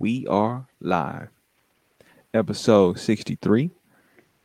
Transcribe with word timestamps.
We 0.00 0.26
are 0.28 0.66
live. 0.80 1.28
Episode 2.32 2.98
63. 2.98 3.70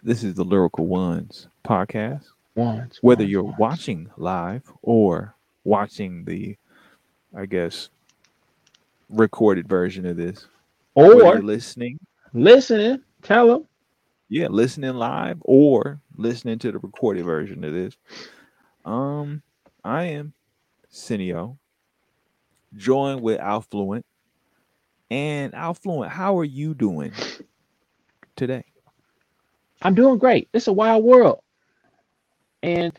This 0.04 0.22
is 0.22 0.34
the 0.34 0.44
Lyrical 0.44 0.86
Ones 0.86 1.48
podcast. 1.66 2.26
Once. 2.56 3.00
Whether 3.02 3.24
you're 3.24 3.56
watching 3.58 4.10
live 4.18 4.64
or 4.82 5.34
watching 5.64 6.26
the, 6.26 6.58
I 7.34 7.46
guess, 7.46 7.88
recorded 9.10 9.66
version 9.66 10.06
of 10.06 10.18
this, 10.18 10.46
or 10.94 11.40
listening, 11.40 12.00
listening, 12.34 13.02
tell 13.22 13.48
them. 13.48 13.68
yeah, 14.28 14.48
listening 14.50 14.96
live 14.96 15.38
or 15.40 16.02
listening 16.18 16.60
to 16.60 16.74
the 16.74 16.80
recorded 16.80 17.24
version 17.24 17.64
of 17.64 17.74
this. 17.74 17.96
Um, 18.84 19.42
I 19.86 20.04
am 20.04 20.34
Cineo, 20.92 21.56
joined 22.76 23.22
with 23.22 23.40
Alfluent. 23.40 24.06
And 25.12 25.54
Alfluent, 25.54 26.12
how 26.12 26.38
are 26.40 26.46
you 26.46 26.74
doing 26.74 27.12
today? 28.36 28.64
I'm 29.82 29.96
doing 29.96 30.18
great. 30.18 30.50
It's 30.54 30.68
a 30.68 30.74
wild 30.74 31.04
world. 31.04 31.42
And, 32.64 32.98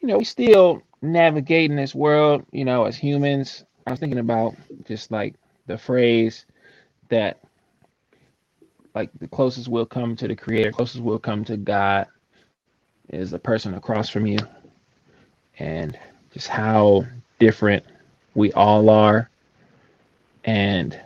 you 0.00 0.08
know, 0.08 0.18
we 0.18 0.24
still 0.24 0.82
navigating 1.02 1.76
this 1.76 1.94
world, 1.94 2.44
you 2.52 2.64
know, 2.64 2.84
as 2.84 2.96
humans. 2.96 3.64
I 3.86 3.90
was 3.90 4.00
thinking 4.00 4.20
about 4.20 4.54
just 4.84 5.10
like 5.10 5.34
the 5.66 5.76
phrase 5.76 6.46
that, 7.08 7.40
like, 8.94 9.10
the 9.18 9.28
closest 9.28 9.68
we'll 9.68 9.86
come 9.86 10.14
to 10.16 10.28
the 10.28 10.36
creator, 10.36 10.70
closest 10.70 11.02
we'll 11.02 11.18
come 11.18 11.44
to 11.44 11.56
God 11.56 12.06
is 13.10 13.30
the 13.30 13.38
person 13.38 13.74
across 13.74 14.08
from 14.08 14.26
you. 14.26 14.38
And 15.58 15.98
just 16.32 16.48
how 16.48 17.04
different 17.38 17.84
we 18.34 18.52
all 18.52 18.88
are 18.90 19.30
and 20.46 21.00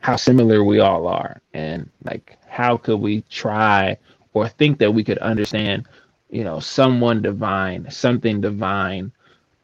how 0.00 0.16
similar 0.16 0.64
we 0.64 0.80
all 0.80 1.06
are. 1.08 1.40
And 1.54 1.90
like 2.04 2.38
how 2.48 2.76
could 2.76 2.98
we 2.98 3.22
try 3.30 3.96
or 4.34 4.48
think 4.48 4.78
that 4.78 4.92
we 4.92 5.04
could 5.04 5.18
understand 5.18 5.86
you 6.30 6.44
know 6.44 6.58
someone 6.60 7.22
divine 7.22 7.88
something 7.90 8.40
divine 8.40 9.12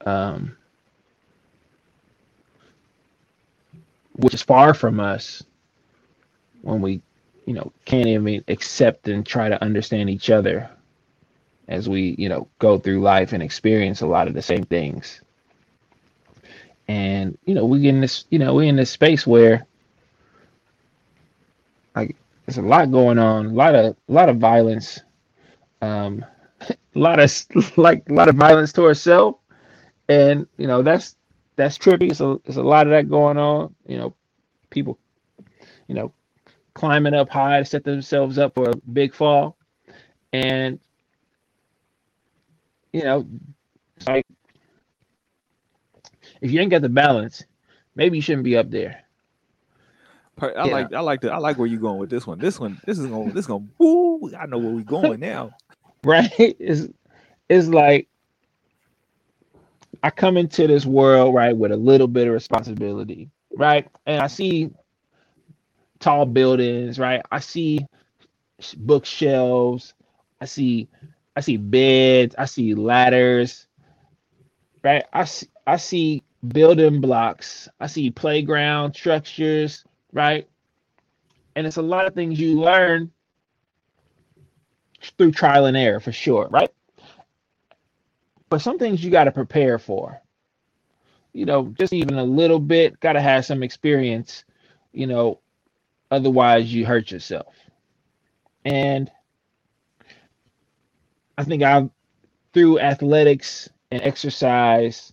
um 0.06 0.56
which 4.16 4.34
is 4.34 4.42
far 4.42 4.74
from 4.74 5.00
us 5.00 5.42
when 6.62 6.80
we 6.80 7.00
you 7.46 7.54
know 7.54 7.72
can't 7.86 8.06
even 8.06 8.44
accept 8.48 9.08
and 9.08 9.26
try 9.26 9.48
to 9.48 9.62
understand 9.62 10.10
each 10.10 10.30
other 10.30 10.70
as 11.68 11.88
we 11.88 12.14
you 12.18 12.28
know 12.28 12.46
go 12.58 12.78
through 12.78 13.00
life 13.00 13.32
and 13.32 13.42
experience 13.42 14.02
a 14.02 14.06
lot 14.06 14.28
of 14.28 14.34
the 14.34 14.42
same 14.42 14.64
things 14.64 15.22
and 16.88 17.38
you 17.46 17.54
know 17.54 17.66
we 17.66 17.88
in 17.88 18.00
this 18.00 18.26
you 18.30 18.38
know 18.38 18.54
we're 18.54 18.64
in 18.68 18.76
this 18.76 18.90
space 18.90 19.26
where 19.26 19.66
like 21.96 22.16
there's 22.46 22.58
a 22.58 22.62
lot 22.62 22.90
going 22.92 23.18
on 23.18 23.46
a 23.46 23.52
lot 23.54 23.74
of 23.74 23.96
a 24.08 24.12
lot 24.12 24.28
of 24.28 24.38
violence 24.38 25.00
um 25.82 26.24
a 26.70 26.76
lot 26.98 27.20
of 27.20 27.32
like 27.78 28.08
a 28.10 28.14
lot 28.14 28.28
of 28.28 28.36
violence 28.36 28.72
to 28.72 28.84
ourselves 28.84 29.38
and 30.08 30.46
you 30.58 30.68
know 30.68 30.82
that's 30.82 31.16
that's 31.56 31.78
trippy. 31.78 32.14
So 32.14 32.42
there's 32.44 32.58
a 32.58 32.62
lot 32.62 32.86
of 32.86 32.92
that 32.92 33.10
going 33.10 33.38
on. 33.38 33.74
You 33.86 33.98
know 33.98 34.14
people 34.70 34.98
you 35.88 35.94
know 35.94 36.12
climbing 36.74 37.14
up 37.14 37.30
high 37.30 37.60
to 37.60 37.64
set 37.64 37.84
themselves 37.84 38.38
up 38.38 38.54
for 38.54 38.70
a 38.70 38.76
big 38.92 39.14
fall. 39.14 39.56
And 40.32 40.80
you 42.92 43.02
know 43.04 43.26
like 44.06 44.26
if 46.42 46.50
you 46.52 46.60
ain't 46.60 46.70
got 46.72 46.82
the 46.82 46.88
balance 46.88 47.44
maybe 47.96 48.18
you 48.18 48.22
shouldn't 48.22 48.44
be 48.44 48.56
up 48.56 48.70
there 48.70 49.02
I 50.58 50.64
Yeah. 50.64 50.66
like 50.66 50.92
I 50.92 51.00
like 51.00 51.22
the 51.22 51.32
I 51.32 51.38
like 51.38 51.58
where 51.58 51.66
you're 51.68 51.80
going 51.80 51.98
with 51.98 52.10
this 52.10 52.26
one. 52.26 52.40
This 52.40 52.60
one, 52.60 52.80
this 52.86 52.98
is 52.98 53.06
going 53.06 53.34
this 53.34 53.46
going 53.46 53.70
woo, 53.78 54.32
I 54.38 54.46
know 54.46 54.58
where 54.58 54.72
we're 54.72 54.84
going 54.84 55.20
now. 55.20 55.54
right? 56.04 56.32
It's 56.38 56.88
it's 57.48 57.68
like 57.68 58.08
I 60.02 60.10
come 60.10 60.36
into 60.38 60.66
this 60.68 60.86
world 60.86 61.34
right 61.34 61.56
with 61.56 61.72
a 61.72 61.76
little 61.76 62.08
bit 62.08 62.28
of 62.28 62.34
responsibility, 62.34 63.30
right? 63.56 63.88
And 64.06 64.22
I 64.22 64.28
see 64.28 64.70
tall 66.00 66.26
buildings, 66.26 66.98
right? 66.98 67.22
I 67.32 67.40
see 67.40 67.86
bookshelves, 68.76 69.94
I 70.40 70.46
see 70.46 70.88
I 71.36 71.40
see 71.40 71.56
beds, 71.58 72.34
I 72.38 72.46
see 72.46 72.74
ladders, 72.74 73.68
right? 74.84 75.04
I 75.12 75.24
see, 75.24 75.48
I 75.66 75.76
see 75.78 76.24
building 76.46 77.00
blocks, 77.00 77.68
I 77.80 77.86
see 77.86 78.10
playground 78.10 78.94
structures, 78.94 79.84
right? 80.12 80.48
And 81.56 81.66
it's 81.66 81.76
a 81.76 81.82
lot 81.82 82.06
of 82.06 82.14
things 82.14 82.38
you 82.38 82.60
learn 82.60 83.10
through 85.16 85.32
trial 85.32 85.66
and 85.66 85.76
error 85.76 86.00
for 86.00 86.12
sure, 86.12 86.48
right? 86.48 86.70
But 88.48 88.60
some 88.60 88.78
things 88.78 89.02
you 89.02 89.10
got 89.10 89.24
to 89.24 89.32
prepare 89.32 89.78
for. 89.78 90.20
You 91.32 91.44
know, 91.44 91.74
just 91.78 91.92
even 91.92 92.18
a 92.18 92.24
little 92.24 92.58
bit, 92.58 92.98
got 93.00 93.12
to 93.12 93.20
have 93.20 93.44
some 93.44 93.62
experience, 93.62 94.44
you 94.92 95.06
know, 95.06 95.40
otherwise 96.10 96.72
you 96.72 96.86
hurt 96.86 97.10
yourself. 97.10 97.54
And 98.64 99.10
I 101.36 101.44
think 101.44 101.62
I've 101.62 101.90
through 102.52 102.80
athletics 102.80 103.68
and 103.90 104.02
exercise, 104.02 105.12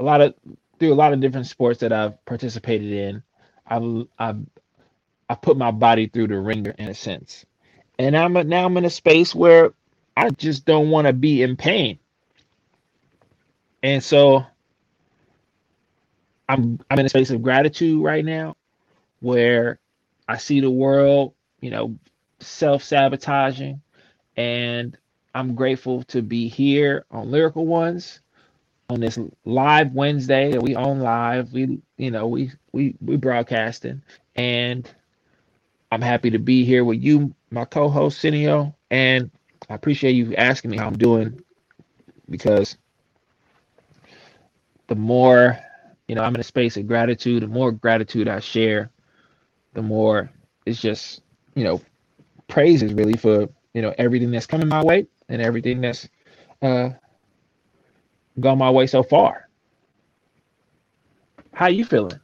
a 0.00 0.04
lot 0.04 0.22
of 0.22 0.34
through 0.80 0.94
a 0.94 0.96
lot 0.96 1.14
of 1.14 1.20
different 1.20 1.48
sports 1.48 1.80
that 1.82 1.94
I've 1.94 2.24
participated 2.26 2.92
in, 2.92 3.24
I've 3.68 4.08
I've 4.18 4.40
I 5.28 5.36
put 5.36 5.56
my 5.58 5.70
body 5.72 6.08
through 6.08 6.28
the 6.28 6.40
ringer 6.40 6.72
in 6.78 6.88
a 6.88 6.94
sense. 6.94 7.46
And 7.98 8.16
I'm 8.16 8.36
a, 8.36 8.44
now 8.44 8.66
I'm 8.66 8.76
in 8.78 8.84
a 8.86 8.90
space 8.90 9.34
where 9.34 9.72
I 10.16 10.30
just 10.30 10.66
don't 10.66 10.90
want 10.90 11.06
to 11.08 11.12
be 11.14 11.42
in 11.42 11.56
pain, 11.56 11.98
and 13.82 14.02
so 14.04 14.44
I'm 16.48 16.80
I'm 16.90 17.00
in 17.00 17.06
a 17.06 17.10
space 17.10 17.30
of 17.30 17.42
gratitude 17.42 18.02
right 18.04 18.24
now, 18.24 18.56
where 19.20 19.80
I 20.28 20.38
see 20.38 20.60
the 20.60 20.70
world, 20.70 21.34
you 21.60 21.70
know, 21.70 21.98
self 22.40 22.84
sabotaging, 22.84 23.82
and 24.36 24.98
I'm 25.34 25.54
grateful 25.56 26.04
to 26.04 26.22
be 26.22 26.48
here 26.48 27.06
on 27.10 27.30
Lyrical 27.30 27.66
Ones 27.66 28.20
on 28.90 29.00
this 29.00 29.18
live 29.46 29.92
Wednesday 29.92 30.52
that 30.52 30.62
we 30.62 30.76
own 30.76 31.00
live. 31.00 31.52
We 31.52 31.80
you 31.98 32.12
know 32.12 32.28
we 32.28 32.52
we 32.72 32.96
we 33.02 33.16
broadcasting 33.16 34.02
and. 34.36 34.88
I'm 35.90 36.02
happy 36.02 36.30
to 36.30 36.38
be 36.38 36.64
here 36.64 36.84
with 36.84 37.02
you, 37.02 37.34
my 37.50 37.64
co-host 37.64 38.22
Cineo, 38.22 38.74
and 38.90 39.30
I 39.70 39.74
appreciate 39.74 40.12
you 40.12 40.34
asking 40.36 40.70
me 40.70 40.76
how 40.76 40.86
I'm 40.86 40.98
doing 40.98 41.40
because 42.30 42.76
the 44.88 44.96
more 44.96 45.58
you 46.08 46.16
know 46.16 46.22
I'm 46.22 46.34
in 46.34 46.40
a 46.40 46.44
space 46.44 46.76
of 46.76 46.86
gratitude, 46.88 47.42
the 47.42 47.48
more 47.48 47.72
gratitude 47.72 48.28
I 48.28 48.40
share, 48.40 48.90
the 49.74 49.82
more 49.82 50.30
it's 50.66 50.80
just 50.80 51.22
you 51.56 51.64
know 51.64 51.80
praises 52.48 52.94
really 52.94 53.14
for 53.14 53.48
you 53.74 53.82
know 53.82 53.94
everything 53.98 54.30
that's 54.32 54.46
coming 54.46 54.68
my 54.68 54.84
way 54.84 55.06
and 55.28 55.42
everything 55.42 55.80
that's 55.82 56.08
uh 56.62 56.90
gone 58.38 58.58
my 58.58 58.70
way 58.70 58.86
so 58.86 59.02
far. 59.02 59.48
How 61.52 61.66
you 61.66 61.84
feeling? 61.84 62.20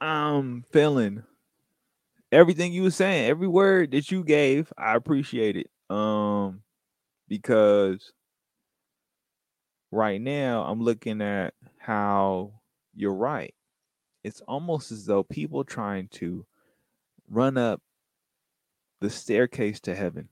I'm 0.00 0.64
feeling 0.70 1.22
everything 2.32 2.72
you 2.72 2.82
were 2.82 2.90
saying, 2.90 3.28
every 3.28 3.48
word 3.48 3.90
that 3.90 4.10
you 4.10 4.24
gave, 4.24 4.72
I 4.78 4.94
appreciate 4.94 5.56
it. 5.56 5.70
Um, 5.94 6.62
because 7.28 8.12
right 9.90 10.20
now 10.20 10.62
I'm 10.62 10.80
looking 10.80 11.20
at 11.20 11.54
how 11.78 12.52
you're 12.94 13.14
right. 13.14 13.54
It's 14.22 14.40
almost 14.42 14.92
as 14.92 15.06
though 15.06 15.22
people 15.22 15.64
trying 15.64 16.08
to 16.12 16.46
run 17.28 17.56
up 17.56 17.80
the 19.00 19.10
staircase 19.10 19.80
to 19.80 19.94
heaven, 19.94 20.28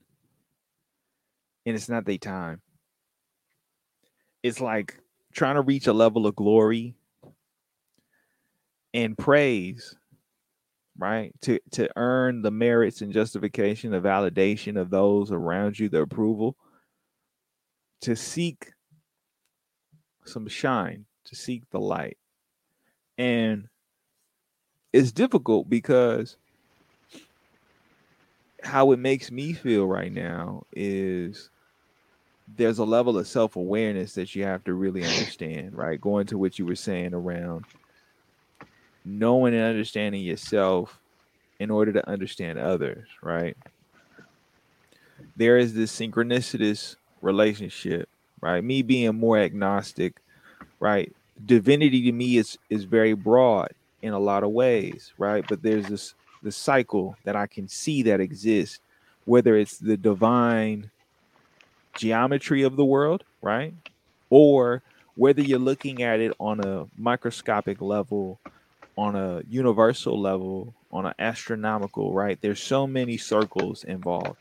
and 1.65 1.75
it's 1.75 1.89
not 1.89 2.05
their 2.05 2.17
time. 2.17 2.61
It's 4.43 4.61
like 4.61 4.99
trying 5.33 5.55
to 5.55 5.61
reach 5.61 5.87
a 5.87 5.93
level 5.93 6.25
of 6.25 6.35
glory 6.35 6.95
and 8.93 9.17
praise 9.17 9.95
right 10.97 11.31
to 11.41 11.59
to 11.71 11.87
earn 11.95 12.41
the 12.41 12.51
merits 12.51 13.01
and 13.01 13.13
justification 13.13 13.91
the 13.91 14.01
validation 14.01 14.79
of 14.79 14.89
those 14.89 15.31
around 15.31 15.77
you 15.79 15.87
the 15.87 16.01
approval 16.01 16.57
to 18.01 18.15
seek 18.15 18.71
some 20.25 20.47
shine 20.47 21.05
to 21.25 21.35
seek 21.35 21.69
the 21.69 21.79
light. 21.79 22.17
And 23.17 23.67
it's 24.93 25.11
difficult 25.11 25.69
because 25.69 26.37
how 28.63 28.91
it 28.91 28.99
makes 28.99 29.31
me 29.31 29.53
feel 29.53 29.85
right 29.85 30.11
now 30.11 30.63
is 30.73 31.49
there's 32.57 32.79
a 32.79 32.83
level 32.83 33.17
of 33.17 33.27
self-awareness 33.27 34.13
that 34.13 34.35
you 34.35 34.43
have 34.43 34.63
to 34.63 34.73
really 34.73 35.03
understand 35.03 35.75
right 35.75 36.01
going 36.01 36.25
to 36.25 36.37
what 36.37 36.57
you 36.57 36.65
were 36.65 36.75
saying 36.75 37.13
around 37.13 37.65
knowing 39.05 39.53
and 39.53 39.63
understanding 39.63 40.21
yourself 40.21 40.99
in 41.59 41.69
order 41.69 41.91
to 41.91 42.09
understand 42.09 42.57
others, 42.57 43.07
right? 43.21 43.57
There 45.35 45.57
is 45.57 45.73
this 45.73 45.97
synchronicitous 45.97 46.95
relationship, 47.21 48.07
right? 48.41 48.63
Me 48.63 48.81
being 48.81 49.15
more 49.15 49.37
agnostic, 49.37 50.21
right? 50.79 51.13
Divinity 51.45 52.03
to 52.03 52.11
me 52.11 52.37
is 52.37 52.57
is 52.69 52.83
very 52.83 53.13
broad 53.13 53.69
in 54.01 54.13
a 54.13 54.19
lot 54.19 54.43
of 54.43 54.51
ways, 54.51 55.13
right? 55.17 55.45
But 55.47 55.61
there's 55.61 55.87
this 55.87 56.13
the 56.41 56.51
cycle 56.51 57.17
that 57.25 57.35
I 57.35 57.47
can 57.47 57.67
see 57.67 58.03
that 58.03 58.21
exists, 58.21 58.79
whether 59.25 59.57
it's 59.57 59.77
the 59.77 59.97
divine 59.97 60.89
geometry 61.95 62.63
of 62.63 62.75
the 62.75 62.85
world, 62.85 63.23
right? 63.41 63.73
Or 64.29 64.83
whether 65.15 65.41
you're 65.41 65.59
looking 65.59 66.01
at 66.01 66.19
it 66.19 66.33
on 66.39 66.59
a 66.61 66.85
microscopic 66.97 67.81
level, 67.81 68.39
on 68.97 69.15
a 69.15 69.41
universal 69.47 70.19
level, 70.19 70.73
on 70.91 71.05
an 71.05 71.13
astronomical, 71.19 72.13
right? 72.13 72.39
There's 72.41 72.61
so 72.61 72.87
many 72.87 73.17
circles 73.17 73.83
involved. 73.83 74.39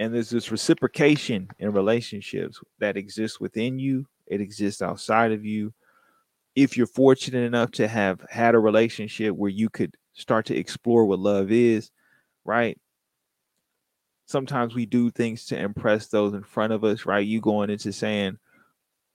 And 0.00 0.12
there's 0.12 0.30
this 0.30 0.50
reciprocation 0.50 1.48
in 1.58 1.72
relationships 1.72 2.60
that 2.78 2.96
exists 2.96 3.40
within 3.40 3.78
you, 3.78 4.06
it 4.26 4.40
exists 4.40 4.82
outside 4.82 5.32
of 5.32 5.44
you. 5.44 5.72
If 6.56 6.76
you're 6.76 6.86
fortunate 6.86 7.44
enough 7.44 7.72
to 7.72 7.88
have 7.88 8.20
had 8.30 8.54
a 8.54 8.58
relationship 8.58 9.34
where 9.34 9.50
you 9.50 9.68
could 9.68 9.94
start 10.14 10.46
to 10.46 10.56
explore 10.56 11.04
what 11.04 11.18
love 11.18 11.50
is, 11.50 11.90
right? 12.44 12.78
Sometimes 14.26 14.74
we 14.74 14.86
do 14.86 15.10
things 15.10 15.46
to 15.46 15.58
impress 15.58 16.06
those 16.06 16.32
in 16.34 16.42
front 16.42 16.72
of 16.72 16.84
us, 16.84 17.06
right? 17.06 17.26
You 17.26 17.40
going 17.40 17.70
into 17.70 17.92
saying 17.92 18.38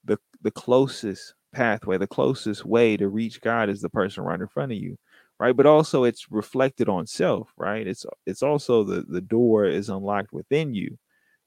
the 0.06 0.18
the 0.42 0.52
closest 0.52 1.34
pathway, 1.52 1.98
the 1.98 2.08
closest 2.08 2.66
way 2.66 2.96
to 2.98 3.10
reach 3.10 3.42
God 3.42 3.70
is 3.70 3.82
the 3.82 3.90
person 3.90 4.24
right 4.24 4.40
in 4.40 4.48
front 4.48 4.72
of 4.72 4.78
you, 4.78 4.98
right? 5.40 5.56
But 5.56 5.66
also 5.66 6.04
it's 6.04 6.32
reflected 6.32 6.90
on 6.90 7.08
self, 7.08 7.52
right? 7.58 7.88
It's 7.88 8.06
it's 8.26 8.44
also 8.44 8.84
the 8.84 9.04
the 9.08 9.22
door 9.22 9.66
is 9.66 9.90
unlocked 9.90 10.32
within 10.32 10.74
you, 10.74 10.98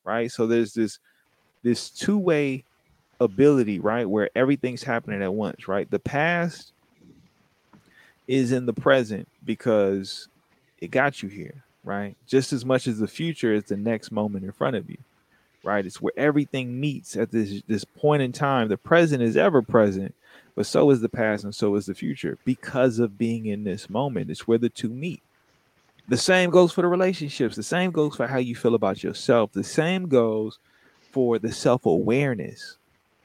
right? 0.05 0.31
So 0.31 0.47
there's 0.47 0.73
this 0.73 0.99
this 1.63 1.91
two-way 1.91 2.65
ability, 3.21 3.79
right? 3.79 4.09
Where 4.09 4.29
everything's 4.35 4.83
happening 4.83 5.23
at 5.23 5.33
once, 5.33 5.69
right? 5.69 5.89
The 5.91 6.01
past 6.01 6.73
is 8.27 8.53
in 8.53 8.67
the 8.67 8.73
present 8.73 9.29
because 9.45 10.29
it 10.79 10.91
got 10.91 11.23
you 11.23 11.29
here, 11.29 11.65
right? 11.85 12.17
Just 12.27 12.53
as 12.53 12.65
much 12.65 12.87
as 12.87 12.99
the 12.99 13.09
future 13.09 13.55
is 13.55 13.65
the 13.65 13.77
next 13.77 14.13
moment 14.13 14.45
in 14.45 14.53
front 14.53 14.77
of 14.77 14.89
you, 14.89 14.99
right? 15.65 15.85
It's 15.85 16.01
where 16.01 16.13
everything 16.17 16.81
meets 16.81 17.17
at 17.17 17.31
this 17.31 17.63
this 17.67 17.85
point 17.85 18.23
in 18.23 18.33
time. 18.33 18.69
The 18.69 18.77
present 18.77 19.23
is 19.23 19.37
ever 19.37 19.63
present, 19.63 20.15
but 20.55 20.67
so 20.67 20.91
is 20.91 21.01
the 21.01 21.09
past 21.09 21.45
and 21.45 21.55
so 21.55 21.75
is 21.77 21.87
the 21.87 21.95
future 21.95 22.39
because 22.45 22.99
of 22.99 23.19
being 23.19 23.47
in 23.47 23.65
this 23.65 23.91
moment. 23.91 24.31
It's 24.31 24.47
where 24.49 24.59
the 24.59 24.69
two 24.69 24.89
meet. 24.89 25.23
The 26.09 26.17
same 26.17 26.51
goes 26.51 26.73
for 26.73 26.83
the 26.83 26.89
relationships. 26.89 27.57
The 27.57 27.63
same 27.63 27.91
goes 27.91 28.17
for 28.17 28.27
how 28.27 28.39
you 28.39 28.57
feel 28.57 28.75
about 28.75 29.03
yourself. 29.05 29.53
The 29.53 29.65
same 29.65 30.09
goes 30.09 30.59
for 31.13 31.39
the 31.39 31.53
self-awareness, 31.53 32.77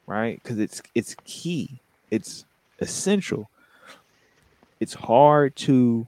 right? 0.06 0.42
Because 0.42 0.60
it's 0.60 0.82
it's 0.94 1.16
key. 1.26 1.80
It's 2.12 2.46
essential 2.80 3.50
it's 4.80 4.94
hard 4.94 5.56
to 5.56 6.06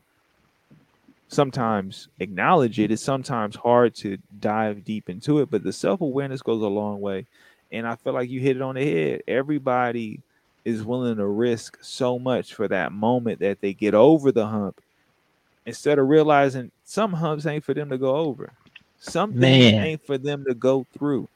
sometimes 1.30 2.10
acknowledge 2.20 2.80
it. 2.80 2.92
It's 2.92 3.02
sometimes 3.02 3.56
hard 3.56 3.96
to 3.96 4.18
dive 4.40 4.84
deep 4.84 5.10
into 5.10 5.40
it, 5.40 5.50
but 5.50 5.64
the 5.64 5.72
self 5.72 6.02
awareness 6.02 6.42
goes 6.42 6.62
a 6.62 6.68
long 6.68 7.00
way. 7.00 7.26
And 7.72 7.88
I 7.88 7.96
feel 7.96 8.14
like 8.14 8.30
you 8.30 8.42
hit 8.42 8.58
it 8.58 8.62
on 8.62 8.76
the 8.76 8.84
head. 8.84 9.22
Everybody 9.28 10.20
is 10.66 10.84
willing 10.84 11.18
to 11.18 11.28
risk 11.28 11.78
so 11.82 12.20
much 12.20 12.54
for 12.54 12.68
that 12.68 12.92
moment 12.92 13.40
that 13.40 13.62
they 13.62 13.74
get 13.74 13.94
over 13.94 14.32
the 14.32 14.46
hump 14.46 14.82
instead 15.66 16.00
of 16.00 16.10
realizing 16.10 16.72
some 16.84 17.14
humps 17.14 17.46
ain't 17.46 17.64
for 17.64 17.74
them 17.74 17.90
to 17.90 17.98
go 17.98 18.16
over. 18.16 18.52
Some 19.00 19.32
things 19.32 19.72
Man. 19.72 19.84
ain't 19.86 20.06
for 20.06 20.18
them 20.18 20.44
to 20.46 20.54
go 20.54 20.86
through. 20.98 21.30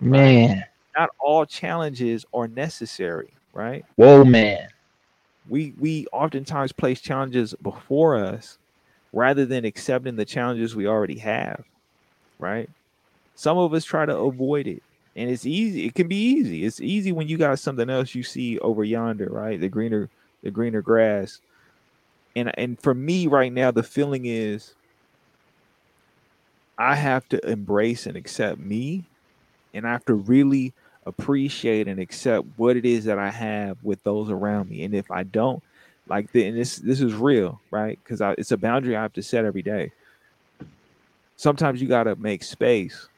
Man. 0.00 0.50
Right? 0.50 0.64
Not 0.98 1.10
all 1.18 1.46
challenges 1.46 2.26
are 2.34 2.48
necessary, 2.48 3.32
right? 3.54 3.84
Whoa, 3.96 4.24
man 4.24 4.68
we 5.48 5.72
we 5.78 6.06
oftentimes 6.12 6.72
place 6.72 7.00
challenges 7.00 7.54
before 7.62 8.16
us 8.16 8.58
rather 9.16 9.46
than 9.46 9.64
accepting 9.64 10.16
the 10.16 10.24
challenges 10.24 10.76
we 10.76 10.86
already 10.86 11.18
have 11.18 11.64
right? 12.38 12.68
Some 13.34 13.56
of 13.58 13.72
us 13.74 13.84
try 13.84 14.06
to 14.06 14.16
avoid 14.16 14.66
it 14.66 14.82
and 15.16 15.30
it's 15.30 15.46
easy 15.46 15.86
it 15.86 15.94
can 15.94 16.08
be 16.08 16.16
easy. 16.16 16.64
It's 16.64 16.80
easy 16.80 17.12
when 17.12 17.28
you 17.28 17.38
got 17.38 17.58
something 17.58 17.90
else 17.90 18.14
you 18.14 18.22
see 18.22 18.58
over 18.60 18.84
yonder 18.84 19.28
right? 19.30 19.60
The 19.60 19.68
greener 19.68 20.10
the 20.42 20.50
greener 20.50 20.82
grass. 20.82 21.40
And 22.36 22.52
and 22.58 22.80
for 22.80 22.94
me 22.94 23.26
right 23.26 23.52
now 23.52 23.70
the 23.70 23.82
feeling 23.82 24.26
is 24.26 24.74
i 26.78 26.94
have 26.94 27.26
to 27.30 27.50
embrace 27.50 28.04
and 28.04 28.18
accept 28.18 28.60
me 28.60 29.02
and 29.72 29.88
i 29.88 29.92
have 29.92 30.04
to 30.04 30.12
really 30.12 30.74
appreciate 31.06 31.88
and 31.88 32.00
accept 32.00 32.46
what 32.56 32.76
it 32.76 32.84
is 32.84 33.04
that 33.04 33.18
I 33.18 33.30
have 33.30 33.78
with 33.82 34.02
those 34.02 34.28
around 34.28 34.68
me. 34.68 34.82
And 34.82 34.94
if 34.94 35.10
I 35.10 35.22
don't, 35.22 35.62
like 36.08 36.30
the, 36.32 36.46
and 36.46 36.56
this 36.56 36.76
this 36.76 37.00
is 37.00 37.14
real, 37.14 37.60
right? 37.70 37.98
Because 38.02 38.20
it's 38.38 38.52
a 38.52 38.56
boundary 38.56 38.96
I 38.96 39.02
have 39.02 39.12
to 39.14 39.22
set 39.22 39.44
every 39.44 39.62
day. 39.62 39.92
Sometimes 41.36 41.82
you 41.82 41.88
got 41.88 42.04
to 42.04 42.16
make 42.16 42.42
space 42.42 43.08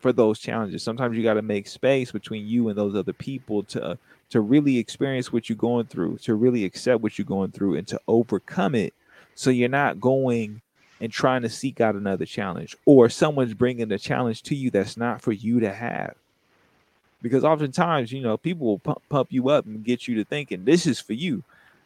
for 0.00 0.12
those 0.12 0.38
challenges. 0.38 0.82
Sometimes 0.82 1.16
you 1.16 1.22
got 1.22 1.34
to 1.34 1.42
make 1.42 1.66
space 1.66 2.12
between 2.12 2.46
you 2.46 2.68
and 2.68 2.76
those 2.76 2.94
other 2.94 3.12
people 3.12 3.62
to 3.64 3.98
to 4.30 4.40
really 4.40 4.78
experience 4.78 5.32
what 5.32 5.48
you're 5.48 5.56
going 5.56 5.86
through, 5.86 6.18
to 6.18 6.34
really 6.34 6.64
accept 6.64 7.02
what 7.02 7.18
you're 7.18 7.24
going 7.24 7.50
through, 7.50 7.76
and 7.76 7.86
to 7.88 8.00
overcome 8.08 8.74
it. 8.74 8.92
So 9.34 9.50
you're 9.50 9.68
not 9.68 10.00
going 10.00 10.60
and 11.00 11.12
trying 11.12 11.42
to 11.42 11.48
seek 11.48 11.80
out 11.80 11.94
another 11.94 12.26
challenge, 12.26 12.76
or 12.84 13.08
someone's 13.08 13.54
bringing 13.54 13.90
a 13.92 13.98
challenge 13.98 14.42
to 14.42 14.54
you 14.54 14.70
that's 14.70 14.96
not 14.96 15.22
for 15.22 15.32
you 15.32 15.60
to 15.60 15.72
have 15.72 16.14
because 17.22 17.44
oftentimes 17.44 18.12
you 18.12 18.20
know 18.20 18.36
people 18.36 18.66
will 18.66 18.78
pump, 18.78 19.02
pump 19.08 19.28
you 19.32 19.48
up 19.48 19.66
and 19.66 19.84
get 19.84 20.06
you 20.06 20.16
to 20.16 20.24
thinking 20.24 20.64
this 20.64 20.86
is 20.86 21.00
for 21.00 21.12
you 21.12 21.42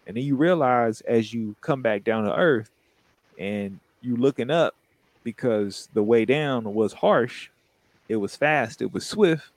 and 0.06 0.16
then 0.16 0.24
you 0.24 0.36
realize 0.36 1.00
as 1.02 1.32
you 1.32 1.54
come 1.60 1.82
back 1.82 2.04
down 2.04 2.24
to 2.24 2.34
earth 2.34 2.70
and 3.38 3.78
you 4.00 4.16
looking 4.16 4.50
up 4.50 4.74
because 5.24 5.88
the 5.94 6.02
way 6.02 6.24
down 6.24 6.74
was 6.74 6.92
harsh 6.92 7.48
it 8.08 8.16
was 8.16 8.36
fast 8.36 8.82
it 8.82 8.92
was 8.92 9.06
swift 9.06 9.50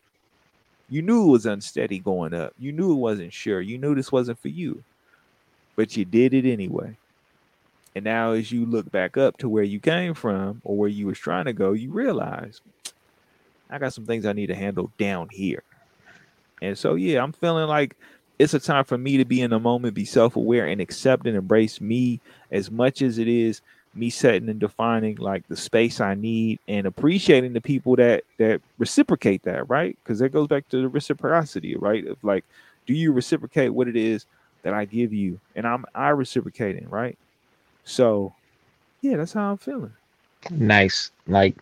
you 0.90 1.02
knew 1.02 1.24
it 1.24 1.32
was 1.32 1.48
unsteady 1.48 1.98
going 1.98 2.36
up. 2.36 2.54
You 2.60 2.72
knew 2.72 2.92
it 2.92 2.98
wasn't 2.98 3.34
sure. 3.34 3.60
You 3.60 3.80
knew 3.80 3.96
this 3.96 4.12
wasn't 4.12 4.38
for 4.40 4.50
you 4.50 4.84
but 5.76 5.98
you 5.98 6.06
did 6.06 6.34
it 6.34 6.46
anyway. 6.46 6.96
And 7.96 8.06
now 8.06 8.32
as 8.32 8.52
you 8.52 8.66
look 8.66 8.90
back 8.92 9.18
up 9.18 9.38
to 9.38 9.50
where 9.50 9.64
you 9.64 9.80
came 9.80 10.14
from 10.14 10.62
or 10.64 10.78
where 10.78 10.90
you 10.90 11.08
was 11.08 11.20
trying 11.20 11.46
to 11.46 11.54
go 11.54 11.74
you 11.74 11.92
realize 11.92 12.62
I 13.70 13.78
got 13.78 13.94
some 13.94 14.06
things 14.06 14.26
I 14.26 14.34
need 14.34 14.48
to 14.48 14.56
handle 14.56 14.92
down 14.98 15.30
here. 15.32 15.64
And 16.62 16.78
so, 16.78 16.96
yeah, 16.96 17.22
I'm 17.22 17.34
feeling 17.34 17.68
like 17.68 17.98
it's 18.38 18.54
a 18.54 18.60
time 18.60 18.84
for 18.84 18.98
me 18.98 19.18
to 19.18 19.26
be 19.26 19.42
in 19.42 19.52
the 19.52 19.60
moment, 19.60 19.94
be 19.94 20.06
self 20.06 20.36
aware, 20.36 20.66
and 20.68 20.82
accept 20.82 21.26
and 21.28 21.36
embrace 21.36 21.80
me 21.80 22.20
as 22.52 22.70
much 22.70 23.02
as 23.02 23.18
it 23.18 23.28
is 23.28 23.62
me 23.94 24.10
setting 24.10 24.50
and 24.50 24.60
defining 24.60 25.16
like 25.16 25.48
the 25.48 25.56
space 25.56 26.02
I 26.02 26.16
need 26.16 26.60
and 26.68 26.86
appreciating 26.86 27.54
the 27.54 27.62
people 27.62 27.96
that 27.96 28.24
that 28.38 28.62
reciprocate 28.78 29.44
that, 29.44 29.70
right? 29.70 29.98
Because 30.04 30.20
that 30.20 30.30
goes 30.30 30.48
back 30.48 30.68
to 30.70 30.82
the 30.82 30.90
reciprocity, 30.90 31.76
right? 31.76 32.06
Of 32.06 32.22
like, 32.24 32.44
do 32.86 32.94
you 32.94 33.14
reciprocate 33.14 33.74
what 33.74 33.88
it 33.88 33.96
is 33.96 34.26
that 34.64 34.74
I 34.74 34.86
give 34.86 35.14
you? 35.14 35.40
And 35.56 35.66
I'm 35.66 35.86
I 35.96 36.10
reciprocating, 36.10 36.90
right? 36.90 37.18
So, 37.86 38.34
yeah, 39.02 39.16
that's 39.18 39.34
how 39.34 39.52
I'm 39.52 39.58
feeling. 39.58 39.94
Nice. 40.52 41.12
Like 41.28 41.56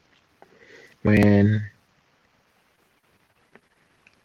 when 1.04 1.64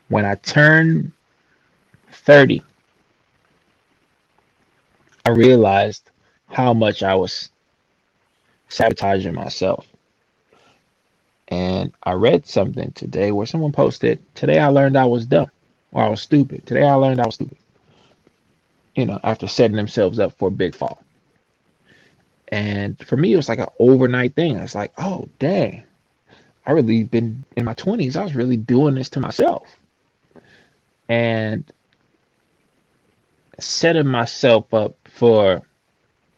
when 0.08 0.24
I 0.24 0.36
turned 0.36 1.12
30, 2.18 2.62
I 5.26 5.30
realized 5.30 6.10
how 6.48 6.74
much 6.74 7.02
I 7.02 7.14
was 7.14 7.50
sabotaging 8.68 9.34
myself. 9.34 9.86
And 11.48 11.92
I 12.04 12.12
read 12.12 12.46
something 12.46 12.92
today 12.92 13.32
where 13.32 13.46
someone 13.46 13.72
posted, 13.72 14.20
Today 14.34 14.58
I 14.58 14.68
learned 14.68 14.98
I 14.98 15.06
was 15.06 15.26
dumb 15.26 15.50
or 15.92 16.04
I 16.04 16.08
was 16.08 16.22
stupid. 16.22 16.66
Today 16.66 16.84
I 16.84 16.94
learned 16.94 17.20
I 17.20 17.26
was 17.26 17.36
stupid. 17.36 17.58
You 18.96 19.06
know, 19.06 19.20
after 19.24 19.48
setting 19.48 19.76
themselves 19.76 20.18
up 20.18 20.36
for 20.38 20.48
a 20.48 20.52
big 20.52 20.74
fall. 20.74 21.02
And 22.48 22.98
for 23.06 23.16
me, 23.16 23.32
it 23.32 23.36
was 23.36 23.48
like 23.48 23.60
an 23.60 23.68
overnight 23.78 24.34
thing. 24.34 24.56
It's 24.56 24.74
like, 24.74 24.92
oh, 24.98 25.28
dang, 25.38 25.84
I 26.66 26.72
really 26.72 27.04
been 27.04 27.44
in 27.56 27.64
my 27.64 27.74
20s, 27.74 28.16
I 28.16 28.24
was 28.24 28.34
really 28.36 28.56
doing 28.58 28.94
this 28.94 29.10
to 29.10 29.20
myself 29.20 29.68
and 31.08 31.64
setting 33.58 34.06
myself 34.06 34.72
up 34.74 34.96
for, 35.08 35.62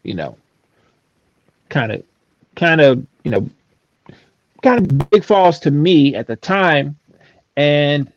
you 0.02 0.14
know, 0.14 0.36
kind 1.68 1.92
of, 1.92 2.02
kind 2.56 2.80
of, 2.80 3.06
you 3.24 3.30
know, 3.30 3.48
kind 4.62 4.80
of 4.92 5.10
big 5.10 5.24
falls 5.24 5.58
to 5.60 5.70
me 5.70 6.14
at 6.14 6.26
the 6.26 6.36
time. 6.36 6.96
And 7.56 8.12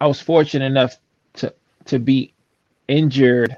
I 0.00 0.06
was 0.06 0.20
fortunate 0.20 0.66
enough 0.66 0.96
to 1.34 1.54
to 1.86 1.98
be 1.98 2.32
injured 2.88 3.56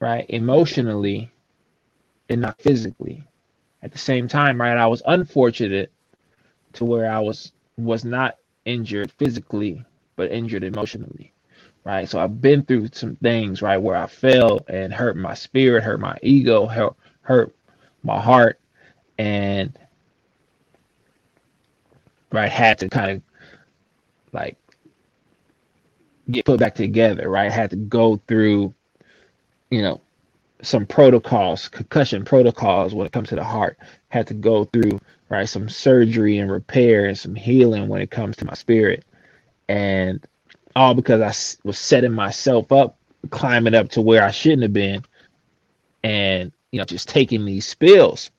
right 0.00 0.26
emotionally 0.28 1.30
and 2.28 2.40
not 2.42 2.60
physically 2.60 3.24
at 3.82 3.92
the 3.92 3.98
same 3.98 4.28
time 4.28 4.60
right 4.60 4.76
i 4.76 4.86
was 4.86 5.02
unfortunate 5.06 5.90
to 6.72 6.84
where 6.84 7.10
i 7.10 7.18
was 7.18 7.52
was 7.78 8.04
not 8.04 8.36
injured 8.66 9.12
physically 9.12 9.84
but 10.16 10.32
injured 10.32 10.64
emotionally 10.64 11.32
right? 11.84 12.08
So 12.08 12.20
i've 12.20 12.40
been 12.42 12.64
through 12.64 12.90
some 12.92 13.16
things 13.16 13.62
right 13.62 13.78
where 13.78 13.96
i 13.96 14.06
fell 14.06 14.60
and 14.68 14.92
hurt 14.92 15.16
my 15.16 15.34
spirit 15.34 15.84
hurt 15.84 16.00
my 16.00 16.18
ego 16.22 16.66
hurt, 16.66 16.94
hurt 17.22 17.54
my 18.04 18.20
heart 18.20 18.60
and 19.18 19.78
right 22.32 22.50
had 22.50 22.78
to 22.80 22.88
kind 22.88 23.12
of 23.12 23.22
like 24.32 24.56
get 26.30 26.44
put 26.44 26.60
back 26.60 26.74
together 26.74 27.28
right? 27.30 27.52
Had 27.52 27.70
to 27.70 27.76
go 27.76 28.20
through 28.28 28.74
you 29.70 29.82
know 29.82 30.00
some 30.62 30.86
protocols 30.86 31.68
concussion 31.68 32.24
protocols 32.24 32.94
when 32.94 33.06
it 33.06 33.12
comes 33.12 33.28
to 33.30 33.34
the 33.36 33.44
heart. 33.44 33.78
Had 34.08 34.26
to 34.28 34.34
go 34.34 34.64
through 34.64 35.00
right 35.28 35.48
some 35.48 35.68
surgery 35.68 36.38
and 36.38 36.50
repair 36.50 37.06
and 37.06 37.18
some 37.18 37.34
healing 37.34 37.88
when 37.88 38.00
it 38.00 38.10
comes 38.10 38.36
to 38.36 38.44
my 38.44 38.54
spirit. 38.54 39.04
And 39.68 40.24
all 40.74 40.94
because 40.94 41.22
i 41.22 41.66
was 41.66 41.78
setting 41.78 42.12
myself 42.12 42.70
up 42.70 42.98
climbing 43.30 43.74
up 43.74 43.88
to 43.88 44.02
where 44.02 44.22
i 44.22 44.30
shouldn't 44.30 44.62
have 44.62 44.74
been 44.74 45.02
and 46.04 46.52
you 46.70 46.78
know 46.78 46.84
just 46.84 47.08
taking 47.08 47.44
these 47.44 47.66
spills. 47.66 48.30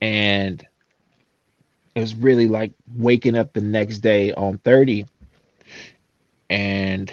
And 0.00 0.64
it 1.94 2.00
was 2.00 2.14
really 2.14 2.48
like 2.48 2.72
waking 2.96 3.36
up 3.36 3.52
the 3.52 3.60
next 3.60 3.98
day 3.98 4.32
on 4.32 4.58
30 4.58 5.06
and 6.50 7.12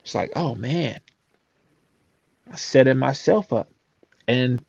it's 0.00 0.14
like 0.14 0.32
oh 0.36 0.54
man 0.54 0.98
setting 2.56 2.98
myself 2.98 3.52
up 3.52 3.70
and 4.28 4.64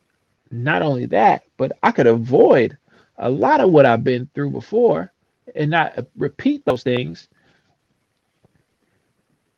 not 0.50 0.82
only 0.82 1.06
that 1.06 1.44
but 1.58 1.72
i 1.82 1.92
could 1.92 2.06
avoid 2.06 2.76
a 3.18 3.30
lot 3.30 3.60
of 3.60 3.70
what 3.70 3.86
i've 3.86 4.04
been 4.04 4.28
through 4.34 4.50
before 4.50 5.12
and 5.54 5.70
not 5.70 5.94
repeat 6.16 6.64
those 6.64 6.82
things 6.82 7.28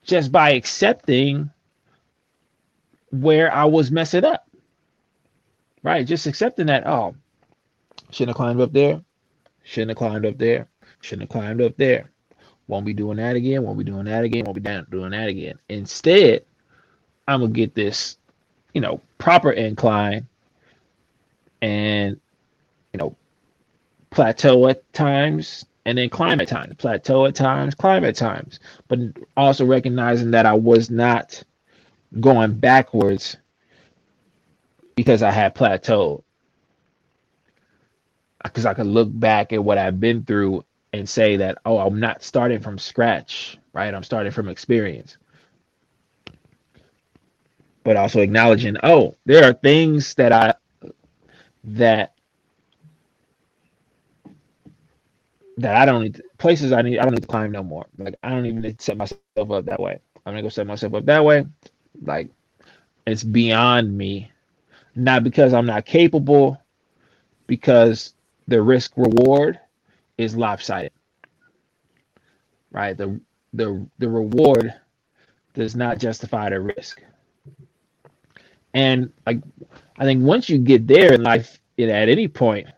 just 0.04 0.32
by 0.32 0.50
accepting 0.52 1.50
where 3.10 3.52
i 3.54 3.64
was 3.64 3.90
messing 3.90 4.24
up 4.24 4.48
right 5.82 6.06
just 6.06 6.26
accepting 6.26 6.66
that 6.66 6.86
oh 6.86 7.14
shouldn't 8.10 8.30
have 8.30 8.36
climbed 8.36 8.60
up 8.60 8.72
there 8.72 9.00
Shouldn't 9.64 9.90
have 9.90 9.98
climbed 9.98 10.26
up 10.26 10.38
there. 10.38 10.68
Shouldn't 11.02 11.30
have 11.32 11.40
climbed 11.40 11.62
up 11.62 11.76
there. 11.76 12.10
Won't 12.68 12.86
be 12.86 12.94
doing 12.94 13.18
that 13.18 13.36
again. 13.36 13.62
Won't 13.62 13.78
be 13.78 13.84
doing 13.84 14.04
that 14.06 14.24
again. 14.24 14.44
Won't 14.44 14.56
be 14.62 14.62
doing 14.90 15.10
that 15.12 15.28
again. 15.28 15.58
Instead, 15.68 16.44
I'm 17.28 17.40
gonna 17.40 17.52
get 17.52 17.74
this, 17.74 18.16
you 18.74 18.80
know, 18.80 19.00
proper 19.18 19.52
incline 19.52 20.26
and 21.60 22.20
you 22.92 22.98
know 22.98 23.16
plateau 24.10 24.68
at 24.68 24.92
times 24.92 25.64
and 25.84 25.98
then 25.98 26.08
climb 26.08 26.40
at 26.40 26.48
times, 26.48 26.74
plateau 26.76 27.26
at 27.26 27.34
times, 27.34 27.74
climb 27.74 28.04
at 28.04 28.16
times, 28.16 28.60
but 28.88 28.98
also 29.36 29.64
recognizing 29.64 30.30
that 30.32 30.46
I 30.46 30.54
was 30.54 30.90
not 30.90 31.42
going 32.20 32.54
backwards 32.54 33.36
because 34.94 35.22
I 35.22 35.30
had 35.30 35.54
plateaued 35.54 36.22
because 38.44 38.66
I 38.66 38.74
could 38.74 38.86
look 38.86 39.08
back 39.12 39.52
at 39.52 39.62
what 39.62 39.78
I've 39.78 40.00
been 40.00 40.24
through 40.24 40.64
and 40.92 41.08
say 41.08 41.36
that, 41.36 41.58
oh, 41.64 41.78
I'm 41.78 42.00
not 42.00 42.22
starting 42.22 42.60
from 42.60 42.78
scratch, 42.78 43.58
right? 43.72 43.94
I'm 43.94 44.02
starting 44.02 44.32
from 44.32 44.48
experience. 44.48 45.16
But 47.84 47.96
also 47.96 48.20
acknowledging, 48.20 48.76
oh, 48.82 49.16
there 49.26 49.44
are 49.44 49.54
things 49.54 50.14
that 50.16 50.32
I 50.32 50.54
that 51.64 52.14
that 55.58 55.76
I 55.76 55.86
don't 55.86 56.02
need 56.02 56.16
to, 56.16 56.24
places 56.38 56.72
I 56.72 56.82
need 56.82 56.98
I 56.98 57.04
don't 57.04 57.14
need 57.14 57.22
to 57.22 57.28
climb 57.28 57.52
no 57.52 57.62
more. 57.62 57.86
Like 57.98 58.16
I 58.22 58.30
don't 58.30 58.46
even 58.46 58.62
need 58.62 58.78
to 58.78 58.84
set 58.84 58.96
myself 58.96 59.20
up 59.38 59.66
that 59.66 59.80
way. 59.80 60.00
I'm 60.26 60.32
gonna 60.32 60.42
go 60.42 60.50
set 60.50 60.66
myself 60.66 60.94
up 60.94 61.06
that 61.06 61.24
way. 61.24 61.46
Like 62.02 62.30
it's 63.06 63.24
beyond 63.24 63.96
me. 63.96 64.30
Not 64.96 65.24
because 65.24 65.54
I'm 65.54 65.66
not 65.66 65.86
capable, 65.86 66.60
because 67.46 68.14
the 68.48 68.62
risk 68.62 68.92
reward 68.96 69.60
is 70.18 70.36
lopsided. 70.36 70.92
Right? 72.72 72.96
The 72.96 73.20
the 73.54 73.86
the 73.98 74.08
reward 74.08 74.74
does 75.54 75.76
not 75.76 75.98
justify 75.98 76.50
the 76.50 76.60
risk. 76.60 77.02
And 78.74 79.12
like 79.26 79.40
I 79.98 80.04
think 80.04 80.24
once 80.24 80.48
you 80.48 80.58
get 80.58 80.86
there 80.86 81.12
in 81.12 81.22
life 81.22 81.60
at 81.78 81.88
any 81.88 82.28
point, 82.28 82.68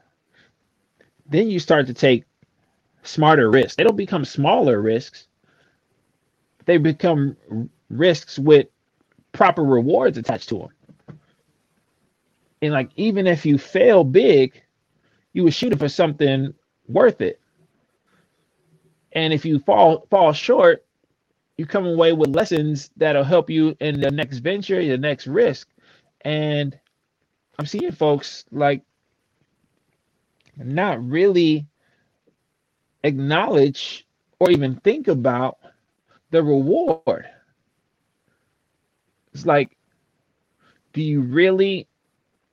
then 1.26 1.48
you 1.50 1.58
start 1.58 1.86
to 1.86 1.94
take 1.94 2.24
smarter 3.02 3.50
risks. 3.50 3.76
They 3.76 3.84
don't 3.84 3.96
become 3.96 4.24
smaller 4.24 4.80
risks. 4.80 5.26
They 6.66 6.78
become 6.78 7.36
risks 7.90 8.38
with 8.38 8.68
proper 9.32 9.62
rewards 9.62 10.18
attached 10.18 10.48
to 10.50 10.58
them. 10.58 10.68
And 12.62 12.72
like 12.72 12.90
even 12.96 13.26
if 13.26 13.44
you 13.46 13.58
fail 13.58 14.04
big, 14.04 14.62
you 15.32 15.44
were 15.44 15.50
shooting 15.50 15.78
for 15.78 15.88
something 15.88 16.54
worth 16.88 17.20
it. 17.20 17.40
And 19.12 19.32
if 19.32 19.44
you 19.44 19.58
fall 19.60 20.06
fall 20.10 20.32
short, 20.32 20.84
you 21.56 21.66
come 21.66 21.86
away 21.86 22.12
with 22.12 22.34
lessons 22.34 22.90
that'll 22.96 23.24
help 23.24 23.50
you 23.50 23.76
in 23.80 24.00
the 24.00 24.10
next 24.10 24.38
venture, 24.38 24.80
your 24.80 24.98
next 24.98 25.26
risk. 25.26 25.68
And 26.24 26.78
I'm 27.58 27.66
seeing 27.66 27.92
folks 27.92 28.44
like 28.50 28.82
not 30.56 31.04
really 31.04 31.66
acknowledge 33.02 34.06
or 34.40 34.50
even 34.50 34.76
think 34.76 35.08
about 35.08 35.58
the 36.30 36.42
reward. 36.42 37.26
It's 39.32 39.46
like, 39.46 39.76
do 40.92 41.02
you 41.02 41.20
really? 41.20 41.88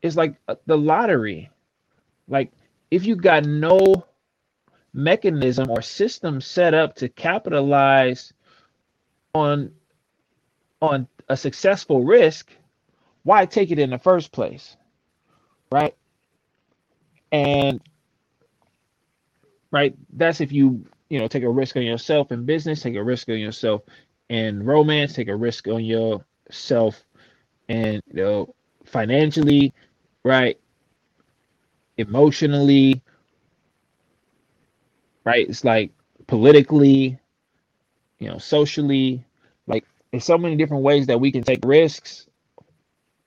It's 0.02 0.16
like 0.16 0.36
uh, 0.48 0.56
the 0.66 0.78
lottery. 0.78 1.50
Like, 2.28 2.52
if 2.90 3.06
you 3.06 3.16
got 3.16 3.46
no 3.46 4.06
mechanism 4.94 5.70
or 5.70 5.82
system 5.82 6.42
set 6.42 6.74
up 6.74 6.96
to 6.96 7.10
capitalize 7.10 8.34
on 9.34 9.72
on 10.82 11.08
a 11.30 11.38
successful 11.38 12.04
risk, 12.04 12.52
why 13.24 13.46
take 13.46 13.72
it 13.72 13.80
in 13.80 13.90
the 13.92 14.00
first 14.00 14.32
place? 14.32 14.78
Right? 15.72 15.96
And 17.32 17.82
right, 19.72 19.96
that's 20.14 20.42
if 20.42 20.52
you, 20.52 20.86
you 21.10 21.20
know, 21.20 21.28
take 21.28 21.44
a 21.44 21.50
risk 21.50 21.76
on 21.78 21.84
yourself 21.84 22.32
in 22.32 22.46
business, 22.46 22.82
take 22.82 22.96
a 22.96 23.04
risk 23.04 23.30
on 23.30 23.40
yourself 23.40 23.84
in 24.30 24.64
romance, 24.64 25.14
take 25.14 25.30
a 25.30 25.36
risk 25.36 25.68
on 25.68 25.84
yourself 25.86 27.04
and 27.70 28.02
you 28.08 28.24
know 28.24 28.56
financially, 28.86 29.74
right? 30.24 30.58
emotionally, 31.98 33.02
right? 35.26 35.48
It's 35.50 35.64
like 35.64 35.92
politically, 36.28 37.20
you 38.20 38.30
know, 38.30 38.38
socially. 38.38 39.26
Like 39.68 39.86
there's 40.12 40.26
so 40.26 40.38
many 40.38 40.56
different 40.56 40.84
ways 40.84 41.08
that 41.08 41.20
we 41.20 41.32
can 41.32 41.44
take 41.44 41.66
risks 41.66 42.28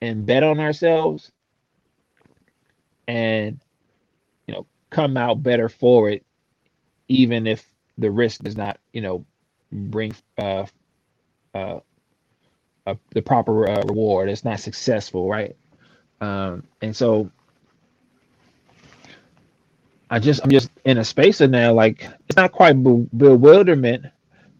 and 0.05 0.25
bet 0.27 0.43
on 0.43 0.59
ourselves 0.61 1.31
and 3.07 3.59
you 4.47 4.53
know 4.55 4.67
come 4.91 5.17
out 5.17 5.43
better 5.43 5.69
for 5.69 6.09
it 6.09 6.25
even 7.09 7.47
if 7.47 7.65
the 7.99 8.11
risk 8.11 8.43
does 8.43 8.57
not 8.57 8.79
you 8.93 9.01
know 9.01 9.25
bring 9.71 10.13
uh 10.39 10.65
uh, 11.55 11.79
uh 12.87 12.95
the 13.13 13.21
proper 13.21 13.69
uh, 13.69 13.83
reward. 13.87 14.29
It's 14.29 14.45
not 14.45 14.59
successful 14.61 15.29
right? 15.29 15.55
Um 16.21 16.63
and 16.81 16.95
so 16.95 17.31
I 20.09 20.19
just 20.19 20.43
I'm 20.43 20.51
just 20.51 20.69
in 20.85 20.99
a 20.99 21.05
space 21.05 21.41
in 21.41 21.51
there 21.51 21.71
like 21.73 22.07
it's 22.29 22.37
not 22.37 22.51
quite 22.53 22.81
be- 22.83 23.09
bewilderment, 23.17 24.07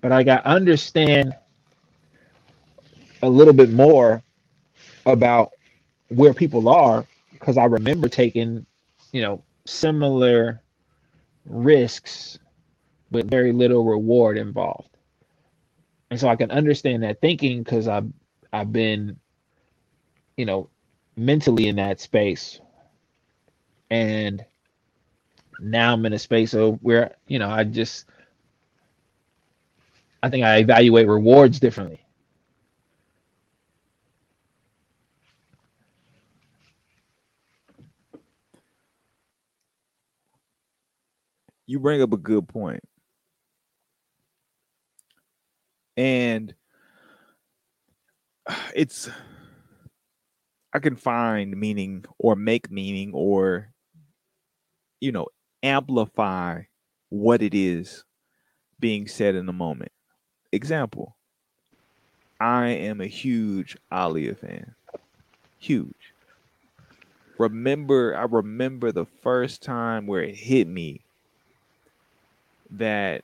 but 0.01 0.11
I 0.11 0.23
got 0.23 0.45
understand 0.45 1.35
a 3.23 3.29
little 3.29 3.53
bit 3.53 3.71
more 3.71 4.23
about 5.05 5.51
where 6.09 6.33
people 6.33 6.69
are 6.69 7.05
because 7.33 7.57
I 7.57 7.65
remember 7.65 8.09
taking, 8.09 8.65
you 9.11 9.21
know, 9.21 9.43
similar 9.65 10.61
risks 11.45 12.39
with 13.11 13.29
very 13.29 13.51
little 13.51 13.85
reward 13.85 14.37
involved. 14.37 14.89
And 16.11 16.19
so 16.19 16.29
I 16.29 16.35
can 16.35 16.51
understand 16.51 17.03
that 17.03 17.21
thinking 17.21 17.63
because 17.63 17.87
I've 17.87 18.09
I've 18.53 18.71
been, 18.73 19.19
you 20.37 20.45
know, 20.45 20.69
mentally 21.17 21.67
in 21.67 21.77
that 21.77 21.99
space. 22.01 22.61
And 23.91 24.45
now 25.61 25.93
I'm 25.93 26.05
in 26.05 26.13
a 26.13 26.19
space 26.19 26.53
of 26.53 26.79
where 26.83 27.15
you 27.27 27.39
know 27.39 27.49
I 27.49 27.65
just 27.65 28.05
I 30.23 30.29
think 30.29 30.45
I 30.45 30.57
evaluate 30.59 31.07
rewards 31.09 31.59
differently. 31.59 32.04
You 41.67 41.79
bring 41.79 42.01
up 42.01 42.13
a 42.13 42.17
good 42.17 42.47
point. 42.47 42.83
And 45.97 46.53
it's 48.75 49.09
I 50.73 50.79
can 50.79 50.95
find 50.95 51.55
meaning 51.57 52.03
or 52.19 52.35
make 52.35 52.69
meaning 52.69 53.11
or 53.13 53.71
you 54.99 55.11
know 55.11 55.27
amplify 55.63 56.63
what 57.09 57.41
it 57.41 57.53
is 57.53 58.03
being 58.79 59.07
said 59.07 59.35
in 59.35 59.45
the 59.45 59.53
moment. 59.53 59.91
Example, 60.51 61.15
I 62.39 62.67
am 62.67 62.99
a 62.99 63.07
huge 63.07 63.77
Aaliyah 63.91 64.37
fan. 64.37 64.75
Huge. 65.59 66.13
Remember, 67.37 68.15
I 68.15 68.23
remember 68.23 68.91
the 68.91 69.05
first 69.05 69.63
time 69.63 70.07
where 70.07 70.21
it 70.21 70.35
hit 70.35 70.67
me 70.67 71.04
that 72.71 73.23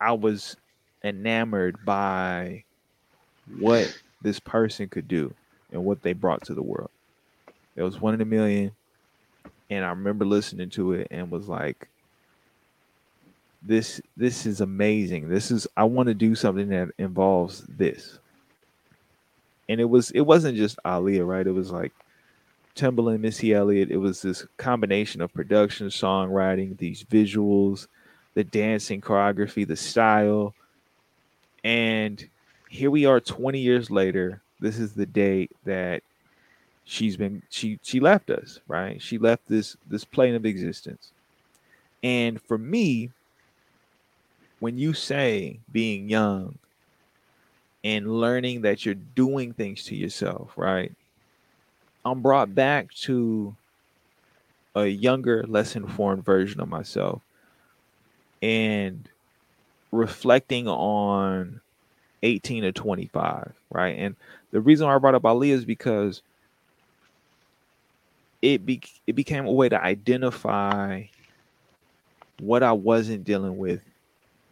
I 0.00 0.12
was 0.12 0.56
enamored 1.04 1.84
by 1.84 2.64
what 3.58 3.96
this 4.22 4.40
person 4.40 4.88
could 4.88 5.08
do 5.08 5.34
and 5.72 5.84
what 5.84 6.02
they 6.02 6.12
brought 6.12 6.44
to 6.46 6.54
the 6.54 6.62
world. 6.62 6.90
It 7.76 7.82
was 7.82 8.00
one 8.00 8.14
in 8.14 8.20
a 8.20 8.26
million. 8.26 8.72
And 9.70 9.84
I 9.84 9.90
remember 9.90 10.24
listening 10.24 10.70
to 10.70 10.92
it 10.94 11.08
and 11.10 11.30
was 11.30 11.48
like, 11.48 11.88
this 13.62 14.00
this 14.16 14.46
is 14.46 14.60
amazing. 14.60 15.28
This 15.28 15.50
is 15.50 15.66
I 15.76 15.84
want 15.84 16.08
to 16.08 16.14
do 16.14 16.34
something 16.34 16.68
that 16.70 16.88
involves 16.98 17.60
this. 17.68 18.18
And 19.68 19.80
it 19.80 19.84
was 19.84 20.10
it 20.10 20.22
wasn't 20.22 20.56
just 20.56 20.78
Aaliyah, 20.84 21.26
right? 21.26 21.46
It 21.46 21.52
was 21.52 21.70
like 21.70 21.92
Timbaland, 22.74 23.20
Missy 23.20 23.52
Elliott. 23.52 23.90
It 23.90 23.98
was 23.98 24.22
this 24.22 24.46
combination 24.56 25.20
of 25.20 25.32
production, 25.32 25.88
songwriting, 25.88 26.78
these 26.78 27.04
visuals, 27.04 27.86
the 28.34 28.44
dancing 28.44 29.00
choreography, 29.00 29.66
the 29.66 29.76
style. 29.76 30.54
And 31.64 32.28
here 32.68 32.90
we 32.90 33.06
are 33.06 33.20
20 33.20 33.58
years 33.58 33.90
later. 33.90 34.40
This 34.60 34.78
is 34.78 34.92
the 34.92 35.06
date 35.06 35.50
that 35.64 36.02
she's 36.84 37.16
been 37.16 37.42
she 37.50 37.78
she 37.82 38.00
left 38.00 38.30
us, 38.30 38.60
right? 38.68 39.00
She 39.00 39.18
left 39.18 39.48
this 39.48 39.76
this 39.88 40.04
plane 40.04 40.34
of 40.34 40.44
existence. 40.44 41.12
And 42.02 42.40
for 42.40 42.58
me, 42.58 43.10
when 44.58 44.78
you 44.78 44.92
say 44.92 45.60
being 45.72 46.08
young 46.08 46.58
and 47.82 48.20
learning 48.20 48.62
that 48.62 48.84
you're 48.84 48.94
doing 48.94 49.52
things 49.52 49.84
to 49.84 49.96
yourself, 49.96 50.52
right? 50.56 50.92
I'm 52.04 52.20
brought 52.22 52.54
back 52.54 52.92
to 53.02 53.54
a 54.74 54.86
younger, 54.86 55.44
less 55.46 55.76
informed 55.76 56.24
version 56.24 56.60
of 56.60 56.68
myself 56.68 57.22
and 58.42 59.08
reflecting 59.92 60.68
on 60.68 61.60
18 62.22 62.62
to 62.64 62.72
25, 62.72 63.52
right? 63.70 63.98
And 63.98 64.16
the 64.50 64.60
reason 64.60 64.86
why 64.86 64.94
I 64.94 64.98
brought 64.98 65.14
up 65.14 65.22
Aaliyah 65.22 65.52
is 65.52 65.64
because 65.64 66.22
it 68.42 68.64
be, 68.64 68.82
it 69.06 69.14
became 69.14 69.46
a 69.46 69.52
way 69.52 69.68
to 69.68 69.82
identify 69.82 71.04
what 72.40 72.62
I 72.62 72.72
wasn't 72.72 73.24
dealing 73.24 73.58
with 73.58 73.80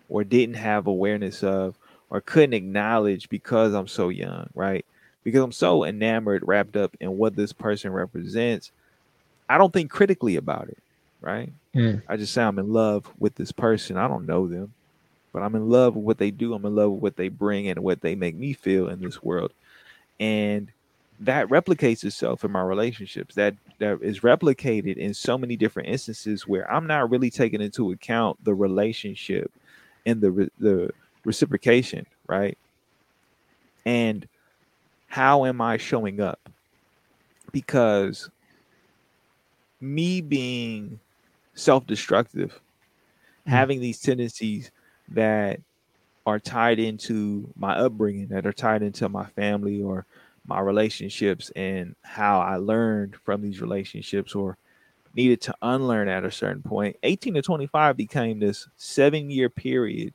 or 0.08 0.24
didn't 0.24 0.56
have 0.56 0.86
awareness 0.86 1.42
of 1.42 1.76
or 2.10 2.20
couldn't 2.20 2.54
acknowledge 2.54 3.28
because 3.28 3.74
I'm 3.74 3.88
so 3.88 4.08
young, 4.08 4.50
right? 4.54 4.84
Because 5.24 5.42
I'm 5.42 5.52
so 5.52 5.84
enamored, 5.84 6.42
wrapped 6.46 6.76
up 6.76 6.96
in 7.00 7.18
what 7.18 7.36
this 7.36 7.52
person 7.52 7.92
represents, 7.92 8.72
I 9.48 9.58
don't 9.58 9.72
think 9.72 9.90
critically 9.90 10.36
about 10.36 10.68
it, 10.68 10.78
right? 11.20 11.52
Mm. 11.74 12.02
I 12.08 12.16
just 12.16 12.32
say 12.32 12.42
I'm 12.42 12.58
in 12.58 12.72
love 12.72 13.10
with 13.18 13.34
this 13.34 13.52
person. 13.52 13.96
I 13.96 14.08
don't 14.08 14.26
know 14.26 14.46
them, 14.46 14.72
but 15.32 15.42
I'm 15.42 15.54
in 15.54 15.68
love 15.68 15.96
with 15.96 16.04
what 16.04 16.18
they 16.18 16.30
do. 16.30 16.54
I'm 16.54 16.64
in 16.64 16.74
love 16.74 16.92
with 16.92 17.02
what 17.02 17.16
they 17.16 17.28
bring 17.28 17.68
and 17.68 17.80
what 17.80 18.00
they 18.00 18.14
make 18.14 18.36
me 18.36 18.52
feel 18.52 18.88
in 18.88 19.00
this 19.00 19.22
world. 19.22 19.52
And 20.20 20.70
that 21.20 21.48
replicates 21.48 22.04
itself 22.04 22.44
in 22.44 22.52
my 22.52 22.62
relationships. 22.62 23.34
That 23.34 23.56
that 23.78 24.02
is 24.02 24.20
replicated 24.20 24.96
in 24.96 25.14
so 25.14 25.36
many 25.36 25.56
different 25.56 25.88
instances 25.88 26.46
where 26.46 26.70
I'm 26.70 26.86
not 26.86 27.10
really 27.10 27.30
taking 27.30 27.60
into 27.60 27.92
account 27.92 28.42
the 28.44 28.54
relationship 28.54 29.50
and 30.06 30.20
the 30.20 30.50
the 30.58 30.90
reciprocation, 31.24 32.06
right? 32.26 32.56
And 33.84 34.28
how 35.08 35.44
am 35.44 35.60
I 35.60 35.76
showing 35.76 36.20
up? 36.20 36.48
Because 37.50 38.30
me 39.80 40.20
being 40.20 41.00
self-destructive, 41.58 42.50
mm-hmm. 42.50 43.50
having 43.50 43.80
these 43.80 44.00
tendencies 44.00 44.70
that 45.08 45.60
are 46.26 46.38
tied 46.38 46.78
into 46.78 47.48
my 47.56 47.74
upbringing, 47.76 48.28
that 48.28 48.46
are 48.46 48.52
tied 48.52 48.82
into 48.82 49.08
my 49.08 49.26
family 49.26 49.82
or 49.82 50.06
my 50.46 50.60
relationships 50.60 51.50
and 51.56 51.94
how 52.02 52.40
I 52.40 52.56
learned 52.56 53.16
from 53.16 53.42
these 53.42 53.60
relationships 53.60 54.34
or 54.34 54.56
needed 55.14 55.40
to 55.42 55.54
unlearn 55.62 56.08
at 56.08 56.24
a 56.24 56.30
certain 56.30 56.62
point. 56.62 56.96
18 57.02 57.34
to 57.34 57.42
25 57.42 57.96
became 57.96 58.38
this 58.38 58.68
seven 58.76 59.30
year 59.30 59.48
period 59.48 60.14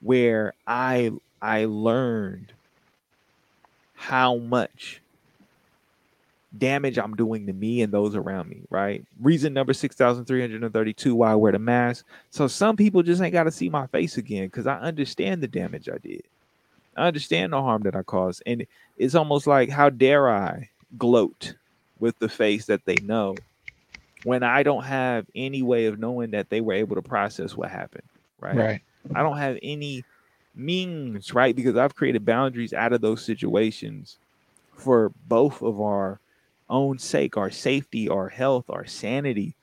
where 0.00 0.52
I 0.66 1.12
I 1.40 1.64
learned 1.66 2.52
how 3.94 4.36
much 4.36 5.00
damage 6.58 6.98
I'm 6.98 7.14
doing 7.14 7.46
to 7.46 7.52
me 7.52 7.82
and 7.82 7.92
those 7.92 8.14
around 8.14 8.48
me, 8.48 8.62
right? 8.70 9.04
Reason 9.20 9.52
number 9.52 9.72
6,332 9.72 11.14
why 11.14 11.32
I 11.32 11.34
wear 11.34 11.52
the 11.52 11.58
mask. 11.58 12.04
So 12.30 12.48
some 12.48 12.76
people 12.76 13.02
just 13.02 13.22
ain't 13.22 13.32
got 13.32 13.44
to 13.44 13.50
see 13.50 13.68
my 13.68 13.86
face 13.88 14.16
again 14.16 14.46
because 14.46 14.66
I 14.66 14.78
understand 14.78 15.42
the 15.42 15.48
damage 15.48 15.88
I 15.88 15.98
did. 15.98 16.22
I 16.96 17.06
understand 17.06 17.52
the 17.52 17.60
harm 17.60 17.82
that 17.82 17.94
I 17.94 18.02
caused. 18.02 18.42
And 18.46 18.66
it's 18.96 19.14
almost 19.14 19.46
like, 19.46 19.68
how 19.68 19.90
dare 19.90 20.30
I 20.30 20.70
gloat 20.96 21.54
with 21.98 22.18
the 22.18 22.28
face 22.28 22.66
that 22.66 22.84
they 22.84 22.96
know 22.96 23.36
when 24.24 24.42
I 24.42 24.62
don't 24.62 24.84
have 24.84 25.26
any 25.34 25.62
way 25.62 25.86
of 25.86 25.98
knowing 25.98 26.32
that 26.32 26.50
they 26.50 26.60
were 26.60 26.72
able 26.72 26.96
to 26.96 27.02
process 27.02 27.56
what 27.56 27.70
happened, 27.70 28.08
right? 28.40 28.56
Right. 28.56 28.80
I 29.14 29.22
don't 29.22 29.38
have 29.38 29.58
any 29.62 30.04
means, 30.54 31.34
right? 31.34 31.54
Because 31.54 31.76
I've 31.76 31.94
created 31.94 32.24
boundaries 32.24 32.72
out 32.72 32.92
of 32.92 33.00
those 33.00 33.24
situations 33.24 34.18
for 34.74 35.12
both 35.28 35.62
of 35.62 35.80
our 35.80 36.18
own 36.68 36.98
sake, 36.98 37.36
our 37.36 37.50
safety, 37.50 38.08
our 38.08 38.28
health, 38.28 38.70
our 38.70 38.86
sanity. 38.86 39.54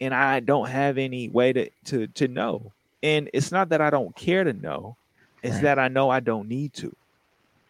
And 0.00 0.14
I 0.14 0.40
don't 0.40 0.68
have 0.68 0.98
any 0.98 1.28
way 1.28 1.52
to 1.52 1.70
to 1.86 2.06
to 2.08 2.28
know. 2.28 2.72
And 3.02 3.30
it's 3.32 3.52
not 3.52 3.68
that 3.70 3.80
I 3.80 3.90
don't 3.90 4.14
care 4.16 4.44
to 4.44 4.52
know, 4.52 4.96
it's 5.42 5.54
right. 5.54 5.62
that 5.62 5.78
I 5.78 5.88
know 5.88 6.10
I 6.10 6.20
don't 6.20 6.48
need 6.48 6.72
to. 6.74 6.94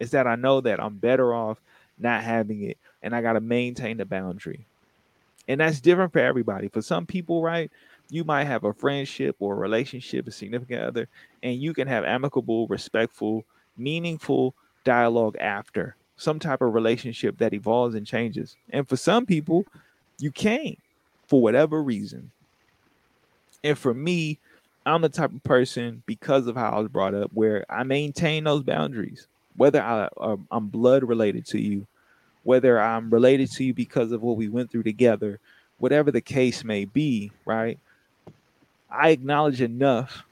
It's 0.00 0.12
that 0.12 0.26
I 0.26 0.36
know 0.36 0.60
that 0.60 0.80
I'm 0.80 0.96
better 0.96 1.34
off 1.34 1.58
not 1.98 2.22
having 2.22 2.62
it 2.62 2.78
and 3.02 3.14
I 3.14 3.22
got 3.22 3.32
to 3.32 3.40
maintain 3.40 3.96
the 3.96 4.04
boundary 4.04 4.64
and 5.48 5.60
that's 5.60 5.80
different 5.80 6.12
for 6.12 6.20
everybody. 6.20 6.68
For 6.68 6.82
some 6.82 7.06
people, 7.06 7.42
right, 7.42 7.72
you 8.10 8.22
might 8.22 8.44
have 8.44 8.64
a 8.64 8.72
friendship 8.72 9.36
or 9.40 9.54
a 9.54 9.58
relationship, 9.58 10.28
a 10.28 10.30
significant 10.30 10.82
other, 10.82 11.08
and 11.42 11.60
you 11.60 11.72
can 11.72 11.88
have 11.88 12.04
amicable, 12.04 12.66
respectful, 12.68 13.44
meaningful 13.76 14.54
dialogue 14.84 15.36
after 15.40 15.96
some 16.18 16.38
type 16.38 16.60
of 16.60 16.74
relationship 16.74 17.38
that 17.38 17.54
evolves 17.54 17.94
and 17.94 18.06
changes. 18.06 18.56
And 18.70 18.86
for 18.86 18.96
some 18.96 19.24
people, 19.24 19.64
you 20.18 20.30
can't 20.30 20.78
for 21.26 21.40
whatever 21.40 21.82
reason. 21.82 22.30
And 23.64 23.78
for 23.78 23.94
me, 23.94 24.38
I'm 24.84 25.02
the 25.02 25.08
type 25.08 25.32
of 25.32 25.42
person 25.42 26.02
because 26.06 26.46
of 26.46 26.56
how 26.56 26.70
I 26.70 26.78
was 26.80 26.88
brought 26.88 27.14
up 27.14 27.30
where 27.32 27.64
I 27.70 27.82
maintain 27.82 28.44
those 28.44 28.62
boundaries, 28.62 29.26
whether 29.56 29.82
I, 29.82 30.08
uh, 30.18 30.36
I'm 30.50 30.68
blood 30.68 31.04
related 31.04 31.46
to 31.46 31.60
you 31.60 31.86
whether 32.48 32.80
I'm 32.80 33.10
related 33.10 33.50
to 33.52 33.64
you 33.64 33.74
because 33.74 34.10
of 34.10 34.22
what 34.22 34.38
we 34.38 34.48
went 34.48 34.70
through 34.70 34.84
together, 34.84 35.38
whatever 35.76 36.10
the 36.10 36.22
case 36.22 36.64
may 36.64 36.86
be, 36.86 37.30
right? 37.44 37.78
I 38.90 39.10
acknowledge 39.10 39.60
enough 39.60 40.24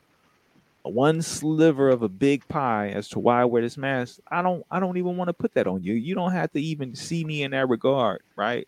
one 0.92 1.22
sliver 1.22 1.88
of 1.88 2.02
a 2.02 2.08
big 2.08 2.46
pie 2.48 2.88
as 2.88 3.08
to 3.08 3.18
why 3.18 3.42
I 3.42 3.44
wear 3.44 3.62
this 3.62 3.76
mask. 3.76 4.18
I 4.30 4.42
don't 4.42 4.64
I 4.70 4.80
don't 4.80 4.96
even 4.96 5.16
want 5.16 5.28
to 5.28 5.34
put 5.34 5.54
that 5.54 5.66
on 5.66 5.82
you. 5.82 5.94
You 5.94 6.14
don't 6.14 6.32
have 6.32 6.52
to 6.52 6.60
even 6.60 6.94
see 6.94 7.24
me 7.24 7.42
in 7.42 7.52
that 7.52 7.68
regard, 7.68 8.22
right? 8.36 8.66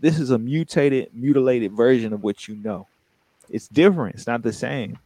This 0.00 0.18
is 0.18 0.30
a 0.30 0.38
mutated, 0.38 1.10
mutilated 1.12 1.72
version 1.72 2.12
of 2.12 2.22
what 2.22 2.46
you 2.46 2.56
know. 2.56 2.86
It's 3.50 3.68
different. 3.68 4.14
It's 4.14 4.26
not 4.26 4.42
the 4.42 4.52
same. 4.52 4.98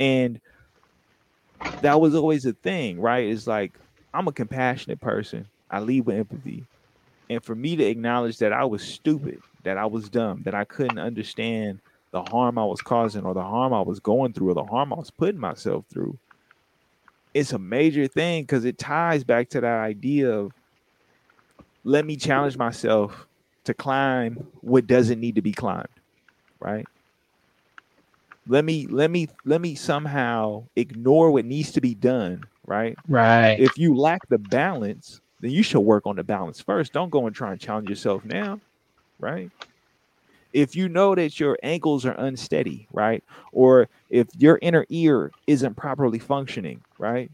And 0.00 0.40
that 1.82 2.00
was 2.00 2.14
always 2.14 2.44
a 2.46 2.52
thing, 2.52 3.00
right? 3.00 3.28
It's 3.28 3.46
like 3.46 3.72
I'm 4.12 4.28
a 4.28 4.32
compassionate 4.32 5.00
person. 5.00 5.46
I 5.70 5.80
lead 5.80 6.06
with 6.06 6.16
empathy 6.16 6.64
and 7.28 7.42
for 7.42 7.54
me 7.54 7.76
to 7.76 7.84
acknowledge 7.84 8.38
that 8.38 8.52
I 8.52 8.64
was 8.64 8.82
stupid, 8.82 9.40
that 9.64 9.78
I 9.78 9.86
was 9.86 10.08
dumb, 10.08 10.42
that 10.44 10.54
I 10.54 10.64
couldn't 10.64 10.98
understand 10.98 11.80
the 12.16 12.30
harm 12.30 12.56
I 12.56 12.64
was 12.64 12.80
causing 12.80 13.24
or 13.26 13.34
the 13.34 13.42
harm 13.42 13.74
I 13.74 13.82
was 13.82 14.00
going 14.00 14.32
through 14.32 14.50
or 14.50 14.54
the 14.54 14.64
harm 14.64 14.90
I 14.90 14.96
was 14.96 15.10
putting 15.10 15.38
myself 15.38 15.84
through. 15.92 16.18
it's 17.34 17.52
a 17.52 17.58
major 17.58 18.06
thing 18.06 18.44
because 18.44 18.64
it 18.64 18.78
ties 18.78 19.22
back 19.22 19.50
to 19.50 19.60
that 19.60 19.80
idea 19.80 20.30
of 20.30 20.52
let 21.84 22.06
me 22.06 22.16
challenge 22.16 22.56
myself 22.56 23.26
to 23.66 23.74
climb 23.74 24.36
what 24.62 24.86
doesn't 24.86 25.20
need 25.20 25.34
to 25.34 25.42
be 25.42 25.52
climbed, 25.52 26.00
right? 26.58 26.86
Let 28.48 28.64
me 28.64 28.86
let 28.86 29.10
me 29.10 29.28
let 29.44 29.60
me 29.60 29.74
somehow 29.74 30.68
ignore 30.74 31.30
what 31.30 31.44
needs 31.44 31.72
to 31.72 31.82
be 31.82 31.94
done, 31.94 32.46
right? 32.66 32.96
Right. 33.06 33.60
If 33.60 33.76
you 33.76 33.94
lack 33.94 34.26
the 34.30 34.38
balance, 34.38 35.20
then 35.40 35.50
you 35.50 35.62
should 35.62 35.80
work 35.80 36.06
on 36.06 36.16
the 36.16 36.24
balance 36.24 36.62
first. 36.62 36.94
Don't 36.94 37.10
go 37.10 37.26
and 37.26 37.36
try 37.36 37.52
and 37.52 37.60
challenge 37.60 37.90
yourself 37.90 38.24
now, 38.24 38.58
right? 39.18 39.50
If 40.56 40.74
you 40.74 40.88
know 40.88 41.14
that 41.14 41.38
your 41.38 41.58
ankles 41.62 42.06
are 42.06 42.12
unsteady, 42.12 42.88
right? 42.90 43.22
Or 43.52 43.90
if 44.08 44.26
your 44.38 44.58
inner 44.62 44.86
ear 44.88 45.30
isn't 45.46 45.74
properly 45.76 46.18
functioning, 46.18 46.80
right? 46.98 47.30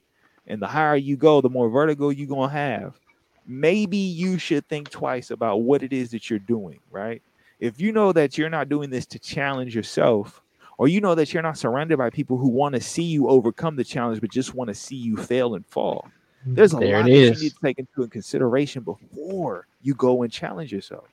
And 0.48 0.60
the 0.60 0.66
higher 0.66 0.96
you 0.96 1.16
go, 1.16 1.40
the 1.40 1.48
more 1.48 1.68
vertigo 1.68 2.08
you're 2.08 2.26
going 2.26 2.50
to 2.50 2.56
have. 2.56 2.98
Maybe 3.46 3.96
you 3.96 4.38
should 4.38 4.66
think 4.66 4.90
twice 4.90 5.30
about 5.30 5.62
what 5.62 5.84
it 5.84 5.92
is 5.92 6.10
that 6.10 6.28
you're 6.28 6.40
doing, 6.40 6.80
right? 6.90 7.22
If 7.60 7.80
you 7.80 7.92
know 7.92 8.12
that 8.12 8.36
you're 8.36 8.50
not 8.50 8.68
doing 8.68 8.90
this 8.90 9.06
to 9.06 9.20
challenge 9.20 9.72
yourself, 9.72 10.42
or 10.76 10.88
you 10.88 11.00
know 11.00 11.14
that 11.14 11.32
you're 11.32 11.44
not 11.44 11.58
surrounded 11.58 11.98
by 11.98 12.10
people 12.10 12.38
who 12.38 12.48
want 12.48 12.74
to 12.74 12.80
see 12.80 13.04
you 13.04 13.28
overcome 13.28 13.76
the 13.76 13.84
challenge, 13.84 14.20
but 14.20 14.32
just 14.32 14.52
want 14.52 14.66
to 14.66 14.74
see 14.74 14.96
you 14.96 15.16
fail 15.16 15.54
and 15.54 15.64
fall, 15.66 16.08
mm-hmm. 16.42 16.56
there's 16.56 16.74
a 16.74 16.78
there 16.78 16.98
lot 16.98 17.08
it 17.08 17.12
that 17.12 17.36
you 17.36 17.42
need 17.44 17.52
to 17.52 17.58
take 17.62 17.78
into 17.78 18.08
consideration 18.08 18.82
before 18.82 19.68
you 19.80 19.94
go 19.94 20.24
and 20.24 20.32
challenge 20.32 20.72
yourself, 20.72 21.06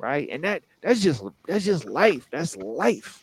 right? 0.00 0.28
And 0.30 0.42
that 0.44 0.62
that's 0.80 1.00
just 1.00 1.22
that's 1.46 1.64
just 1.64 1.84
life. 1.84 2.26
That's 2.30 2.56
life. 2.56 3.22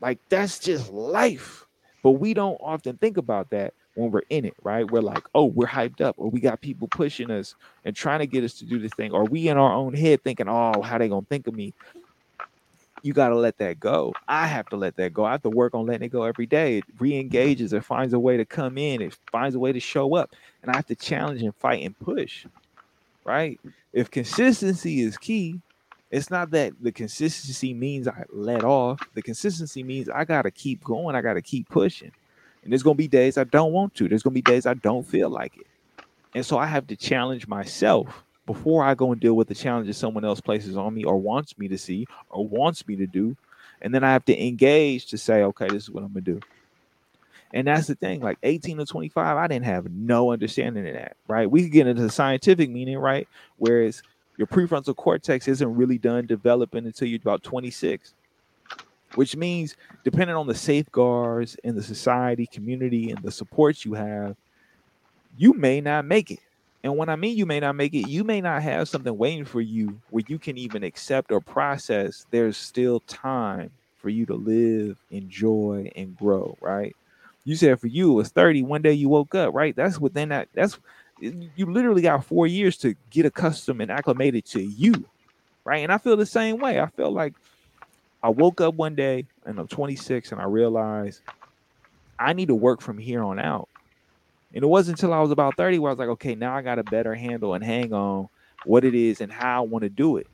Like 0.00 0.18
that's 0.28 0.58
just 0.58 0.92
life. 0.92 1.64
But 2.02 2.12
we 2.12 2.34
don't 2.34 2.58
often 2.60 2.96
think 2.96 3.16
about 3.16 3.50
that 3.50 3.74
when 3.94 4.10
we're 4.10 4.22
in 4.30 4.44
it, 4.44 4.54
right? 4.62 4.90
We're 4.90 5.02
like, 5.02 5.22
oh, 5.34 5.44
we're 5.44 5.66
hyped 5.66 6.00
up, 6.00 6.16
or 6.18 6.28
we 6.28 6.40
got 6.40 6.60
people 6.60 6.88
pushing 6.88 7.30
us 7.30 7.54
and 7.84 7.94
trying 7.94 8.18
to 8.18 8.26
get 8.26 8.42
us 8.42 8.54
to 8.54 8.64
do 8.64 8.78
this 8.78 8.92
thing, 8.94 9.12
or 9.12 9.24
we 9.24 9.48
in 9.48 9.56
our 9.56 9.72
own 9.72 9.94
head 9.94 10.22
thinking, 10.24 10.48
oh, 10.48 10.82
how 10.82 10.98
they 10.98 11.08
gonna 11.08 11.26
think 11.28 11.46
of 11.46 11.54
me? 11.54 11.72
You 13.02 13.12
gotta 13.12 13.36
let 13.36 13.58
that 13.58 13.78
go. 13.78 14.12
I 14.26 14.46
have 14.46 14.66
to 14.70 14.76
let 14.76 14.96
that 14.96 15.12
go. 15.12 15.24
I 15.24 15.32
have 15.32 15.42
to 15.42 15.50
work 15.50 15.74
on 15.74 15.86
letting 15.86 16.06
it 16.06 16.12
go 16.12 16.22
every 16.22 16.46
day. 16.46 16.78
It 16.78 16.84
re-engages, 16.98 17.72
it 17.72 17.84
finds 17.84 18.14
a 18.14 18.18
way 18.18 18.36
to 18.36 18.44
come 18.44 18.78
in, 18.78 19.02
it 19.02 19.16
finds 19.30 19.54
a 19.54 19.58
way 19.58 19.72
to 19.72 19.80
show 19.80 20.16
up, 20.16 20.34
and 20.62 20.70
I 20.70 20.76
have 20.76 20.86
to 20.86 20.96
challenge 20.96 21.42
and 21.42 21.54
fight 21.56 21.84
and 21.84 21.96
push, 21.98 22.46
right? 23.24 23.60
If 23.92 24.10
consistency 24.10 25.00
is 25.00 25.18
key, 25.18 25.60
it's 26.12 26.30
not 26.30 26.50
that 26.50 26.74
the 26.78 26.92
consistency 26.92 27.72
means 27.72 28.06
I 28.06 28.24
let 28.30 28.64
off. 28.64 29.00
The 29.14 29.22
consistency 29.22 29.82
means 29.82 30.10
I 30.10 30.26
got 30.26 30.42
to 30.42 30.50
keep 30.50 30.84
going. 30.84 31.16
I 31.16 31.22
got 31.22 31.34
to 31.34 31.42
keep 31.42 31.70
pushing. 31.70 32.12
And 32.62 32.70
there's 32.70 32.82
going 32.82 32.96
to 32.96 33.02
be 33.02 33.08
days 33.08 33.38
I 33.38 33.44
don't 33.44 33.72
want 33.72 33.94
to. 33.94 34.08
There's 34.08 34.22
going 34.22 34.34
to 34.34 34.42
be 34.42 34.42
days 34.42 34.66
I 34.66 34.74
don't 34.74 35.06
feel 35.06 35.30
like 35.30 35.56
it. 35.56 35.66
And 36.34 36.44
so 36.44 36.58
I 36.58 36.66
have 36.66 36.86
to 36.88 36.96
challenge 36.96 37.48
myself 37.48 38.24
before 38.44 38.84
I 38.84 38.94
go 38.94 39.12
and 39.12 39.20
deal 39.20 39.34
with 39.34 39.48
the 39.48 39.54
challenges 39.54 39.96
someone 39.96 40.24
else 40.24 40.40
places 40.40 40.76
on 40.76 40.92
me 40.92 41.02
or 41.02 41.16
wants 41.16 41.56
me 41.56 41.66
to 41.68 41.78
see 41.78 42.06
or 42.28 42.46
wants 42.46 42.86
me 42.86 42.96
to 42.96 43.06
do. 43.06 43.34
And 43.80 43.94
then 43.94 44.04
I 44.04 44.12
have 44.12 44.26
to 44.26 44.46
engage 44.46 45.06
to 45.06 45.18
say, 45.18 45.42
okay, 45.42 45.66
this 45.68 45.84
is 45.84 45.90
what 45.90 46.04
I'm 46.04 46.12
going 46.12 46.24
to 46.24 46.32
do. 46.34 46.40
And 47.54 47.66
that's 47.66 47.86
the 47.86 47.94
thing. 47.94 48.20
Like 48.20 48.38
18 48.42 48.78
to 48.78 48.86
25, 48.86 49.36
I 49.36 49.46
didn't 49.46 49.64
have 49.64 49.90
no 49.90 50.32
understanding 50.32 50.86
of 50.88 50.94
that, 50.94 51.16
right? 51.26 51.50
We 51.50 51.62
could 51.62 51.72
get 51.72 51.86
into 51.86 52.02
the 52.02 52.10
scientific 52.10 52.68
meaning, 52.70 52.98
right? 52.98 53.28
Whereas 53.56 54.02
your 54.36 54.46
prefrontal 54.46 54.96
cortex 54.96 55.48
isn't 55.48 55.74
really 55.74 55.98
done 55.98 56.26
developing 56.26 56.86
until 56.86 57.08
you're 57.08 57.18
about 57.22 57.42
26 57.42 58.14
which 59.14 59.36
means 59.36 59.76
depending 60.04 60.36
on 60.36 60.46
the 60.46 60.54
safeguards 60.54 61.56
in 61.64 61.74
the 61.76 61.82
society 61.82 62.46
community 62.46 63.10
and 63.10 63.22
the 63.22 63.32
supports 63.32 63.84
you 63.84 63.94
have 63.94 64.36
you 65.34 65.54
may 65.54 65.80
not 65.80 66.04
make 66.04 66.30
it. 66.30 66.40
And 66.84 66.96
when 66.96 67.08
i 67.08 67.16
mean 67.16 67.36
you 67.36 67.46
may 67.46 67.60
not 67.60 67.76
make 67.76 67.94
it 67.94 68.00
you 68.08 68.24
may 68.24 68.40
not 68.40 68.62
have 68.62 68.88
something 68.88 69.16
waiting 69.16 69.44
for 69.44 69.60
you 69.60 70.00
where 70.08 70.24
you 70.26 70.38
can 70.38 70.58
even 70.58 70.82
accept 70.82 71.30
or 71.30 71.40
process 71.40 72.26
there's 72.32 72.56
still 72.56 73.00
time 73.06 73.70
for 73.96 74.08
you 74.08 74.26
to 74.26 74.34
live 74.34 74.98
enjoy 75.10 75.88
and 75.94 76.16
grow 76.16 76.58
right? 76.60 76.96
You 77.44 77.56
said 77.56 77.80
for 77.80 77.86
you 77.86 78.12
it 78.12 78.14
was 78.14 78.30
30 78.30 78.62
one 78.62 78.82
day 78.82 78.92
you 78.94 79.08
woke 79.08 79.34
up 79.34 79.54
right? 79.54 79.76
That's 79.76 80.00
within 80.00 80.30
that 80.30 80.48
that's 80.54 80.78
you 81.22 81.66
literally 81.66 82.02
got 82.02 82.24
four 82.24 82.46
years 82.46 82.76
to 82.76 82.94
get 83.10 83.26
accustomed 83.26 83.80
and 83.80 83.90
acclimated 83.90 84.44
to 84.44 84.60
you 84.62 84.92
right 85.64 85.82
and 85.82 85.92
i 85.92 85.98
feel 85.98 86.16
the 86.16 86.26
same 86.26 86.58
way 86.58 86.80
i 86.80 86.86
feel 86.86 87.10
like 87.10 87.34
I 88.22 88.28
woke 88.28 88.60
up 88.60 88.74
one 88.76 88.94
day 88.94 89.26
and 89.44 89.58
I'm 89.58 89.66
26 89.66 90.30
and 90.32 90.40
I 90.40 90.44
realized 90.44 91.22
I 92.18 92.32
need 92.32 92.48
to 92.48 92.54
work 92.54 92.80
from 92.80 92.98
here 92.98 93.22
on 93.22 93.40
out. 93.40 93.68
And 94.54 94.62
it 94.62 94.66
wasn't 94.66 94.98
until 94.98 95.12
I 95.12 95.20
was 95.20 95.32
about 95.32 95.56
30 95.56 95.78
where 95.80 95.90
I 95.90 95.92
was 95.92 95.98
like, 95.98 96.08
okay, 96.10 96.34
now 96.34 96.54
I 96.54 96.62
got 96.62 96.78
a 96.78 96.84
better 96.84 97.14
handle 97.14 97.54
and 97.54 97.64
hang 97.64 97.92
on 97.92 98.28
what 98.64 98.84
it 98.84 98.94
is 98.94 99.20
and 99.20 99.32
how 99.32 99.64
I 99.64 99.66
want 99.66 99.82
to 99.82 99.88
do 99.88 100.18
it. 100.18 100.28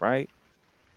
Right. 0.00 0.28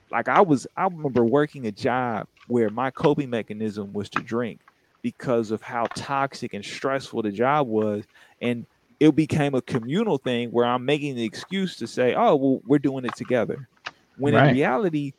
Like 0.09 0.27
I 0.27 0.41
was, 0.41 0.65
I 0.75 0.85
remember 0.85 1.23
working 1.23 1.67
a 1.67 1.71
job 1.71 2.27
where 2.47 2.69
my 2.69 2.89
coping 2.89 3.29
mechanism 3.29 3.93
was 3.93 4.09
to 4.09 4.19
drink 4.19 4.59
because 5.03 5.51
of 5.51 5.61
how 5.61 5.85
toxic 5.95 6.53
and 6.53 6.65
stressful 6.65 7.21
the 7.21 7.31
job 7.31 7.67
was. 7.67 8.05
And 8.41 8.65
it 9.03 9.15
became 9.17 9.53
a 9.53 9.61
communal 9.61 10.17
thing 10.17 10.49
where 10.49 10.65
I'm 10.65 10.85
making 10.85 11.15
the 11.15 11.25
excuse 11.25 11.75
to 11.77 11.87
say, 11.87 12.15
oh, 12.15 12.35
well, 12.35 12.61
we're 12.65 12.79
doing 12.79 13.03
it 13.03 13.15
together. 13.17 13.67
When 14.15 14.33
Right. 14.33 14.47
in 14.47 14.55
reality, 14.55 15.11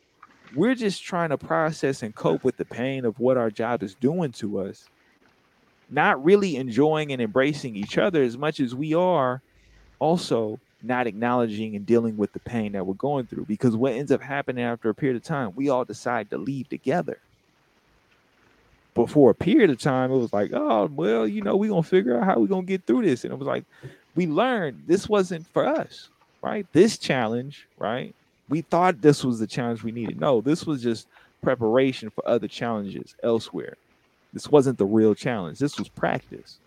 we're 0.54 0.74
just 0.74 1.04
trying 1.04 1.28
to 1.30 1.38
process 1.38 2.02
and 2.02 2.14
cope 2.14 2.44
with 2.44 2.56
the 2.56 2.64
pain 2.64 3.04
of 3.04 3.18
what 3.18 3.36
our 3.36 3.50
job 3.50 3.82
is 3.82 3.94
doing 3.94 4.32
to 4.32 4.60
us, 4.60 4.88
not 5.90 6.24
really 6.24 6.56
enjoying 6.56 7.12
and 7.12 7.20
embracing 7.20 7.76
each 7.76 7.98
other 7.98 8.22
as 8.22 8.38
much 8.38 8.58
as 8.58 8.74
we 8.74 8.94
are 8.94 9.42
also 9.98 10.58
not 10.82 11.06
acknowledging 11.06 11.76
and 11.76 11.84
dealing 11.84 12.16
with 12.16 12.32
the 12.32 12.40
pain 12.40 12.72
that 12.72 12.86
we're 12.86 12.94
going 12.94 13.26
through. 13.26 13.44
Because 13.44 13.76
what 13.76 13.92
ends 13.92 14.12
up 14.12 14.22
happening 14.22 14.64
after 14.64 14.88
a 14.88 14.94
period 14.94 15.16
of 15.16 15.24
time, 15.24 15.52
we 15.54 15.68
all 15.68 15.84
decide 15.84 16.30
to 16.30 16.38
leave 16.38 16.70
together. 16.70 17.20
But 18.94 19.10
for 19.10 19.30
a 19.30 19.34
period 19.34 19.70
of 19.70 19.80
time, 19.80 20.12
it 20.12 20.16
was 20.16 20.32
like, 20.32 20.52
oh, 20.52 20.88
well, 20.94 21.26
you 21.26 21.42
know, 21.42 21.56
we're 21.56 21.70
going 21.70 21.82
to 21.82 21.88
figure 21.88 22.16
out 22.16 22.24
how 22.24 22.38
we're 22.38 22.46
going 22.46 22.64
to 22.64 22.68
get 22.68 22.86
through 22.86 23.04
this. 23.04 23.24
And 23.24 23.32
it 23.32 23.38
was 23.38 23.48
like, 23.48 23.64
we 24.14 24.26
learned 24.26 24.84
this 24.86 25.08
wasn't 25.08 25.46
for 25.48 25.66
us, 25.66 26.08
right? 26.42 26.66
This 26.72 26.96
challenge, 26.96 27.66
right? 27.78 28.14
we 28.48 28.60
thought 28.60 29.00
this 29.00 29.24
was 29.24 29.38
the 29.38 29.46
challenge 29.46 29.82
we 29.82 29.92
needed. 29.92 30.20
No, 30.20 30.40
this 30.40 30.66
was 30.66 30.82
just 30.82 31.06
preparation 31.42 32.10
for 32.10 32.26
other 32.26 32.48
challenges 32.48 33.14
elsewhere. 33.22 33.76
This 34.32 34.50
wasn't 34.50 34.78
the 34.78 34.86
real 34.86 35.14
challenge. 35.14 35.58
This 35.58 35.78
was 35.78 35.88
practice. 35.88 36.58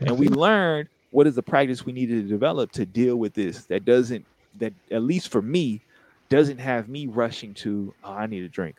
And 0.00 0.18
we 0.18 0.26
mm-hmm. 0.26 0.36
learned 0.36 0.88
what 1.10 1.26
is 1.26 1.34
the 1.34 1.42
practice 1.42 1.84
we 1.84 1.92
needed 1.92 2.22
to 2.22 2.28
develop 2.28 2.72
to 2.72 2.84
deal 2.84 3.16
with 3.16 3.34
this 3.34 3.64
that 3.64 3.84
doesn't 3.84 4.24
that 4.58 4.72
at 4.90 5.02
least 5.02 5.28
for 5.28 5.40
me 5.40 5.80
doesn't 6.28 6.58
have 6.58 6.88
me 6.88 7.06
rushing 7.06 7.54
to 7.54 7.94
oh, 8.04 8.12
I 8.12 8.26
need 8.26 8.42
a 8.42 8.48
drink. 8.48 8.76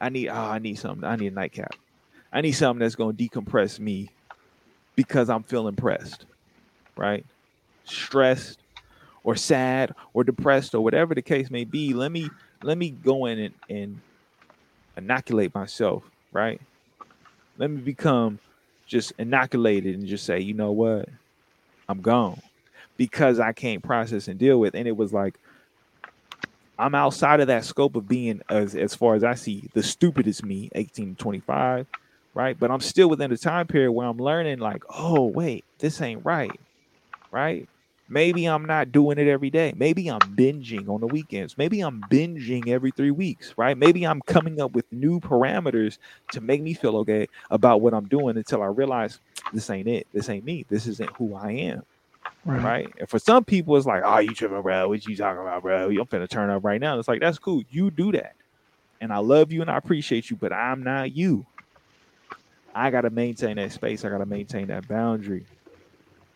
I 0.00 0.08
need 0.08 0.28
oh 0.28 0.34
I 0.34 0.58
need 0.58 0.78
something. 0.78 1.04
I 1.04 1.16
need 1.16 1.32
a 1.32 1.34
nightcap. 1.34 1.74
I 2.32 2.40
need 2.40 2.52
something 2.52 2.80
that's 2.80 2.94
to 3.16 3.28
decompress 3.28 3.78
me 3.78 4.10
because 4.96 5.28
I'm 5.28 5.42
feeling 5.42 5.76
pressed, 5.76 6.24
right? 6.96 7.24
Stressed, 7.84 8.58
or 9.24 9.36
sad 9.36 9.94
or 10.14 10.24
depressed 10.24 10.74
or 10.74 10.82
whatever 10.82 11.14
the 11.14 11.22
case 11.22 11.50
may 11.50 11.64
be 11.64 11.92
let 11.94 12.10
me 12.10 12.28
let 12.62 12.78
me 12.78 12.90
go 12.90 13.26
in 13.26 13.38
and, 13.38 13.54
and 13.68 14.00
inoculate 14.96 15.54
myself 15.54 16.04
right 16.32 16.60
let 17.58 17.70
me 17.70 17.80
become 17.80 18.38
just 18.86 19.12
inoculated 19.18 19.98
and 19.98 20.06
just 20.06 20.24
say 20.24 20.40
you 20.40 20.54
know 20.54 20.72
what 20.72 21.08
i'm 21.88 22.00
gone 22.00 22.40
because 22.96 23.38
i 23.40 23.52
can't 23.52 23.82
process 23.82 24.28
and 24.28 24.38
deal 24.38 24.58
with 24.58 24.74
and 24.74 24.86
it 24.86 24.96
was 24.96 25.12
like 25.12 25.34
i'm 26.78 26.94
outside 26.94 27.40
of 27.40 27.48
that 27.48 27.64
scope 27.64 27.96
of 27.96 28.08
being 28.08 28.42
as 28.50 28.74
as 28.74 28.94
far 28.94 29.14
as 29.14 29.24
i 29.24 29.34
see 29.34 29.68
the 29.74 29.82
stupidest 29.82 30.44
me 30.44 30.70
18 30.74 31.16
to 31.16 31.22
25 31.22 31.86
right 32.34 32.58
but 32.58 32.70
i'm 32.70 32.80
still 32.80 33.08
within 33.08 33.30
the 33.30 33.38
time 33.38 33.66
period 33.66 33.92
where 33.92 34.06
i'm 34.06 34.18
learning 34.18 34.58
like 34.58 34.82
oh 34.90 35.26
wait 35.26 35.64
this 35.78 36.00
ain't 36.00 36.24
right 36.24 36.60
right 37.30 37.68
Maybe 38.08 38.44
I'm 38.44 38.66
not 38.66 38.92
doing 38.92 39.18
it 39.18 39.26
every 39.26 39.48
day. 39.48 39.72
Maybe 39.74 40.08
I'm 40.10 40.20
binging 40.20 40.88
on 40.90 41.00
the 41.00 41.06
weekends. 41.06 41.56
Maybe 41.56 41.80
I'm 41.80 42.02
binging 42.10 42.68
every 42.68 42.90
three 42.90 43.10
weeks, 43.10 43.54
right? 43.56 43.76
Maybe 43.78 44.06
I'm 44.06 44.20
coming 44.20 44.60
up 44.60 44.72
with 44.72 44.84
new 44.92 45.18
parameters 45.18 45.96
to 46.32 46.42
make 46.42 46.60
me 46.62 46.74
feel 46.74 46.98
okay 46.98 47.28
about 47.50 47.80
what 47.80 47.94
I'm 47.94 48.06
doing 48.08 48.36
until 48.36 48.62
I 48.62 48.66
realize 48.66 49.18
this 49.54 49.70
ain't 49.70 49.88
it. 49.88 50.06
This 50.12 50.28
ain't 50.28 50.44
me. 50.44 50.66
This 50.68 50.86
isn't 50.88 51.10
who 51.16 51.34
I 51.34 51.52
am, 51.52 51.84
right? 52.44 52.92
And 52.98 53.08
for 53.08 53.18
some 53.18 53.44
people, 53.44 53.76
it's 53.76 53.86
like, 53.86 54.02
oh, 54.04 54.18
you 54.18 54.34
tripping, 54.34 54.62
bro? 54.62 54.88
What 54.88 55.06
you 55.06 55.16
talking 55.16 55.42
about, 55.42 55.62
bro? 55.62 55.88
I'm 55.88 56.06
finna 56.06 56.28
turn 56.28 56.50
up 56.50 56.64
right 56.64 56.80
now. 56.80 56.98
It's 56.98 57.08
like 57.08 57.20
that's 57.20 57.38
cool. 57.38 57.62
You 57.70 57.90
do 57.90 58.12
that, 58.12 58.34
and 59.00 59.12
I 59.12 59.18
love 59.18 59.52
you 59.52 59.62
and 59.62 59.70
I 59.70 59.76
appreciate 59.76 60.30
you, 60.30 60.36
but 60.36 60.52
I'm 60.52 60.82
not 60.82 61.12
you. 61.12 61.46
I 62.74 62.90
gotta 62.90 63.10
maintain 63.10 63.56
that 63.56 63.72
space. 63.72 64.04
I 64.04 64.08
gotta 64.08 64.26
maintain 64.26 64.68
that 64.68 64.88
boundary. 64.88 65.46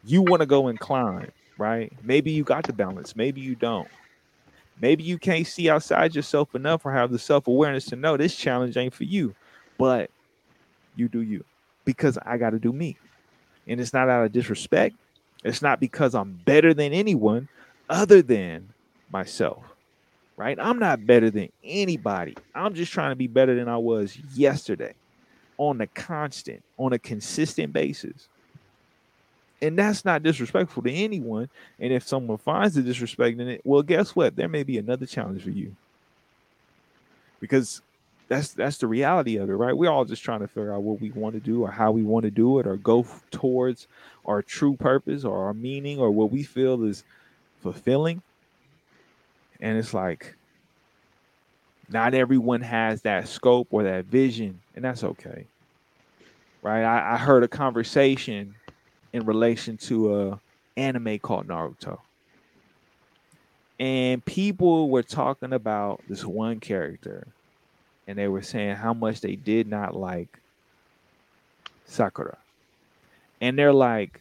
You 0.04 0.22
want 0.22 0.40
to 0.40 0.46
go 0.46 0.68
and 0.68 0.78
climb 0.78 1.32
right? 1.58 1.92
Maybe 2.02 2.30
you 2.30 2.44
got 2.44 2.64
the 2.64 2.72
balance, 2.72 3.16
maybe 3.16 3.40
you 3.40 3.54
don't. 3.54 3.88
Maybe 4.78 5.04
you 5.04 5.18
can't 5.18 5.46
see 5.46 5.70
outside 5.70 6.14
yourself 6.14 6.54
enough 6.54 6.84
or 6.84 6.92
have 6.92 7.10
the 7.10 7.18
self 7.18 7.46
awareness 7.46 7.86
to 7.86 7.96
know 7.96 8.16
this 8.16 8.34
challenge 8.34 8.76
ain't 8.76 8.94
for 8.94 9.04
you, 9.04 9.34
but 9.78 10.10
you 10.94 11.08
do 11.08 11.22
you 11.22 11.44
because 11.84 12.18
I 12.24 12.36
got 12.36 12.50
to 12.50 12.58
do 12.58 12.72
me. 12.72 12.98
And 13.66 13.80
it's 13.80 13.92
not 13.92 14.08
out 14.08 14.24
of 14.24 14.32
disrespect. 14.32 14.96
It's 15.44 15.62
not 15.62 15.80
because 15.80 16.14
I'm 16.14 16.40
better 16.44 16.74
than 16.74 16.92
anyone 16.92 17.48
other 17.88 18.22
than 18.22 18.68
myself. 19.10 19.64
Right? 20.36 20.58
I'm 20.60 20.78
not 20.78 21.06
better 21.06 21.30
than 21.30 21.50
anybody. 21.64 22.36
I'm 22.54 22.74
just 22.74 22.92
trying 22.92 23.10
to 23.10 23.16
be 23.16 23.26
better 23.26 23.54
than 23.54 23.68
I 23.68 23.78
was 23.78 24.18
yesterday 24.34 24.94
on 25.56 25.80
a 25.80 25.86
constant, 25.86 26.62
on 26.76 26.92
a 26.92 26.98
consistent 26.98 27.72
basis. 27.72 28.28
And 29.62 29.78
that's 29.78 30.04
not 30.04 30.22
disrespectful 30.22 30.82
to 30.82 30.92
anyone. 30.92 31.48
And 31.80 31.92
if 31.92 32.06
someone 32.06 32.36
finds 32.36 32.74
the 32.74 32.82
disrespect 32.82 33.40
in 33.40 33.48
it, 33.48 33.62
well, 33.64 33.82
guess 33.82 34.14
what? 34.14 34.36
There 34.36 34.48
may 34.48 34.62
be 34.62 34.76
another 34.76 35.06
challenge 35.06 35.42
for 35.42 35.50
you. 35.50 35.74
Because 37.40 37.80
that's 38.28 38.52
that's 38.52 38.78
the 38.78 38.86
reality 38.86 39.36
of 39.36 39.48
it, 39.48 39.54
right? 39.54 39.76
We're 39.76 39.90
all 39.90 40.04
just 40.04 40.22
trying 40.22 40.40
to 40.40 40.48
figure 40.48 40.72
out 40.72 40.82
what 40.82 41.00
we 41.00 41.10
want 41.10 41.34
to 41.34 41.40
do 41.40 41.62
or 41.62 41.70
how 41.70 41.92
we 41.92 42.02
want 42.02 42.24
to 42.24 42.30
do 42.30 42.58
it 42.58 42.66
or 42.66 42.76
go 42.76 43.06
towards 43.30 43.86
our 44.24 44.42
true 44.42 44.76
purpose 44.76 45.24
or 45.24 45.46
our 45.46 45.54
meaning 45.54 45.98
or 45.98 46.10
what 46.10 46.30
we 46.30 46.42
feel 46.42 46.82
is 46.84 47.04
fulfilling. 47.62 48.22
And 49.60 49.78
it's 49.78 49.94
like 49.94 50.34
not 51.88 52.14
everyone 52.14 52.62
has 52.62 53.02
that 53.02 53.28
scope 53.28 53.68
or 53.70 53.84
that 53.84 54.06
vision, 54.06 54.60
and 54.74 54.84
that's 54.84 55.04
okay. 55.04 55.46
Right? 56.62 56.82
I, 56.82 57.14
I 57.14 57.16
heard 57.16 57.44
a 57.44 57.48
conversation 57.48 58.56
in 59.12 59.24
relation 59.24 59.76
to 59.76 60.20
a 60.20 60.40
anime 60.76 61.20
called 61.20 61.46
Naruto. 61.46 61.98
And 63.78 64.24
people 64.24 64.90
were 64.90 65.02
talking 65.02 65.52
about 65.52 66.02
this 66.08 66.24
one 66.24 66.58
character 66.60 67.28
and 68.06 68.18
they 68.18 68.28
were 68.28 68.42
saying 68.42 68.76
how 68.76 68.94
much 68.94 69.20
they 69.20 69.36
did 69.36 69.66
not 69.66 69.96
like 69.96 70.38
Sakura. 71.86 72.38
And 73.40 73.58
they're 73.58 73.72
like, 73.72 74.20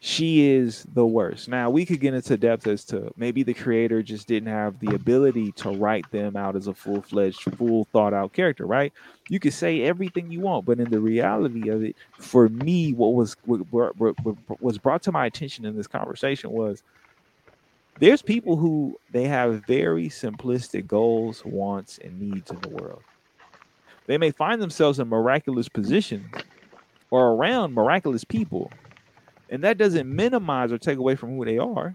she 0.00 0.48
is 0.48 0.86
the 0.94 1.04
worst. 1.04 1.48
Now 1.48 1.70
we 1.70 1.84
could 1.84 2.00
get 2.00 2.14
into 2.14 2.36
depth 2.36 2.68
as 2.68 2.84
to 2.86 3.12
maybe 3.16 3.42
the 3.42 3.54
creator 3.54 4.00
just 4.00 4.28
didn't 4.28 4.48
have 4.48 4.78
the 4.78 4.94
ability 4.94 5.52
to 5.52 5.70
write 5.70 6.08
them 6.12 6.36
out 6.36 6.54
as 6.54 6.68
a 6.68 6.74
full 6.74 7.02
fledged, 7.02 7.42
full 7.56 7.86
thought 7.92 8.14
out 8.14 8.32
character, 8.32 8.64
right? 8.64 8.92
You 9.28 9.40
could 9.40 9.52
say 9.52 9.82
everything 9.82 10.30
you 10.30 10.40
want, 10.40 10.66
but 10.66 10.78
in 10.78 10.88
the 10.90 11.00
reality 11.00 11.68
of 11.68 11.82
it, 11.82 11.96
for 12.16 12.48
me, 12.48 12.92
what 12.92 13.14
was 13.14 13.36
what, 13.44 13.60
what, 13.72 13.98
what 13.98 14.62
was 14.62 14.78
brought 14.78 15.02
to 15.02 15.12
my 15.12 15.26
attention 15.26 15.64
in 15.64 15.76
this 15.76 15.88
conversation 15.88 16.50
was 16.52 16.82
there's 17.98 18.22
people 18.22 18.56
who 18.56 18.98
they 19.10 19.24
have 19.24 19.64
very 19.66 20.08
simplistic 20.08 20.86
goals, 20.86 21.44
wants, 21.44 21.98
and 21.98 22.20
needs 22.20 22.50
in 22.50 22.60
the 22.60 22.68
world. 22.68 23.02
They 24.08 24.18
may 24.18 24.32
find 24.32 24.60
themselves 24.60 24.98
in 24.98 25.08
miraculous 25.08 25.68
positions 25.68 26.26
or 27.10 27.28
around 27.28 27.74
miraculous 27.74 28.24
people 28.24 28.72
and 29.50 29.64
that 29.64 29.78
doesn't 29.78 30.14
minimize 30.14 30.72
or 30.72 30.78
take 30.78 30.98
away 30.98 31.14
from 31.14 31.36
who 31.36 31.44
they 31.44 31.58
are. 31.58 31.94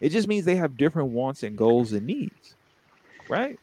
It 0.00 0.10
just 0.10 0.28
means 0.28 0.44
they 0.44 0.56
have 0.56 0.76
different 0.76 1.10
wants 1.10 1.42
and 1.42 1.56
goals 1.56 1.92
and 1.92 2.06
needs. 2.06 2.54
Right? 3.28 3.58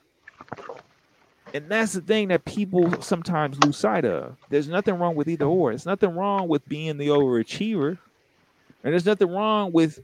And 1.54 1.70
that's 1.70 1.94
the 1.94 2.02
thing 2.02 2.30
that 2.30 2.46
people 2.46 3.02
sometimes 3.02 3.62
lose 3.64 3.78
sight 3.78 4.06
of. 4.06 4.36
There's 4.50 4.68
nothing 4.68 4.98
wrong 4.98 5.16
with 5.16 5.28
either 5.28 5.46
or. 5.46 5.72
It's 5.72 5.86
nothing 5.86 6.16
wrong 6.16 6.48
with 6.48 6.68
being 6.68 6.98
the 6.98 7.08
overachiever. 7.08 7.98
And 8.84 8.94
there's 8.94 9.06
nothing 9.06 9.30
wrong 9.30 9.72
with 9.72 10.00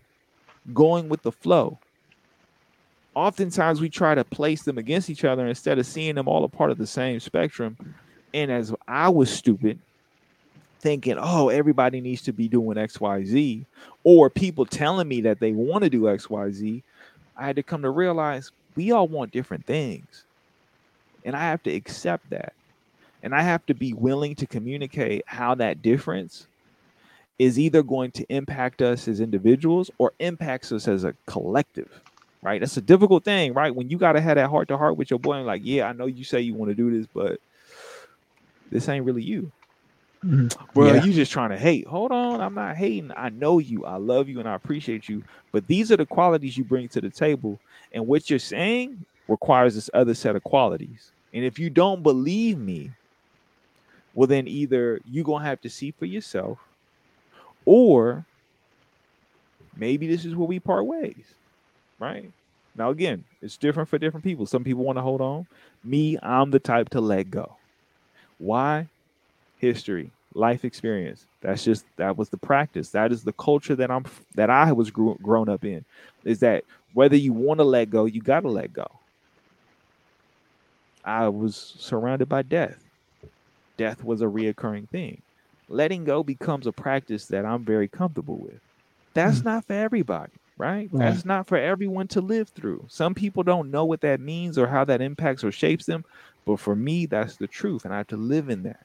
going 0.74 1.10
with 1.10 1.24
the 1.24 1.32
flow. 1.32 1.80
Oftentimes 3.18 3.82
we 3.82 3.90
try 3.90 4.14
to 4.14 4.24
place 4.24 4.62
them 4.62 4.78
against 4.78 5.10
each 5.10 5.26
other 5.26 5.48
instead 5.48 5.80
of 5.80 5.88
seeing 5.88 6.14
them 6.14 6.28
all 6.28 6.44
a 6.44 6.48
part 6.48 6.70
of 6.70 6.78
the 6.78 6.86
same 6.86 7.20
spectrum. 7.20 7.76
And 8.32 8.52
as 8.52 8.76
I 8.88 9.10
was 9.10 9.32
stupid, 9.32 9.80
thinking, 10.82 11.16
oh, 11.20 11.50
everybody 11.50 12.00
needs 12.00 12.22
to 12.22 12.32
be 12.32 12.48
doing 12.48 12.78
XYZ, 12.78 13.66
or 14.04 14.30
people 14.30 14.68
telling 14.68 15.08
me 15.08 15.22
that 15.22 15.40
they 15.40 15.52
want 15.52 15.84
to 15.84 15.90
do 15.90 16.02
XYZ, 16.02 16.84
I 17.36 17.48
had 17.48 17.56
to 17.56 17.64
come 17.64 17.82
to 17.82 17.90
realize 17.90 18.52
we 18.76 18.92
all 18.92 19.08
want 19.08 19.32
different 19.32 19.66
things. 19.66 20.24
And 21.26 21.36
I 21.36 21.40
have 21.40 21.64
to 21.64 21.74
accept 21.74 22.30
that. 22.30 22.54
And 23.24 23.34
I 23.34 23.42
have 23.42 23.66
to 23.66 23.74
be 23.74 23.94
willing 23.94 24.36
to 24.36 24.46
communicate 24.46 25.24
how 25.26 25.56
that 25.56 25.82
difference 25.82 26.46
is 27.40 27.58
either 27.58 27.82
going 27.82 28.12
to 28.12 28.32
impact 28.32 28.84
us 28.84 29.08
as 29.08 29.20
individuals 29.22 29.90
or 29.98 30.14
impacts 30.20 30.72
us 30.72 30.88
as 30.88 31.04
a 31.04 31.16
collective. 31.26 32.00
Right? 32.42 32.60
That's 32.60 32.78
a 32.78 32.82
difficult 32.82 33.24
thing, 33.26 33.54
right? 33.54 33.74
When 33.74 33.90
you 33.90 33.98
got 33.98 34.14
to 34.14 34.22
have 34.22 34.36
that 34.36 34.50
heart 34.50 34.68
to 34.70 34.78
heart 34.78 34.96
with 34.96 35.10
your 35.10 35.20
boy 35.20 35.34
and 35.34 35.48
like, 35.48 35.62
yeah, 35.64 35.88
I 35.88 35.94
know 35.94 36.06
you 36.06 36.24
say 36.24 36.42
you 36.42 36.54
want 36.54 36.70
to 36.70 36.76
do 36.76 36.96
this, 36.96 37.08
but 37.14 37.40
this 38.70 38.88
ain't 38.88 39.06
really 39.06 39.24
you. 39.24 39.52
Mm-hmm. 40.24 40.48
Well, 40.74 40.96
yeah. 40.96 41.04
you 41.04 41.14
just 41.14 41.32
trying 41.32 41.50
to 41.50 41.58
hate. 41.58 41.88
Hold 41.88 42.12
on, 42.12 42.42
I'm 42.42 42.54
not 42.54 42.76
hating. 42.76 43.12
I 43.16 43.30
know 43.30 43.60
you. 43.60 43.86
I 43.86 43.98
love 43.98 44.30
you 44.30 44.40
and 44.40 44.48
I 44.48 44.56
appreciate 44.56 45.08
you. 45.08 45.24
But 45.52 45.68
these 45.68 45.92
are 45.92 45.98
the 45.98 46.06
qualities 46.06 46.58
you 46.58 46.64
bring 46.64 46.88
to 46.90 47.02
the 47.02 47.10
table. 47.10 47.60
And 47.92 48.08
what 48.08 48.30
you're 48.30 48.40
saying 48.40 49.06
requires 49.28 49.76
this 49.76 49.90
other 49.94 50.14
set 50.14 50.36
of 50.36 50.44
qualities. 50.44 51.12
And 51.34 51.44
if 51.44 51.60
you 51.60 51.70
don't 51.70 52.04
believe 52.04 52.58
me, 52.58 52.92
well, 54.14 54.28
then 54.28 54.48
either 54.48 55.00
you're 55.10 55.24
gonna 55.24 55.46
have 55.46 55.62
to 55.62 55.70
see 55.70 55.92
for 55.92 56.06
yourself, 56.06 56.58
or 57.66 58.26
maybe 59.76 60.08
this 60.08 60.26
is 60.26 60.36
where 60.36 60.48
we 60.48 60.60
part 60.60 60.86
ways. 60.86 61.36
Right? 62.00 62.32
Now, 62.76 62.92
again, 62.92 63.24
it's 63.42 63.58
different 63.58 63.90
for 63.90 63.98
different 63.98 64.24
people. 64.24 64.46
Some 64.46 64.64
people 64.64 64.84
want 64.84 64.98
to 64.98 65.02
hold 65.02 65.22
on. 65.22 65.48
Me, 65.84 66.18
I'm 66.22 66.52
the 66.52 66.60
type 66.60 66.90
to 66.90 67.02
let 67.02 67.32
go. 67.32 67.56
Why? 68.38 68.88
history, 69.58 70.12
life 70.34 70.64
experience. 70.64 71.26
That's 71.42 71.64
just 71.64 71.86
that 71.98 72.18
was 72.18 72.30
the 72.30 72.38
practice. 72.38 72.90
That 72.90 73.12
is 73.12 73.24
the 73.24 73.34
culture 73.34 73.76
that 73.76 73.92
I'm 73.92 74.06
that 74.36 74.50
I 74.50 74.72
was 74.72 74.90
grew, 74.90 75.18
grown 75.22 75.50
up 75.50 75.66
in. 75.66 75.86
Is 76.24 76.40
that 76.40 76.64
whether 76.94 77.16
you 77.16 77.34
want 77.34 77.60
to 77.60 77.64
let 77.64 77.90
go, 77.90 78.06
you 78.06 78.22
got 78.22 78.42
to 78.42 78.50
let 78.50 78.74
go. 78.74 78.88
I 81.04 81.30
was 81.30 81.76
surrounded 81.80 82.28
by 82.28 82.42
death. 82.42 82.84
Death 83.78 84.04
was 84.04 84.22
a 84.22 84.26
reoccurring 84.26 84.90
thing. 84.90 85.22
Letting 85.70 86.06
go 86.06 86.24
becomes 86.24 86.68
a 86.68 86.72
practice 86.72 87.26
that 87.28 87.46
I'm 87.46 87.64
very 87.64 87.88
comfortable 87.88 88.38
with. 88.38 88.60
That's 89.14 89.40
mm-hmm. 89.40 89.48
not 89.48 89.66
for 89.66 89.74
everybody, 89.74 90.32
right? 90.58 90.90
right? 90.92 91.12
That's 91.12 91.26
not 91.26 91.48
for 91.48 91.58
everyone 91.58 92.08
to 92.10 92.22
live 92.22 92.50
through. 92.50 92.86
Some 92.90 93.14
people 93.16 93.44
don't 93.44 93.72
know 93.72 93.86
what 93.86 94.02
that 94.02 94.20
means 94.20 94.58
or 94.58 94.68
how 94.68 94.86
that 94.86 95.02
impacts 95.02 95.44
or 95.44 95.52
shapes 95.52 95.86
them, 95.86 96.06
but 96.46 96.60
for 96.60 96.76
me, 96.76 97.06
that's 97.06 97.38
the 97.38 97.48
truth, 97.48 97.86
and 97.86 97.94
I 97.94 97.98
have 97.98 98.08
to 98.08 98.18
live 98.18 98.50
in 98.50 98.64
that 98.64 98.82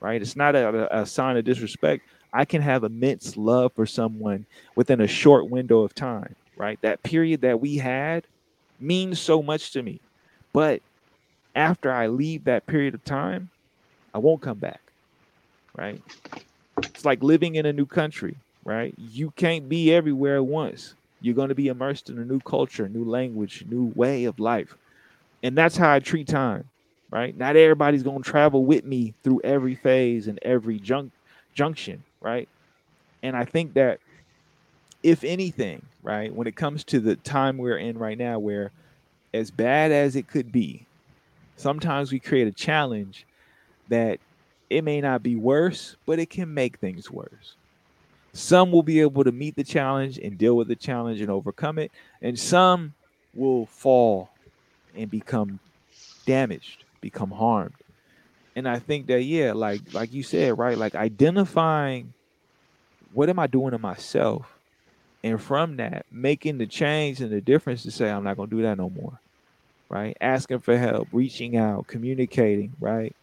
right? 0.00 0.20
It's 0.20 0.36
not 0.36 0.54
a, 0.54 1.00
a 1.00 1.06
sign 1.06 1.36
of 1.36 1.44
disrespect. 1.44 2.04
I 2.32 2.44
can 2.44 2.62
have 2.62 2.84
immense 2.84 3.36
love 3.36 3.72
for 3.74 3.86
someone 3.86 4.46
within 4.76 5.00
a 5.00 5.06
short 5.06 5.48
window 5.50 5.80
of 5.80 5.94
time, 5.94 6.34
right? 6.56 6.80
That 6.82 7.02
period 7.02 7.40
that 7.42 7.60
we 7.60 7.76
had 7.76 8.26
means 8.78 9.18
so 9.20 9.42
much 9.42 9.72
to 9.72 9.82
me. 9.82 10.00
But 10.52 10.82
after 11.54 11.90
I 11.92 12.08
leave 12.08 12.44
that 12.44 12.66
period 12.66 12.94
of 12.94 13.04
time, 13.04 13.50
I 14.14 14.18
won't 14.18 14.42
come 14.42 14.58
back, 14.58 14.80
right? 15.76 16.02
It's 16.78 17.04
like 17.04 17.22
living 17.22 17.56
in 17.56 17.66
a 17.66 17.72
new 17.72 17.86
country, 17.86 18.36
right? 18.64 18.94
You 18.98 19.32
can't 19.32 19.68
be 19.68 19.92
everywhere 19.92 20.36
at 20.36 20.46
once. 20.46 20.94
You're 21.20 21.34
going 21.34 21.50
to 21.50 21.54
be 21.54 21.68
immersed 21.68 22.10
in 22.10 22.18
a 22.18 22.24
new 22.24 22.40
culture, 22.40 22.88
new 22.88 23.04
language, 23.04 23.64
new 23.68 23.92
way 23.94 24.24
of 24.24 24.38
life. 24.38 24.76
And 25.42 25.56
that's 25.56 25.76
how 25.76 25.92
I 25.92 26.00
treat 26.00 26.28
time 26.28 26.70
right? 27.10 27.36
Not 27.36 27.56
everybody's 27.56 28.02
going 28.02 28.22
to 28.22 28.30
travel 28.30 28.64
with 28.66 28.84
me 28.84 29.14
through 29.24 29.40
every 29.44 29.74
phase 29.74 30.28
and 30.28 30.38
every 30.42 30.78
junk 30.78 31.12
junction, 31.54 32.04
right? 32.20 32.48
And 33.22 33.36
I 33.36 33.44
think 33.44 33.74
that 33.74 34.00
if 35.02 35.24
anything, 35.24 35.86
right, 36.02 36.34
when 36.34 36.46
it 36.46 36.56
comes 36.56 36.84
to 36.84 37.00
the 37.00 37.16
time 37.16 37.58
we're 37.58 37.78
in 37.78 37.98
right 37.98 38.18
now 38.18 38.38
where 38.38 38.72
as 39.34 39.50
bad 39.50 39.92
as 39.92 40.16
it 40.16 40.28
could 40.28 40.52
be, 40.52 40.88
sometimes 41.56 42.12
we 42.12 42.20
create 42.20 42.48
a 42.48 42.52
challenge 42.52 43.26
that 43.88 44.20
it 44.70 44.84
may 44.84 45.02
not 45.02 45.22
be 45.22 45.36
worse, 45.36 45.96
but 46.06 46.20
it 46.20 46.30
can 46.30 46.54
make 46.54 46.78
things 46.78 47.10
worse. 47.10 47.57
Some 48.32 48.70
will 48.70 48.82
be 48.82 49.00
able 49.00 49.24
to 49.24 49.32
meet 49.32 49.56
the 49.56 49.64
challenge 49.64 50.18
and 50.18 50.38
deal 50.38 50.56
with 50.56 50.68
the 50.68 50.76
challenge 50.76 51.20
and 51.20 51.30
overcome 51.30 51.78
it, 51.78 51.90
and 52.22 52.38
some 52.38 52.94
will 53.34 53.66
fall 53.66 54.30
and 54.96 55.10
become 55.10 55.58
damaged 56.26 56.84
become 57.00 57.30
harmed. 57.30 57.74
And 58.56 58.68
I 58.68 58.78
think 58.78 59.06
that 59.06 59.22
yeah, 59.22 59.52
like 59.52 59.80
like 59.94 60.12
you 60.12 60.22
said, 60.22 60.58
right? 60.58 60.76
Like 60.76 60.94
identifying 60.94 62.12
what 63.12 63.28
am 63.28 63.38
I 63.38 63.46
doing 63.46 63.70
to 63.70 63.78
myself? 63.78 64.58
And 65.24 65.40
from 65.40 65.76
that, 65.76 66.06
making 66.12 66.58
the 66.58 66.66
change 66.66 67.20
and 67.20 67.30
the 67.30 67.40
difference 67.40 67.82
to 67.84 67.90
say 67.90 68.10
I'm 68.10 68.24
not 68.24 68.36
gonna 68.36 68.50
do 68.50 68.62
that 68.62 68.78
no 68.78 68.90
more. 68.90 69.18
Right? 69.88 70.16
Asking 70.20 70.58
for 70.58 70.76
help, 70.76 71.08
reaching 71.12 71.56
out, 71.56 71.86
communicating, 71.86 72.72
right? 72.78 73.14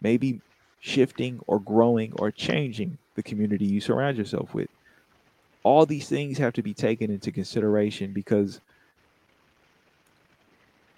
Maybe 0.00 0.40
shifting 0.84 1.40
or 1.48 1.60
growing 1.60 2.12
or 2.14 2.32
changing 2.32 2.98
the 3.16 3.24
community 3.24 3.66
you 3.66 3.80
surround 3.82 4.18
yourself 4.18 4.54
with. 4.54 4.70
All 5.64 5.86
these 5.86 6.08
things 6.08 6.38
have 6.38 6.54
to 6.54 6.62
be 6.62 6.74
taken 6.74 7.10
into 7.10 7.32
consideration 7.32 8.12
because 8.12 8.60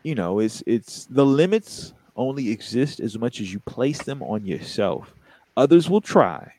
you 0.05 0.15
know, 0.17 0.41
it's 0.41 0.63
it's 0.67 1.07
the 1.07 1.27
limits 1.27 1.95
only 2.17 2.51
exist 2.51 3.01
as 3.01 3.19
much 3.19 3.41
as 3.41 3.53
you 3.53 3.61
place 3.61 4.03
them 4.05 4.23
on 4.23 4.47
yourself. 4.47 5.15
Others 5.57 5.91
will 5.91 6.03
try, 6.03 6.53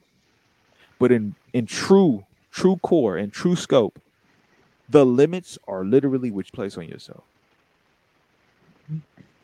But 0.99 1.11
in 1.11 1.35
in 1.53 1.65
true 1.67 2.27
true 2.51 2.77
core 2.77 3.17
and 3.17 3.33
true 3.33 3.55
scope, 3.55 3.99
the 4.89 5.05
limits 5.05 5.57
are 5.67 5.85
literally 5.85 6.31
which 6.31 6.53
place 6.53 6.77
on 6.77 6.87
yourself. 6.87 7.25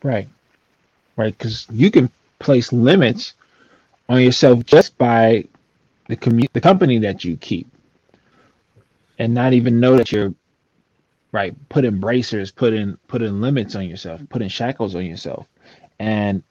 Right. 0.02 0.28
Right. 1.16 1.36
Because 1.36 1.66
you 1.70 1.90
can 1.90 2.10
place 2.40 2.72
limits 2.72 3.34
on 4.08 4.22
yourself 4.22 4.64
just 4.66 4.98
by 4.98 5.44
the 6.08 6.16
commu- 6.16 6.52
the 6.54 6.60
company 6.62 6.98
that 6.98 7.24
you 7.24 7.36
keep 7.38 7.68
and 9.18 9.34
not 9.34 9.52
even 9.54 9.80
know 9.80 9.96
that 9.96 10.12
you're 10.12 10.34
right 11.32 11.54
putting 11.70 12.00
bracers 12.00 12.52
putting 12.52 12.96
putting 13.08 13.40
limits 13.40 13.76
on 13.76 13.88
yourself 13.88 14.20
putting 14.30 14.48
shackles 14.48 14.94
on 14.96 15.06
yourself 15.06 15.46
and 16.00 16.42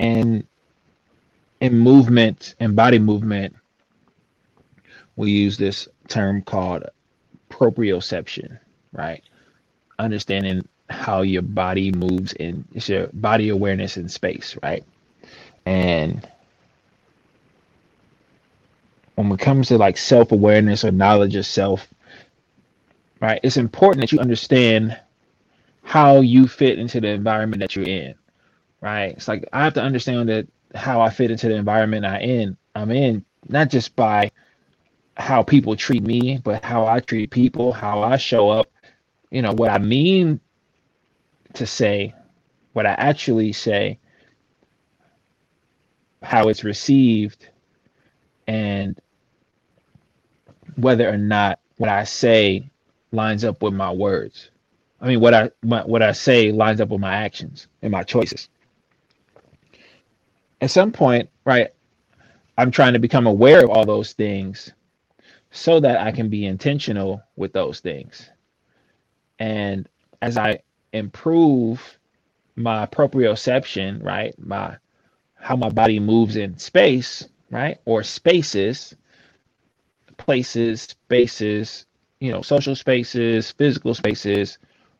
and 0.00 0.46
in 1.60 1.78
movement 1.78 2.54
and 2.60 2.76
body 2.76 2.98
movement 3.00 3.54
we 5.16 5.30
use 5.32 5.58
this 5.58 5.88
term 6.08 6.42
called 6.42 6.84
proprioception 7.50 8.58
right? 8.92 9.22
Understanding 9.98 10.68
how 10.90 11.22
your 11.22 11.42
body 11.42 11.92
moves 11.92 12.32
in 12.34 12.64
it's 12.74 12.88
your 12.88 13.08
body 13.14 13.50
awareness 13.50 13.96
in 13.98 14.08
space 14.08 14.56
right 14.62 14.84
and 15.66 16.28
when 19.16 19.32
it 19.32 19.40
comes 19.40 19.68
to 19.68 19.78
like 19.78 19.98
self-awareness 19.98 20.84
or 20.84 20.92
knowledge 20.92 21.36
of 21.36 21.46
self 21.46 21.88
right 23.20 23.40
it's 23.44 23.56
important 23.58 24.02
that 24.02 24.12
you 24.12 24.20
understand 24.20 24.98
how 25.84 26.20
you 26.20 26.48
fit 26.48 26.78
into 26.78 27.00
the 27.00 27.08
environment 27.08 27.60
that 27.60 27.76
you're 27.76 27.86
in 27.88 28.14
right? 28.80 29.12
It's 29.16 29.28
like 29.28 29.46
i 29.52 29.64
have 29.64 29.74
to 29.74 29.82
understand 29.82 30.28
that 30.30 30.48
how 30.74 31.00
i 31.00 31.10
fit 31.10 31.30
into 31.30 31.48
the 31.48 31.54
environment 31.56 32.04
i 32.06 32.20
in 32.20 32.56
i'm 32.76 32.90
in 32.92 33.24
not 33.48 33.70
just 33.70 33.96
by 33.96 34.30
how 35.16 35.42
people 35.42 35.76
treat 35.76 36.02
me 36.04 36.38
but 36.44 36.64
how 36.64 36.86
i 36.86 37.00
treat 37.00 37.30
people 37.30 37.72
how 37.72 38.02
i 38.02 38.16
show 38.16 38.50
up 38.50 38.68
you 39.30 39.42
know 39.42 39.52
what 39.52 39.70
i 39.70 39.78
mean 39.78 40.40
to 41.54 41.66
say 41.66 42.14
what 42.74 42.86
i 42.86 42.92
actually 42.92 43.52
say 43.52 43.98
how 46.24 46.48
it's 46.48 46.64
received 46.64 47.48
and 48.46 48.98
whether 50.76 51.08
or 51.08 51.18
not 51.18 51.60
what 51.76 51.90
I 51.90 52.04
say 52.04 52.70
lines 53.12 53.44
up 53.44 53.62
with 53.62 53.74
my 53.74 53.90
words. 53.92 54.50
I 55.00 55.08
mean, 55.08 55.20
what 55.20 55.34
I 55.34 55.50
my, 55.62 55.84
what 55.84 56.02
I 56.02 56.12
say 56.12 56.50
lines 56.52 56.80
up 56.80 56.88
with 56.88 57.00
my 57.00 57.14
actions 57.14 57.68
and 57.82 57.92
my 57.92 58.02
choices. 58.02 58.48
At 60.60 60.70
some 60.70 60.92
point, 60.92 61.28
right, 61.44 61.70
I'm 62.56 62.70
trying 62.70 62.94
to 62.94 62.98
become 62.98 63.26
aware 63.26 63.62
of 63.62 63.70
all 63.70 63.84
those 63.84 64.12
things 64.12 64.72
so 65.50 65.80
that 65.80 65.98
I 66.00 66.10
can 66.10 66.28
be 66.28 66.46
intentional 66.46 67.22
with 67.36 67.52
those 67.52 67.80
things. 67.80 68.30
And 69.38 69.88
as 70.22 70.36
I 70.38 70.60
improve 70.92 71.98
my 72.56 72.86
proprioception, 72.86 74.02
right, 74.02 74.34
my 74.38 74.76
how 75.44 75.54
my 75.56 75.68
body 75.68 76.00
moves 76.00 76.36
in 76.36 76.56
space, 76.56 77.28
right, 77.50 77.78
or 77.84 78.02
spaces, 78.02 78.96
places, 80.16 80.80
spaces, 80.82 81.84
you 82.18 82.32
know, 82.32 82.40
social 82.40 82.74
spaces, 82.74 83.50
physical 83.50 83.92
spaces, 83.92 84.56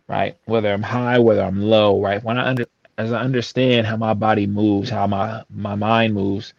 right? 0.07 0.37
Whether 0.44 0.70
I'm 0.70 0.83
high, 0.83 1.18
whether 1.18 1.40
I'm 1.42 1.62
low, 1.62 1.98
right? 1.98 2.22
When 2.22 2.37
I 2.37 2.46
under 2.46 2.66
as 2.98 3.11
I 3.11 3.20
understand 3.20 3.87
how 3.87 3.96
my 3.96 4.12
body 4.12 4.46
moves, 4.46 4.90
how 4.90 5.07
my 5.07 5.42
my 5.48 5.76
mind 5.76 6.12
moves 6.12 6.52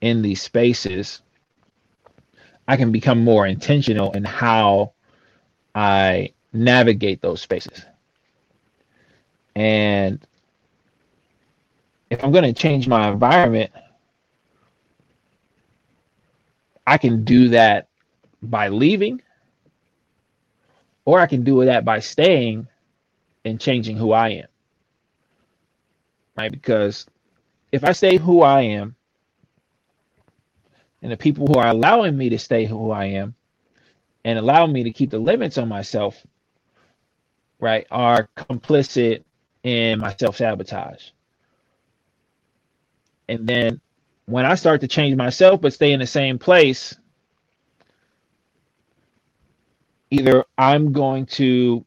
in 0.00 0.22
these 0.22 0.40
spaces, 0.40 1.20
I 2.66 2.78
can 2.78 2.90
become 2.90 3.22
more 3.22 3.46
intentional 3.46 4.12
in 4.12 4.24
how 4.24 4.94
I 5.74 6.32
navigate 6.54 7.20
those 7.20 7.42
spaces. 7.42 7.84
And 9.54 10.26
if 12.10 12.24
I'm 12.24 12.32
going 12.32 12.44
to 12.44 12.52
change 12.52 12.88
my 12.88 13.08
environment, 13.10 13.70
I 16.86 16.98
can 16.98 17.24
do 17.24 17.50
that 17.50 17.88
by 18.42 18.68
leaving, 18.68 19.22
or 21.04 21.20
I 21.20 21.26
can 21.26 21.44
do 21.44 21.64
that 21.64 21.84
by 21.84 22.00
staying 22.00 22.68
and 23.44 23.60
changing 23.60 23.96
who 23.96 24.12
I 24.12 24.28
am. 24.30 24.46
Right? 26.36 26.52
Because 26.52 27.06
if 27.72 27.84
I 27.84 27.92
stay 27.92 28.16
who 28.18 28.42
I 28.42 28.62
am, 28.62 28.96
and 31.02 31.12
the 31.12 31.16
people 31.16 31.46
who 31.46 31.54
are 31.54 31.68
allowing 31.68 32.16
me 32.16 32.30
to 32.30 32.38
stay 32.38 32.66
who 32.66 32.90
I 32.90 33.06
am 33.06 33.34
and 34.24 34.38
allow 34.38 34.66
me 34.66 34.84
to 34.84 34.92
keep 34.92 35.10
the 35.10 35.18
limits 35.18 35.58
on 35.58 35.68
myself, 35.68 36.20
right, 37.60 37.86
are 37.90 38.28
complicit 38.36 39.24
in 39.62 40.00
my 40.00 40.14
self 40.18 40.36
sabotage. 40.36 41.10
And 43.28 43.46
then 43.46 43.80
when 44.26 44.46
I 44.46 44.54
start 44.56 44.82
to 44.82 44.88
change 44.88 45.16
myself 45.16 45.60
but 45.60 45.74
stay 45.74 45.92
in 45.92 46.00
the 46.00 46.06
same 46.06 46.38
place, 46.38 46.96
either 50.10 50.44
I'm 50.58 50.92
going 50.92 51.26
to 51.26 51.84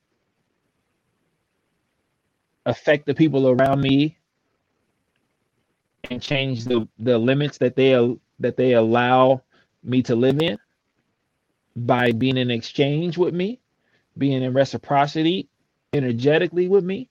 affect 2.65 3.05
the 3.07 3.15
people 3.15 3.49
around 3.49 3.81
me 3.81 4.17
and 6.11 6.21
change 6.21 6.65
the 6.65 6.87
the 6.99 7.17
limits 7.17 7.57
that 7.59 7.75
they 7.75 7.93
that 8.39 8.57
they 8.57 8.73
allow 8.73 9.43
me 9.83 10.03
to 10.03 10.15
live 10.15 10.41
in 10.41 10.57
by 11.75 12.11
being 12.13 12.37
in 12.37 12.51
exchange 12.51 13.17
with 13.17 13.33
me, 13.33 13.59
being 14.17 14.43
in 14.43 14.53
reciprocity 14.53 15.49
energetically 15.93 16.67
with 16.69 16.83
me, 16.85 17.09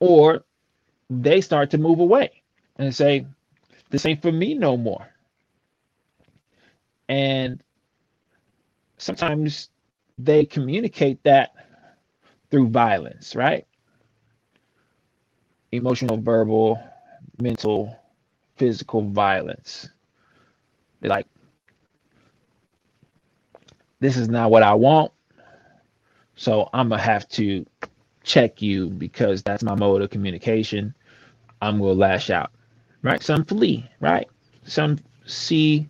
or 0.00 0.44
they 1.10 1.40
start 1.40 1.70
to 1.70 1.78
move 1.78 2.00
away 2.00 2.41
and 2.76 2.94
say, 2.94 3.26
This 3.90 4.06
ain't 4.06 4.22
for 4.22 4.32
me 4.32 4.54
no 4.54 4.76
more. 4.76 5.08
And 7.08 7.62
sometimes 8.98 9.70
they 10.18 10.44
communicate 10.44 11.22
that 11.24 11.52
through 12.50 12.68
violence, 12.68 13.34
right? 13.34 13.66
Emotional, 15.72 16.18
verbal, 16.18 16.82
mental, 17.40 17.96
physical 18.56 19.02
violence. 19.02 19.88
They're 21.00 21.10
like, 21.10 21.26
this 24.00 24.16
is 24.16 24.28
not 24.28 24.50
what 24.50 24.62
I 24.62 24.74
want. 24.74 25.12
So 26.36 26.68
I'm 26.72 26.88
going 26.88 26.98
to 27.00 27.04
have 27.04 27.28
to 27.30 27.66
check 28.24 28.62
you 28.62 28.88
because 28.90 29.42
that's 29.42 29.62
my 29.62 29.74
mode 29.74 30.02
of 30.02 30.10
communication. 30.10 30.94
I'm 31.60 31.78
going 31.78 31.94
to 31.94 32.00
lash 32.00 32.30
out, 32.30 32.50
right? 33.02 33.22
Some 33.22 33.44
flee, 33.44 33.88
right? 34.00 34.28
Some 34.64 34.98
see 35.26 35.88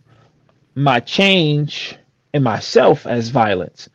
my 0.75 0.99
change 1.01 1.97
in 2.33 2.43
myself 2.43 3.07
as 3.07 3.29
violence 3.29 3.89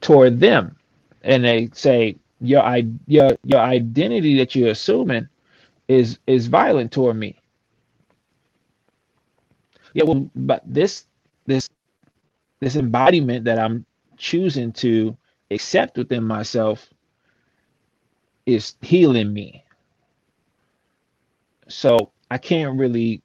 toward 0.00 0.40
them. 0.40 0.76
And 1.22 1.44
they 1.44 1.70
say, 1.74 2.16
your, 2.40 2.62
your, 3.06 3.32
your 3.44 3.60
identity 3.60 4.38
that 4.38 4.54
you're 4.54 4.70
assuming 4.70 5.28
is 5.88 6.18
is 6.26 6.48
violent 6.48 6.92
toward 6.92 7.16
me. 7.16 7.40
Yeah, 9.94 10.04
well, 10.04 10.30
but 10.36 10.62
this 10.66 11.06
this 11.46 11.68
this 12.60 12.76
embodiment 12.76 13.46
that 13.46 13.60
I'm 13.60 13.86
choosing 14.18 14.72
to 14.74 15.16
accept 15.52 15.98
within 15.98 16.24
myself 16.24 16.88
is 18.46 18.76
healing 18.82 19.32
me. 19.34 19.65
So 21.68 22.12
I 22.30 22.38
can't 22.38 22.78
really, 22.78 23.22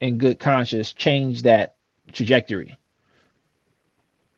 in 0.00 0.18
good 0.18 0.38
conscience, 0.38 0.92
change 0.92 1.42
that 1.42 1.76
trajectory. 2.12 2.76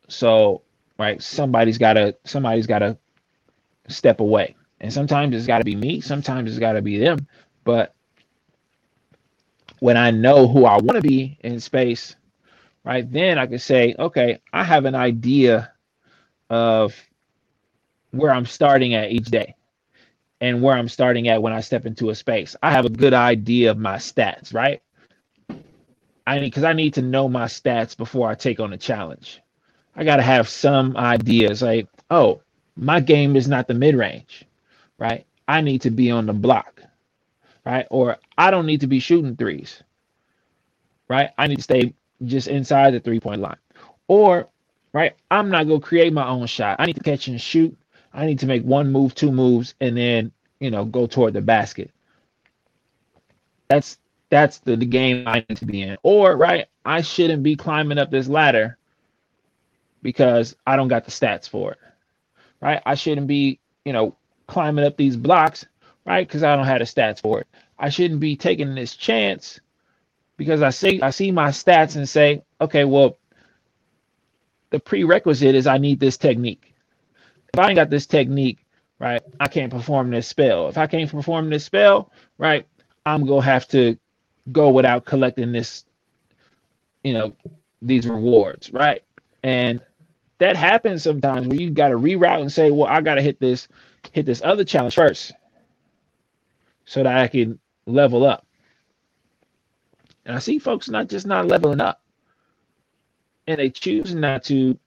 So, 0.09 0.63
right, 0.99 1.21
somebody's 1.21 1.77
gotta 1.77 2.17
somebody's 2.25 2.67
gotta 2.67 2.97
step 3.89 4.19
away. 4.19 4.55
And 4.81 4.93
sometimes 4.93 5.35
it's 5.35 5.47
gotta 5.47 5.63
be 5.65 5.75
me, 5.75 6.01
sometimes 6.01 6.49
it's 6.49 6.59
gotta 6.59 6.81
be 6.81 6.99
them. 6.99 7.27
But 7.63 7.95
when 9.79 9.97
I 9.97 10.11
know 10.11 10.47
who 10.47 10.65
I 10.65 10.75
want 10.77 10.95
to 10.95 11.01
be 11.01 11.37
in 11.43 11.59
space, 11.59 12.15
right, 12.83 13.09
then 13.11 13.37
I 13.39 13.47
can 13.47 13.59
say, 13.59 13.95
okay, 13.97 14.39
I 14.53 14.63
have 14.63 14.85
an 14.85 14.95
idea 14.95 15.73
of 16.49 16.95
where 18.11 18.31
I'm 18.31 18.45
starting 18.45 18.93
at 18.95 19.11
each 19.11 19.25
day 19.25 19.55
and 20.45 20.61
where 20.63 20.77
I'm 20.77 20.89
starting 20.89 21.29
at 21.29 21.41
when 21.43 21.53
I 21.53 21.61
step 21.61 21.87
into 21.87 22.11
a 22.11 22.15
space. 22.15 22.55
I 22.63 22.71
have 22.71 22.85
a 22.85 22.89
good 22.91 23.13
idea 23.15 23.71
of 23.71 23.79
my 23.79 23.97
stats, 23.97 24.53
right? 24.53 24.81
I 26.27 26.39
need 26.39 26.47
because 26.47 26.63
I 26.63 26.73
need 26.73 26.95
to 26.95 27.01
know 27.01 27.29
my 27.29 27.45
stats 27.45 27.97
before 27.97 28.29
I 28.29 28.35
take 28.35 28.59
on 28.59 28.73
a 28.73 28.77
challenge. 28.77 29.41
I 29.95 30.03
got 30.05 30.17
to 30.17 30.23
have 30.23 30.49
some 30.49 30.97
ideas 30.97 31.61
like, 31.63 31.87
oh, 32.11 32.41
my 32.77 32.99
game 33.01 33.35
is 33.35 33.47
not 33.47 33.67
the 33.67 33.75
mid 33.75 33.95
range, 33.95 34.45
right? 34.99 35.25
I 35.47 35.61
need 35.61 35.81
to 35.83 35.91
be 35.91 36.11
on 36.11 36.25
the 36.27 36.33
block, 36.33 36.81
right? 37.65 37.87
Or 37.91 38.17
I 38.37 38.51
don't 38.51 38.65
need 38.67 38.81
to 38.81 38.87
be 38.87 38.99
shooting 38.99 39.35
threes, 39.37 39.83
right? 41.09 41.31
I 41.37 41.47
need 41.47 41.57
to 41.57 41.63
stay 41.63 41.93
just 42.25 42.47
inside 42.47 42.93
the 42.93 43.01
three 43.01 43.19
point 43.21 43.41
line. 43.41 43.57
Or, 44.07 44.49
right, 44.93 45.13
I'm 45.31 45.49
not 45.49 45.67
to 45.81 45.87
create 45.87 46.13
my 46.13 46.27
own 46.27 46.47
shot. 46.47 46.77
I 46.79 46.85
need 46.87 46.97
to 46.97 47.03
catch 47.03 47.27
and 47.27 47.41
shoot. 47.41 47.77
I 48.15 48.25
need 48.25 48.39
to 48.39 48.47
make 48.47 48.63
one 48.63 48.91
move, 48.91 49.13
two 49.13 49.31
moves, 49.31 49.75
and 49.81 49.97
then, 49.97 50.31
you 50.59 50.71
know, 50.71 50.85
go 50.85 51.05
toward 51.05 51.33
the 51.33 51.41
basket. 51.41 51.91
That's 53.67 53.97
that's 54.29 54.59
the, 54.59 54.77
the 54.77 54.85
game 54.85 55.27
I 55.27 55.45
need 55.47 55.57
to 55.57 55.65
be 55.65 55.81
in. 55.81 55.97
Or, 56.01 56.35
right, 56.35 56.67
I 56.85 57.01
shouldn't 57.01 57.43
be 57.43 57.55
climbing 57.55 57.97
up 57.97 58.09
this 58.09 58.27
ladder 58.27 58.77
because 60.01 60.55
I 60.65 60.77
don't 60.77 60.87
got 60.87 61.05
the 61.05 61.11
stats 61.11 61.49
for 61.49 61.73
it. 61.73 61.79
Right? 62.61 62.81
I 62.85 62.95
shouldn't 62.95 63.27
be, 63.27 63.59
you 63.83 63.93
know, 63.93 64.15
climbing 64.47 64.85
up 64.85 64.97
these 64.97 65.17
blocks, 65.17 65.65
right? 66.05 66.25
Because 66.25 66.43
I 66.43 66.55
don't 66.55 66.65
have 66.65 66.79
the 66.79 66.85
stats 66.85 67.21
for 67.21 67.41
it. 67.41 67.47
I 67.77 67.89
shouldn't 67.89 68.21
be 68.21 68.37
taking 68.37 68.75
this 68.75 68.95
chance 68.95 69.59
because 70.37 70.61
I 70.61 70.69
see 70.69 71.01
I 71.01 71.09
see 71.09 71.31
my 71.31 71.49
stats 71.49 71.97
and 71.97 72.07
say, 72.07 72.43
okay, 72.61 72.85
well, 72.85 73.17
the 74.69 74.79
prerequisite 74.79 75.55
is 75.55 75.67
I 75.67 75.77
need 75.77 75.99
this 75.99 76.17
technique. 76.17 76.74
If 77.55 77.59
I 77.59 77.69
ain't 77.69 77.77
got 77.77 77.89
this 77.89 78.05
technique, 78.05 78.65
right, 78.99 79.21
I 79.39 79.47
can't 79.47 79.71
perform 79.71 80.11
this 80.11 80.27
spell. 80.27 80.67
If 80.67 80.77
I 80.77 80.87
can't 80.87 81.09
perform 81.09 81.49
this 81.49 81.63
spell, 81.63 82.11
right, 82.37 82.67
I'm 83.05 83.25
gonna 83.25 83.43
have 83.43 83.65
to 83.69 83.97
go 84.51 84.69
without 84.71 85.05
collecting 85.05 85.53
this, 85.53 85.85
you 87.05 87.13
know, 87.13 87.33
these 87.81 88.05
rewards, 88.07 88.73
right? 88.73 89.03
And 89.41 89.79
that 90.39 90.57
happens 90.57 91.03
sometimes 91.03 91.47
where 91.47 91.57
you 91.57 91.69
got 91.69 91.89
to 91.89 91.95
reroute 91.95 92.41
and 92.41 92.51
say, 92.51 92.71
well, 92.71 92.89
I 92.89 92.99
got 92.99 93.15
to 93.15 93.21
hit 93.21 93.39
this, 93.39 93.69
hit 94.11 94.25
this 94.25 94.41
other 94.43 94.65
challenge 94.65 94.95
first, 94.95 95.31
so 96.83 97.03
that 97.03 97.17
I 97.17 97.29
can 97.29 97.57
level 97.85 98.25
up. 98.25 98.45
And 100.25 100.35
I 100.35 100.39
see 100.39 100.59
folks 100.59 100.89
not 100.89 101.07
just 101.07 101.25
not 101.25 101.47
leveling 101.47 101.79
up, 101.79 102.01
and 103.47 103.59
they 103.59 103.69
choose 103.69 104.13
not 104.13 104.43
to, 104.45 104.77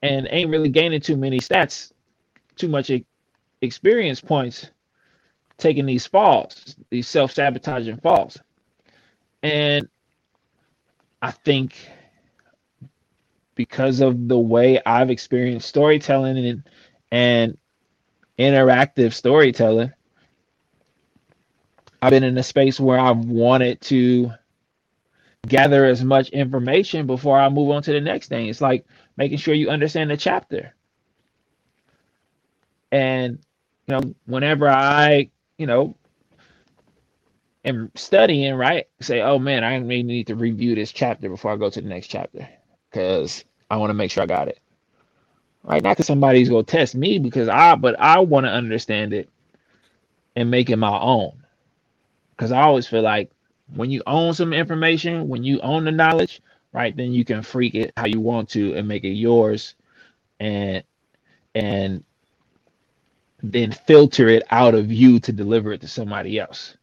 and 0.00 0.28
ain't 0.30 0.50
really 0.50 0.68
gaining 0.68 1.00
too 1.00 1.16
many 1.16 1.40
stats, 1.40 1.90
too 2.56 2.68
much 2.68 2.90
experience 3.60 4.20
points, 4.20 4.70
taking 5.58 5.86
these 5.86 6.06
falls, 6.06 6.76
these 6.90 7.08
self 7.08 7.32
sabotaging 7.32 7.98
falls. 7.98 8.38
And 9.42 9.88
I 11.20 11.30
think 11.30 11.74
because 13.54 14.00
of 14.00 14.28
the 14.28 14.38
way 14.38 14.80
I've 14.84 15.10
experienced 15.10 15.68
storytelling 15.68 16.38
and 16.44 16.62
and 17.12 17.58
interactive 18.38 19.12
storytelling, 19.12 19.92
I've 22.02 22.10
been 22.10 22.24
in 22.24 22.36
a 22.36 22.42
space 22.42 22.80
where 22.80 22.98
I've 22.98 23.24
wanted 23.24 23.80
to 23.82 24.32
gather 25.46 25.84
as 25.84 26.02
much 26.02 26.30
information 26.30 27.06
before 27.06 27.38
I 27.38 27.48
move 27.48 27.70
on 27.70 27.82
to 27.82 27.92
the 27.92 28.00
next 28.00 28.28
thing. 28.28 28.48
It's 28.48 28.60
like 28.60 28.86
making 29.16 29.38
sure 29.38 29.54
you 29.54 29.70
understand 29.70 30.10
the 30.10 30.16
chapter. 30.16 30.74
And 32.94 33.40
you 33.88 33.94
know, 33.96 34.14
whenever 34.26 34.68
I, 34.68 35.28
you 35.58 35.66
know, 35.66 35.96
am 37.64 37.90
studying, 37.96 38.54
right, 38.54 38.86
say, 39.00 39.20
oh 39.20 39.40
man, 39.40 39.64
I 39.64 39.80
may 39.80 40.04
need 40.04 40.28
to 40.28 40.36
review 40.36 40.76
this 40.76 40.92
chapter 40.92 41.28
before 41.28 41.50
I 41.50 41.56
go 41.56 41.68
to 41.70 41.80
the 41.80 41.88
next 41.88 42.06
chapter 42.06 42.48
because 42.88 43.44
I 43.68 43.78
want 43.78 43.90
to 43.90 43.94
make 43.94 44.12
sure 44.12 44.22
I 44.22 44.26
got 44.26 44.46
it. 44.46 44.60
Right? 45.64 45.82
Not 45.82 45.96
because 45.96 46.06
somebody's 46.06 46.48
gonna 46.48 46.62
test 46.62 46.94
me 46.94 47.18
because 47.18 47.48
I 47.48 47.74
but 47.74 47.98
I 47.98 48.20
want 48.20 48.46
to 48.46 48.52
understand 48.52 49.12
it 49.12 49.28
and 50.36 50.48
make 50.48 50.70
it 50.70 50.76
my 50.76 50.96
own. 50.96 51.32
Because 52.30 52.52
I 52.52 52.62
always 52.62 52.86
feel 52.86 53.02
like 53.02 53.32
when 53.74 53.90
you 53.90 54.04
own 54.06 54.34
some 54.34 54.52
information, 54.52 55.28
when 55.28 55.42
you 55.42 55.58
own 55.62 55.84
the 55.84 55.90
knowledge, 55.90 56.40
right, 56.72 56.96
then 56.96 57.12
you 57.12 57.24
can 57.24 57.42
freak 57.42 57.74
it 57.74 57.92
how 57.96 58.06
you 58.06 58.20
want 58.20 58.50
to 58.50 58.72
and 58.74 58.86
make 58.86 59.02
it 59.02 59.14
yours 59.14 59.74
and 60.38 60.84
and 61.56 62.04
then 63.52 63.72
filter 63.72 64.28
it 64.28 64.44
out 64.50 64.74
of 64.74 64.92
you 64.92 65.20
to 65.20 65.32
deliver 65.32 65.72
it 65.72 65.82
to 65.82 65.88
somebody 65.88 66.40
else, 66.40 66.76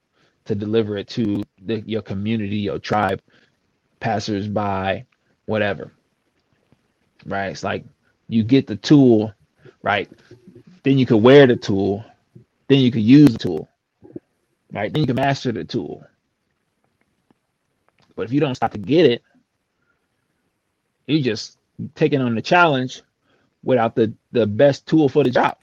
to 0.46 0.56
deliver 0.56 0.98
it 0.98 1.10
to 1.10 1.44
the, 1.64 1.82
your 1.82 2.04
community, 2.04 2.58
your 2.58 2.80
tribe, 2.80 3.22
passersby, 4.02 5.06
whatever. 5.46 5.92
Right? 7.26 7.50
It's 7.52 7.64
like 7.64 7.86
you 8.30 8.44
get 8.44 8.68
the 8.68 8.78
tool, 8.78 9.34
right? 9.84 10.10
Then 10.84 11.00
you 11.00 11.06
can 11.08 11.24
wear 11.24 11.48
the 11.48 11.58
tool, 11.58 12.06
then 12.70 12.80
you 12.80 12.92
can 12.92 13.02
use 13.02 13.34
the 13.34 13.40
tool, 13.40 13.70
right? 14.74 14.94
Then 14.94 15.02
you 15.02 15.08
can 15.08 15.18
master 15.18 15.52
the 15.54 15.66
tool 15.66 16.04
but 18.16 18.24
if 18.24 18.34
you 18.34 18.42
don't 18.42 18.56
stop 18.56 18.74
to 18.74 18.80
get 18.80 19.08
it, 19.08 19.24
you're 21.08 21.22
just 21.22 21.58
taking 21.96 22.22
on 22.22 22.36
the 22.36 22.42
challenge 22.42 23.02
without 23.64 23.96
the 23.96 24.14
the 24.32 24.48
best 24.48 24.88
tool 24.88 25.10
for 25.10 25.24
the 25.24 25.32
job. 25.32 25.58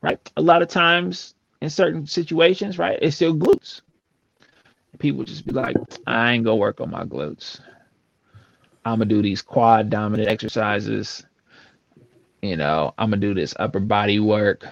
Right? 0.00 0.18
A 0.36 0.42
lot 0.42 0.62
of 0.62 0.68
times 0.68 1.34
in 1.60 1.70
certain 1.70 2.06
situations, 2.06 2.78
right, 2.78 2.98
it's 3.02 3.20
your 3.20 3.32
glutes. 3.32 3.80
People 4.98 5.24
just 5.24 5.46
be 5.46 5.52
like, 5.52 5.76
I 6.06 6.32
ain't 6.32 6.44
gonna 6.44 6.56
work 6.56 6.80
on 6.80 6.90
my 6.90 7.04
glutes. 7.04 7.60
I'm 8.84 8.98
gonna 8.98 9.06
do 9.06 9.22
these 9.22 9.42
quad 9.42 9.90
dominant 9.90 10.28
exercises. 10.28 11.24
You 12.42 12.56
know, 12.56 12.94
I'm 12.98 13.10
gonna 13.10 13.20
do 13.20 13.34
this 13.34 13.54
upper 13.58 13.80
body 13.80 14.20
work. 14.20 14.64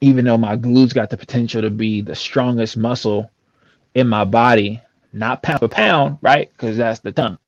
Even 0.00 0.24
though 0.24 0.38
my 0.38 0.56
glutes 0.56 0.94
got 0.94 1.10
the 1.10 1.16
potential 1.16 1.62
to 1.62 1.70
be 1.70 2.00
the 2.00 2.14
strongest 2.14 2.76
muscle 2.76 3.30
in 3.94 4.06
my 4.06 4.24
body, 4.24 4.80
not 5.12 5.42
pound 5.42 5.60
for 5.60 5.68
pound, 5.68 6.18
right? 6.20 6.50
Because 6.50 6.76
that's 6.76 7.00
the 7.00 7.12
tongue. 7.12 7.38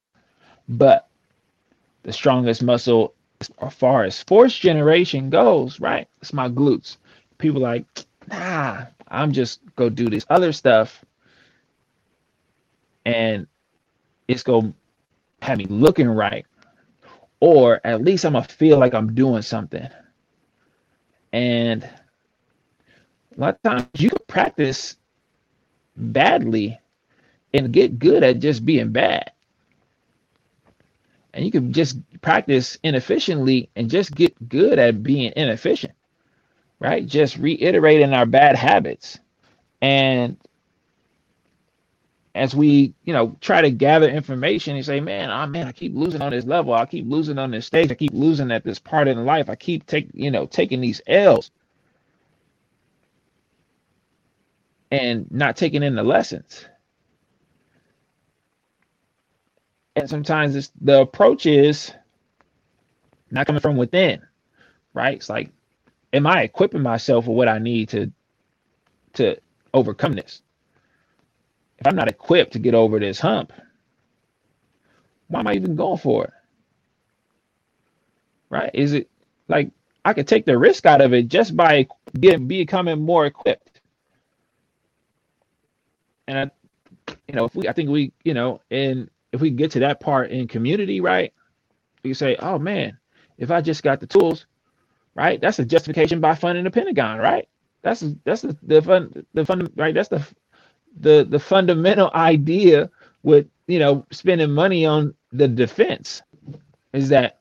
But 0.69 1.09
the 2.03 2.13
strongest 2.13 2.63
muscle 2.63 3.15
as 3.41 3.75
far 3.75 4.05
as 4.05 4.23
force 4.23 4.57
generation 4.57 5.31
goes, 5.31 5.81
right? 5.81 6.09
It's 6.21 6.33
my 6.33 6.49
glutes. 6.49 6.97
People 7.39 7.63
like, 7.63 7.87
nah, 8.29 8.87
I'm 9.09 9.33
just 9.33 9.61
go 9.77 9.89
do 9.89 10.09
this 10.11 10.27
other 10.31 10.53
stuff. 10.53 11.05
And 13.07 13.47
it's 14.29 14.43
gonna 14.43 14.75
have 15.43 15.59
me 15.59 15.65
looking 15.67 16.09
right. 16.09 16.47
Or 17.41 17.81
at 17.85 18.03
least 18.03 18.25
I'm 18.25 18.35
gonna 18.35 18.45
feel 18.47 18.79
like 18.79 18.95
I'm 18.95 19.15
doing 19.15 19.43
something. 19.43 19.89
And 21.33 21.85
a 21.85 23.41
lot 23.41 23.55
of 23.57 23.63
times 23.63 23.89
you 23.97 24.11
can 24.11 24.19
practice 24.27 24.97
badly 25.97 26.79
and 27.55 27.73
get 27.73 27.99
good 27.99 28.23
at 28.23 28.41
just 28.41 28.65
being 28.65 28.93
bad. 28.93 29.33
And 31.35 31.45
you 31.45 31.53
can 31.53 31.73
just 31.73 31.99
practice 32.23 32.79
inefficiently 32.83 33.71
and 33.77 33.91
just 33.91 34.15
get 34.15 34.49
good 34.49 34.79
at 34.79 35.03
being 35.03 35.33
inefficient, 35.37 35.95
right? 36.81 37.07
Just 37.07 37.39
reiterating 37.39 38.15
our 38.15 38.27
bad 38.27 38.57
habits. 38.57 39.19
And 39.83 40.39
as 42.35 42.55
we, 42.55 42.95
you 43.05 43.13
know, 43.15 43.37
try 43.41 43.63
to 43.63 43.71
gather 43.71 44.09
information 44.09 44.77
and 44.77 44.87
say, 44.87 45.01
man, 45.01 45.31
oh 45.31 45.47
man, 45.47 45.69
I 45.69 45.73
keep 45.73 45.95
losing 45.95 46.23
on 46.23 46.33
this 46.33 46.47
level. 46.47 46.75
I 46.75 46.87
keep 46.87 47.07
losing 47.09 47.39
on 47.39 47.51
this 47.53 47.67
stage. 47.67 47.91
I 47.93 47.97
keep 47.97 48.13
losing 48.15 48.53
at 48.53 48.65
this 48.65 48.79
part 48.81 49.09
in 49.09 49.25
life. 49.27 49.51
I 49.51 49.57
keep 49.57 49.87
taking, 49.87 50.13
you 50.15 50.31
know, 50.31 50.47
taking 50.47 50.81
these 50.81 51.03
L's. 51.07 51.43
and 54.91 55.31
not 55.31 55.57
taking 55.57 55.83
in 55.83 55.95
the 55.95 56.03
lessons. 56.03 56.67
And 60.01 60.11
sometimes 60.11 60.57
it's, 60.57 60.73
the 60.81 61.03
approach 61.03 61.47
is 61.47 61.93
not 63.31 63.47
coming 63.47 63.61
from 63.61 63.77
within, 63.77 64.23
right? 64.95 65.17
It's 65.17 65.29
like, 65.31 65.51
am 66.13 66.27
I 66.27 66.43
equipping 66.43 66.83
myself 66.83 67.27
with 67.29 67.37
what 67.37 67.49
I 67.49 67.59
need 67.59 67.91
to 67.91 68.13
to 69.15 69.37
overcome 69.75 70.15
this? 70.15 70.43
If 71.79 71.87
I'm 71.87 71.97
not 71.97 72.09
equipped 72.09 72.55
to 72.55 72.61
get 72.61 72.75
over 72.75 73.01
this 73.01 73.21
hump, 73.21 73.53
why 75.29 75.41
am 75.41 75.49
I 75.49 75.55
even 75.55 75.77
going 75.77 75.99
for 75.99 76.25
it? 76.27 76.33
Right? 78.51 78.71
Is 78.75 78.95
it 78.95 79.11
like 79.49 79.71
I 80.05 80.15
could 80.15 80.29
take 80.29 80.47
the 80.47 80.59
risk 80.59 80.87
out 80.87 81.03
of 81.03 81.15
it 81.15 81.29
just 81.29 81.57
by 81.57 81.89
getting 82.21 82.49
becoming 82.49 83.03
more 83.03 83.27
equipped? 83.27 83.71
and 86.29 86.39
I, 86.39 87.15
you 87.29 87.35
know, 87.35 87.45
if 87.47 87.55
we, 87.55 87.69
I 87.69 87.73
think 87.73 87.91
we, 87.91 88.13
you 88.25 88.35
know, 88.35 88.61
and 88.71 89.11
if 89.33 89.41
we 89.41 89.51
get 89.51 89.73
to 89.73 89.81
that 89.81 90.01
part 90.01 90.31
in 90.31 90.49
community, 90.49 91.01
right, 91.01 91.33
we 92.05 92.15
say, 92.15 92.37
oh 92.37 92.59
man, 92.59 92.99
if 93.39 93.51
I 93.51 93.61
just 93.63 93.83
got 93.83 94.01
the 94.01 94.07
tools, 94.07 94.47
right, 95.15 95.41
that's 95.41 95.59
a 95.61 95.65
justification 95.65 96.21
by 96.21 96.35
funding 96.37 96.65
the 96.65 96.71
Pentagon, 96.73 97.19
right? 97.19 97.49
That's 97.83 98.05
that's 98.25 98.43
the 98.43 98.57
the 98.63 98.83
fun 98.83 99.27
the 99.35 99.47
fund 99.47 99.71
right. 99.77 99.95
That's 99.95 100.09
the 100.11 100.27
the 101.01 101.27
the 101.29 101.41
fundamental 101.41 102.11
idea 102.15 102.91
with 103.23 103.49
you 103.69 103.79
know 103.81 104.07
spending 104.13 104.53
money 104.53 104.87
on 104.87 105.15
the 105.33 105.49
defense 105.49 106.23
is 106.93 107.11
that 107.11 107.41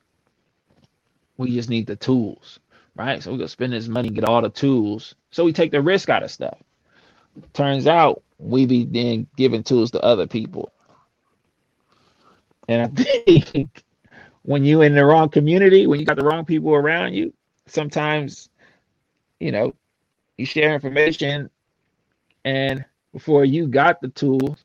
we 1.38 1.52
just 1.54 1.70
need 1.70 1.86
the 1.86 1.96
tools, 1.96 2.60
right? 2.96 3.22
So 3.22 3.32
we 3.32 3.38
go 3.38 3.46
spend 3.46 3.72
this 3.74 3.88
money, 3.88 4.10
get 4.10 4.24
all 4.24 4.42
the 4.42 4.50
tools, 4.50 5.14
so 5.30 5.44
we 5.44 5.52
take 5.52 5.72
the 5.72 5.82
risk 5.82 6.08
out 6.10 6.22
of 6.24 6.30
stuff. 6.30 6.58
turns 7.52 7.86
out 7.86 8.22
we 8.38 8.66
be 8.66 8.84
then 8.84 9.26
giving 9.36 9.62
tools 9.62 9.90
to 9.92 10.00
other 10.02 10.26
people. 10.26 10.72
And 12.70 12.82
I 12.82 13.02
think 13.02 13.82
when 14.42 14.64
you're 14.64 14.84
in 14.84 14.94
the 14.94 15.04
wrong 15.04 15.28
community, 15.28 15.88
when 15.88 15.98
you 15.98 16.06
got 16.06 16.16
the 16.16 16.24
wrong 16.24 16.44
people 16.44 16.72
around 16.72 17.14
you, 17.14 17.34
sometimes, 17.66 18.48
you 19.40 19.50
know, 19.50 19.74
you 20.38 20.46
share 20.46 20.72
information 20.72 21.50
and 22.44 22.84
before 23.12 23.44
you 23.44 23.66
got 23.66 24.00
the 24.00 24.08
tools, 24.08 24.64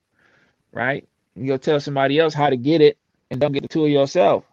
right? 0.71 1.07
You'll 1.35 1.57
tell 1.57 1.79
somebody 1.79 2.19
else 2.19 2.35
how 2.35 2.51
to 2.51 2.57
get 2.57 2.79
it 2.79 2.99
and 3.31 3.41
don't 3.41 3.53
get 3.53 3.63
the 3.63 3.69
tool 3.69 3.87
yourself. 3.87 4.45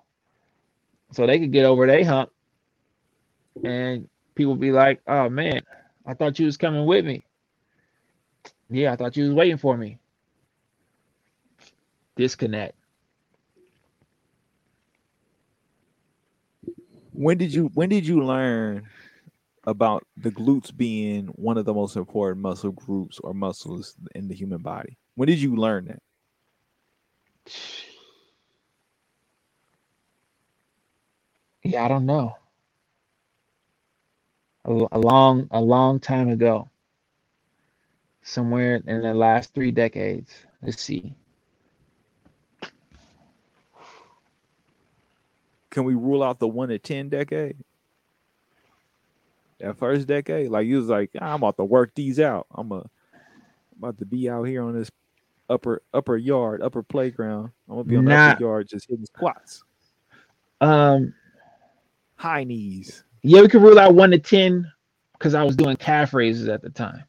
So 1.13 1.27
they 1.27 1.39
could 1.39 1.53
get 1.53 1.67
over 1.67 1.87
their 1.87 2.07
hump. 2.07 2.31
And 3.63 4.09
people 4.35 4.57
be 4.57 4.73
like, 4.73 5.03
oh 5.07 5.29
man, 5.29 5.61
I 6.07 6.15
thought 6.15 6.39
you 6.39 6.47
was 6.47 6.57
coming 6.57 6.87
with 6.87 7.05
me. 7.05 7.23
Yeah, 8.71 8.95
I 8.95 8.97
thought 8.97 9.15
you 9.19 9.25
was 9.25 9.35
waiting 9.35 9.59
for 9.59 9.77
me. 9.77 9.99
Disconnect. 12.17 12.75
When 17.23 17.39
did 17.39 17.55
you 17.55 17.71
when 17.75 17.91
did 17.91 18.07
you 18.07 18.25
learn 18.25 18.89
about 19.65 20.05
the 20.17 20.31
glutes 20.33 20.77
being 20.77 21.27
one 21.29 21.59
of 21.59 21.67
the 21.67 21.75
most 21.75 21.97
important 21.97 22.43
muscle 22.43 22.73
groups 22.73 23.21
or 23.21 23.35
muscles 23.35 23.97
in 24.15 24.29
the 24.29 24.35
human 24.35 24.63
body? 24.63 24.99
When 25.17 25.29
did 25.29 25.41
you 25.41 25.57
learn 25.57 25.87
that? 25.87 26.03
Yeah, 31.65 31.85
I 31.85 31.89
don't 31.89 32.07
know. 32.07 32.37
A, 34.67 34.87
a 34.93 34.99
long 35.01 35.49
a 35.53 35.61
long 35.61 36.01
time 36.01 36.29
ago. 36.29 36.71
Somewhere 38.23 38.83
in 38.87 39.03
the 39.03 39.15
last 39.15 39.55
3 39.55 39.71
decades. 39.73 40.33
Let's 40.63 40.83
see. 40.83 41.15
Can 45.73 45.85
we 45.85 45.95
rule 45.95 46.23
out 46.23 46.39
the 46.39 46.47
1 46.47 46.69
to 46.69 46.79
10 46.79 47.09
decade? 47.09 47.57
That 49.59 49.79
first 49.79 50.07
decade, 50.07 50.51
like 50.51 50.67
you 50.67 50.77
was 50.77 50.89
like, 50.89 51.11
"Ah, 51.19 51.31
I'm 51.33 51.37
about 51.37 51.57
to 51.57 51.65
work 51.65 51.95
these 51.95 52.21
out. 52.21 52.47
I'm 52.55 52.71
a, 52.73 52.85
about 53.79 53.99
to 53.99 54.05
be 54.05 54.29
out 54.29 54.45
here 54.45 54.63
on 54.63 54.75
this 54.75 54.91
upper 55.49 55.83
upper 55.95 56.17
yard, 56.17 56.63
upper 56.63 56.83
playground. 56.83 57.53
I'm 57.69 57.77
gonna 57.77 57.85
be 57.85 57.97
on 57.97 58.05
the 58.05 58.13
upper 58.15 58.43
yard 58.43 58.69
just 58.69 58.89
hitting 58.89 59.07
squats, 59.07 59.65
um 60.61 61.15
high 62.17 62.45
knees. 62.45 63.05
yeah, 63.23 63.41
we 63.41 63.49
could 63.49 63.63
rule 63.63 63.79
out 63.79 63.95
1 63.95 64.11
to 64.11 64.19
10 64.19 64.71
cuz 65.21 65.33
I 65.33 65.43
was 65.43 65.57
doing 65.57 65.77
calf 65.77 66.13
raises 66.13 66.49
at 66.49 66.61
the 66.61 66.71
time. 66.71 67.05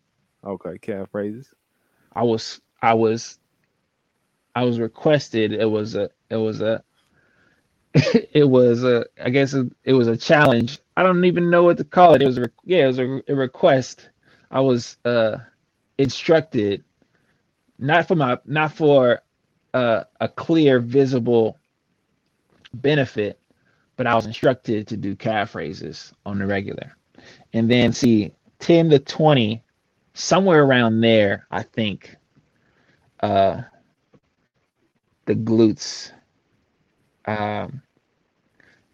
Okay, 0.46 0.78
calf 0.78 1.10
raises. 1.12 1.52
I 2.14 2.24
was 2.24 2.62
I 2.82 2.94
was 2.94 3.40
I 4.56 4.64
was 4.64 4.80
requested. 4.80 5.52
It 5.54 5.70
was 5.70 5.96
a 5.96 6.10
it 6.30 6.38
was 6.38 6.62
a 6.62 6.84
it 8.34 8.50
was 8.50 8.84
a 8.84 9.06
I 9.24 9.30
guess 9.30 9.54
it, 9.54 9.68
was 9.94 10.08
a 10.08 10.18
challenge. 10.18 10.80
I 10.98 11.04
don't 11.04 11.26
even 11.26 11.50
know 11.50 11.64
what 11.64 11.78
to 11.78 11.84
call 11.84 12.16
it. 12.16 12.22
It 12.22 12.28
was 12.28 12.38
a, 12.40 12.50
yeah, 12.66 12.86
it 12.86 12.88
was 12.88 13.00
a, 13.00 13.22
a 13.28 13.36
request. 13.36 14.10
I 14.52 14.62
was 14.62 14.98
uh 15.06 15.38
instructed 15.98 16.84
not 17.80 18.08
for 18.08 18.16
my 18.16 18.38
not 18.46 18.74
for 18.74 19.22
uh, 19.74 20.04
a 20.22 20.28
clear 20.30 20.80
visible 20.80 21.58
benefit, 22.76 23.40
but 23.98 24.08
I 24.08 24.16
was 24.16 24.26
instructed 24.26 24.88
to 24.88 24.98
do 24.98 25.16
calf 25.16 25.56
raises 25.56 26.14
on 26.26 26.40
the 26.40 26.46
regular. 26.48 26.96
And 27.54 27.70
then 27.70 27.94
see 27.94 28.34
10 28.60 28.90
to 28.92 29.00
20 29.00 29.64
somewhere 30.14 30.64
around 30.64 31.02
there, 31.02 31.48
I 31.52 31.64
think 31.64 32.16
uh 33.22 33.62
the 35.26 35.36
glutes 35.36 36.12
um 37.28 37.82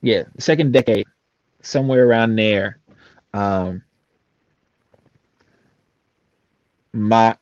yeah 0.02 0.24
second 0.40 0.74
decade 0.74 1.08
somewhere 1.62 2.08
around 2.08 2.36
there. 2.36 2.80
Um 3.34 3.84
my 6.94 7.38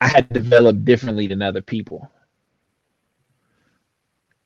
i 0.00 0.08
had 0.08 0.28
developed 0.30 0.84
differently 0.84 1.26
than 1.28 1.42
other 1.42 1.62
people. 1.62 2.10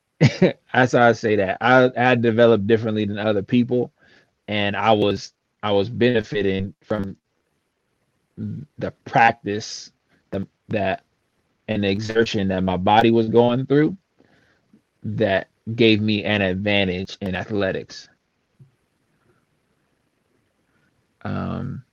That's 0.41 0.93
how 0.93 1.09
i 1.09 1.13
say 1.13 1.37
that. 1.37 1.59
I 1.61 1.87
I 1.87 1.91
had 2.11 2.23
developed 2.23 2.67
differently 2.69 3.07
than 3.07 3.19
other 3.19 3.43
people 3.43 3.93
and 4.49 4.77
i 4.77 4.93
was 4.93 5.33
i 5.63 5.73
was 5.73 5.89
benefiting 5.89 6.75
from 6.83 7.17
the 8.79 8.93
practice 9.07 9.93
the, 10.31 10.47
that 10.69 11.05
and 11.73 11.85
the 11.85 11.91
exertion 11.91 12.49
that 12.51 12.65
my 12.65 12.79
body 12.79 13.13
was 13.13 13.29
going 13.29 13.67
through 13.67 13.97
that 15.05 15.49
gave 15.77 16.01
me 16.03 16.25
an 16.25 16.43
advantage 16.43 17.19
in 17.23 17.35
athletics. 17.37 18.09
Um, 21.23 21.85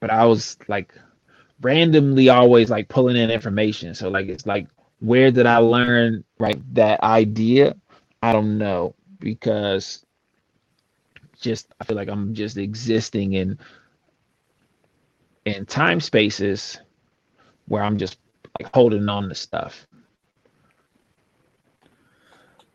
but 0.00 0.10
I 0.10 0.26
was 0.26 0.58
like 0.68 0.94
randomly 1.62 2.30
always 2.30 2.70
like 2.70 2.88
pulling 2.88 3.16
in 3.16 3.30
information. 3.30 3.94
So 3.94 4.08
like 4.10 4.28
it's 4.28 4.46
like 4.46 4.68
where 5.00 5.30
did 5.32 5.46
I 5.46 5.58
learn 5.58 6.24
right 6.38 6.60
that 6.74 7.02
idea? 7.02 7.76
I 8.22 8.32
don't 8.32 8.58
know 8.58 8.94
because 9.20 10.04
just 11.40 11.68
I 11.80 11.84
feel 11.84 11.96
like 11.96 12.08
I'm 12.08 12.34
just 12.34 12.56
existing 12.58 13.34
in 13.34 13.58
in 15.46 15.66
time 15.66 16.00
spaces 16.00 16.80
where 17.66 17.82
I'm 17.84 17.98
just 17.98 18.18
like 18.62 18.74
holding 18.74 19.08
on 19.08 19.28
to 19.28 19.34
stuff. 19.34 19.86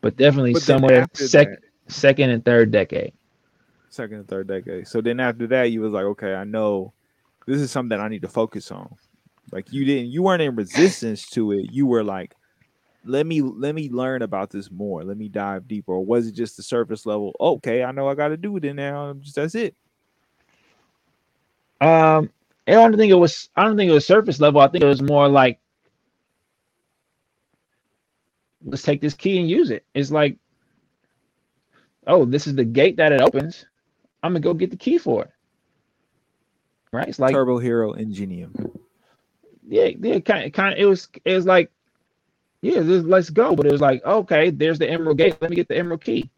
But 0.00 0.16
definitely 0.16 0.52
But 0.52 0.62
somewhere 0.62 1.02
after 1.02 1.26
sec- 1.26 1.48
that, 1.48 1.58
second 1.88 2.30
and 2.30 2.44
third 2.44 2.70
decade. 2.70 3.12
second 3.90 4.18
and 4.18 4.28
third 4.28 4.46
decade. 4.46 4.86
So 4.86 5.00
then 5.00 5.18
after 5.18 5.46
that, 5.48 5.72
you 5.72 5.80
was 5.80 5.92
like, 5.92 6.04
okay, 6.04 6.34
I 6.34 6.44
know 6.44 6.92
this 7.46 7.60
is 7.60 7.70
something 7.70 7.96
that 7.96 8.00
I 8.00 8.08
need 8.08 8.22
to 8.22 8.28
focus 8.28 8.70
on. 8.70 8.94
Like 9.50 9.72
you 9.72 9.84
didn't, 9.84 10.10
you 10.10 10.22
weren't 10.22 10.42
in 10.42 10.54
resistance 10.54 11.26
to 11.30 11.52
it. 11.52 11.72
You 11.72 11.86
were 11.86 12.04
like, 12.04 12.34
let 13.04 13.26
me 13.26 13.40
let 13.40 13.74
me 13.74 13.88
learn 13.88 14.22
about 14.22 14.50
this 14.50 14.70
more. 14.70 15.02
Let 15.02 15.16
me 15.16 15.28
dive 15.28 15.66
deeper. 15.66 15.92
Or 15.92 16.04
was 16.04 16.26
it 16.26 16.34
just 16.34 16.56
the 16.56 16.62
surface 16.62 17.06
level? 17.06 17.34
Okay, 17.40 17.82
I 17.82 17.90
know 17.92 18.08
I 18.08 18.14
got 18.14 18.28
to 18.28 18.36
do 18.36 18.56
it 18.56 18.64
in 18.64 18.76
now. 18.76 19.14
Just 19.14 19.36
that's 19.36 19.54
it. 19.54 19.74
Um, 21.80 22.30
I 22.66 22.72
don't 22.72 22.96
think 22.96 23.10
it 23.10 23.14
was. 23.14 23.48
I 23.56 23.64
don't 23.64 23.76
think 23.76 23.90
it 23.90 23.94
was 23.94 24.06
surface 24.06 24.40
level. 24.40 24.60
I 24.60 24.68
think 24.68 24.84
it 24.84 24.88
was 24.88 25.00
more 25.00 25.28
like, 25.28 25.58
let's 28.64 28.82
take 28.82 29.00
this 29.00 29.14
key 29.14 29.38
and 29.38 29.48
use 29.48 29.70
it. 29.70 29.84
It's 29.94 30.10
like, 30.10 30.36
oh, 32.06 32.24
this 32.24 32.46
is 32.46 32.54
the 32.54 32.64
gate 32.64 32.96
that 32.96 33.12
it 33.12 33.20
opens. 33.20 33.66
I'm 34.22 34.32
gonna 34.32 34.40
go 34.40 34.54
get 34.54 34.70
the 34.70 34.76
key 34.76 34.98
for 34.98 35.24
it. 35.24 35.30
Right? 36.92 37.08
It's 37.08 37.18
like, 37.18 37.34
Turbo 37.34 37.58
Hero 37.58 37.92
Ingenium. 37.92 38.54
yeah, 39.68 39.90
yeah, 40.00 40.18
kind 40.20 40.46
of, 40.46 40.52
kind 40.52 40.72
of. 40.72 40.78
It 40.78 40.86
was, 40.86 41.08
it 41.24 41.34
was 41.34 41.46
like, 41.46 41.70
yeah, 42.62 42.80
let's 42.80 43.06
let's 43.06 43.30
go. 43.30 43.54
But 43.54 43.66
it 43.66 43.72
was 43.72 43.80
like, 43.80 44.04
okay, 44.04 44.50
there's 44.50 44.78
the 44.78 44.88
emerald 44.88 45.18
gate. 45.18 45.36
Let 45.40 45.50
me 45.50 45.56
get 45.56 45.68
the 45.68 45.76
emerald 45.76 46.02
key. 46.02 46.30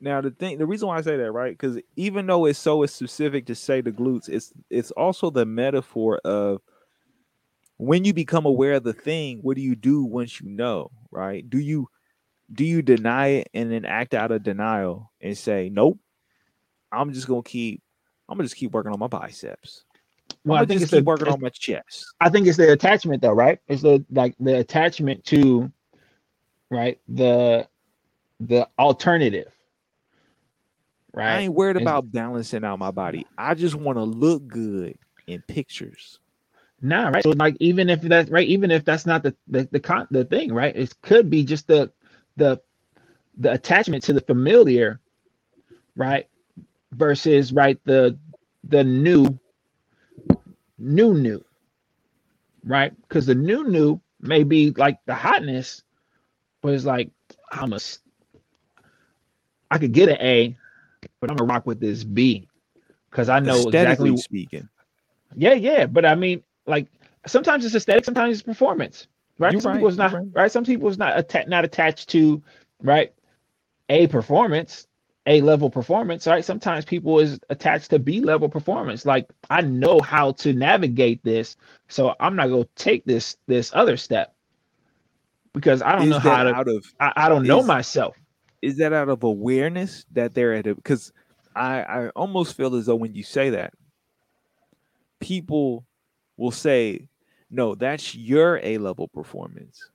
Now 0.00 0.20
the 0.20 0.32
thing, 0.32 0.58
the 0.58 0.66
reason 0.66 0.88
why 0.88 0.98
I 0.98 1.02
say 1.02 1.16
that, 1.16 1.32
right? 1.32 1.52
Because 1.52 1.78
even 1.94 2.26
though 2.26 2.46
it's 2.46 2.58
so 2.58 2.84
specific 2.86 3.46
to 3.46 3.54
say 3.54 3.80
the 3.80 3.92
glutes, 3.92 4.28
it's 4.28 4.52
it's 4.68 4.90
also 4.90 5.30
the 5.30 5.46
metaphor 5.46 6.18
of 6.24 6.60
when 7.82 8.04
you 8.04 8.14
become 8.14 8.46
aware 8.46 8.74
of 8.74 8.84
the 8.84 8.92
thing. 8.92 9.40
What 9.42 9.56
do 9.56 9.62
you 9.62 9.74
do 9.74 10.04
once 10.04 10.40
you 10.40 10.48
know, 10.48 10.92
right? 11.10 11.48
Do 11.48 11.58
you 11.58 11.88
do 12.52 12.64
you 12.64 12.80
deny 12.80 13.28
it 13.28 13.48
and 13.54 13.72
then 13.72 13.84
act 13.84 14.14
out 14.14 14.30
of 14.30 14.42
denial 14.44 15.10
and 15.20 15.36
say, 15.36 15.68
nope, 15.72 15.98
I'm 16.92 17.12
just 17.12 17.26
gonna 17.26 17.42
keep, 17.42 17.82
I'm 18.28 18.36
gonna 18.36 18.44
just 18.44 18.56
keep 18.56 18.70
working 18.72 18.92
on 18.92 18.98
my 19.00 19.08
biceps. 19.08 19.84
Well, 20.44 20.58
I 20.58 20.66
think 20.66 20.80
just 20.80 20.84
it's 20.84 20.90
keep 20.92 21.04
the, 21.04 21.08
working 21.08 21.28
on 21.28 21.40
my 21.40 21.48
chest. 21.48 22.06
I 22.20 22.28
think 22.28 22.46
it's 22.46 22.56
the 22.56 22.70
attachment 22.72 23.20
though, 23.20 23.32
right? 23.32 23.58
It's 23.66 23.82
the 23.82 24.04
like 24.10 24.36
the 24.38 24.58
attachment 24.58 25.24
to 25.26 25.72
right 26.70 27.00
the 27.08 27.66
the 28.38 28.68
alternative. 28.78 29.50
Right. 31.14 31.26
I 31.26 31.40
ain't 31.40 31.54
worried 31.54 31.76
It's- 31.76 31.84
about 31.84 32.12
balancing 32.12 32.64
out 32.64 32.78
my 32.78 32.92
body. 32.92 33.26
I 33.36 33.54
just 33.54 33.74
want 33.74 33.98
to 33.98 34.04
look 34.04 34.46
good 34.46 34.96
in 35.26 35.42
pictures. 35.48 36.20
Nah, 36.82 37.08
right. 37.08 37.24
So 37.24 37.30
like 37.30 37.56
even 37.60 37.90
if 37.90 38.02
that's 38.02 38.30
right, 38.30 38.48
even 38.48 38.70
if 38.70 38.84
that's 38.84 39.06
not 39.06 39.22
the 39.22 39.34
the 39.48 39.68
the 39.72 39.80
con 39.80 40.08
the 40.10 40.24
thing, 40.24 40.52
right? 40.52 40.76
It 40.76 40.94
could 41.02 41.30
be 41.30 41.44
just 41.44 41.68
the 41.68 41.92
the 42.36 42.60
the 43.38 43.52
attachment 43.52 44.04
to 44.04 44.12
the 44.14 44.20
familiar, 44.20 45.00
right? 45.96 46.28
Versus 46.92 47.52
right 47.52 47.78
the 47.84 48.18
the 48.64 48.84
new 48.84 49.38
new 50.78 51.14
new, 51.14 51.44
right? 52.64 52.92
Because 53.02 53.26
the 53.26 53.34
new 53.34 53.64
new 53.68 54.00
may 54.20 54.44
be 54.44 54.70
like 54.72 54.98
the 55.06 55.14
hotness, 55.14 55.82
but 56.62 56.74
it's 56.74 56.84
like 56.84 57.10
I'm 57.52 57.72
a 57.72 57.80
I 59.70 59.78
could 59.78 59.92
get 59.92 60.08
an 60.08 60.18
A, 60.20 60.56
but 61.20 61.30
I'm 61.30 61.36
gonna 61.36 61.52
rock 61.52 61.66
with 61.66 61.80
this 61.80 62.04
B 62.04 62.48
because 63.10 63.28
I 63.28 63.40
know 63.40 63.70
exactly. 63.70 64.16
speaking. 64.16 64.68
Yeah, 65.34 65.54
yeah, 65.54 65.86
but 65.86 66.04
I 66.04 66.14
mean, 66.14 66.42
like 66.66 66.88
sometimes 67.26 67.64
it's 67.64 67.74
aesthetic, 67.74 68.04
sometimes 68.04 68.34
it's 68.34 68.42
performance, 68.42 69.06
right? 69.38 69.52
You're 69.52 69.60
Some 69.60 69.72
right, 69.72 69.76
people 69.76 69.88
is 69.88 69.98
not 69.98 70.12
right. 70.12 70.26
right. 70.32 70.52
Some 70.52 70.64
people 70.64 70.88
is 70.88 70.98
not 70.98 71.16
atta- 71.16 71.48
not 71.48 71.64
attached 71.64 72.08
to 72.10 72.42
right 72.82 73.12
a 73.88 74.06
performance, 74.08 74.86
a 75.26 75.40
level 75.40 75.70
performance, 75.70 76.26
right? 76.26 76.44
Sometimes 76.44 76.84
people 76.84 77.18
is 77.20 77.38
attached 77.50 77.90
to 77.90 77.98
B 77.98 78.20
level 78.20 78.48
performance. 78.48 79.06
Like 79.06 79.28
I 79.50 79.60
know 79.62 80.00
how 80.00 80.32
to 80.32 80.52
navigate 80.52 81.22
this, 81.24 81.56
so 81.88 82.14
I'm 82.20 82.36
not 82.36 82.48
gonna 82.48 82.66
take 82.76 83.04
this 83.04 83.36
this 83.46 83.70
other 83.74 83.96
step 83.96 84.34
because 85.52 85.82
I 85.82 85.92
don't 85.96 86.08
Is 86.08 86.10
know 86.10 86.18
how 86.18 86.44
to. 86.44 86.56
out 86.56 86.68
of 86.68 86.84
I, 87.00 87.12
I 87.16 87.28
don't 87.28 87.46
know 87.46 87.62
myself. 87.62 88.16
is 88.62 88.76
that 88.78 88.92
out 88.92 89.08
of 89.08 89.22
awareness 89.24 90.06
that 90.12 90.34
they're 90.34 90.54
at 90.54 90.66
it? 90.66 90.76
Because 90.76 91.12
I, 91.54 91.82
I 91.82 92.08
almost 92.10 92.56
feel 92.56 92.74
as 92.76 92.86
though 92.86 92.96
when 92.96 93.14
you 93.14 93.22
say 93.22 93.50
that, 93.50 93.74
people 95.20 95.84
will 96.42 96.52
say, 96.52 97.08
no, 97.50 97.74
that's 97.76 98.14
your 98.14 98.58
A 98.64 98.78
level 98.78 99.08
performance. 99.08 99.90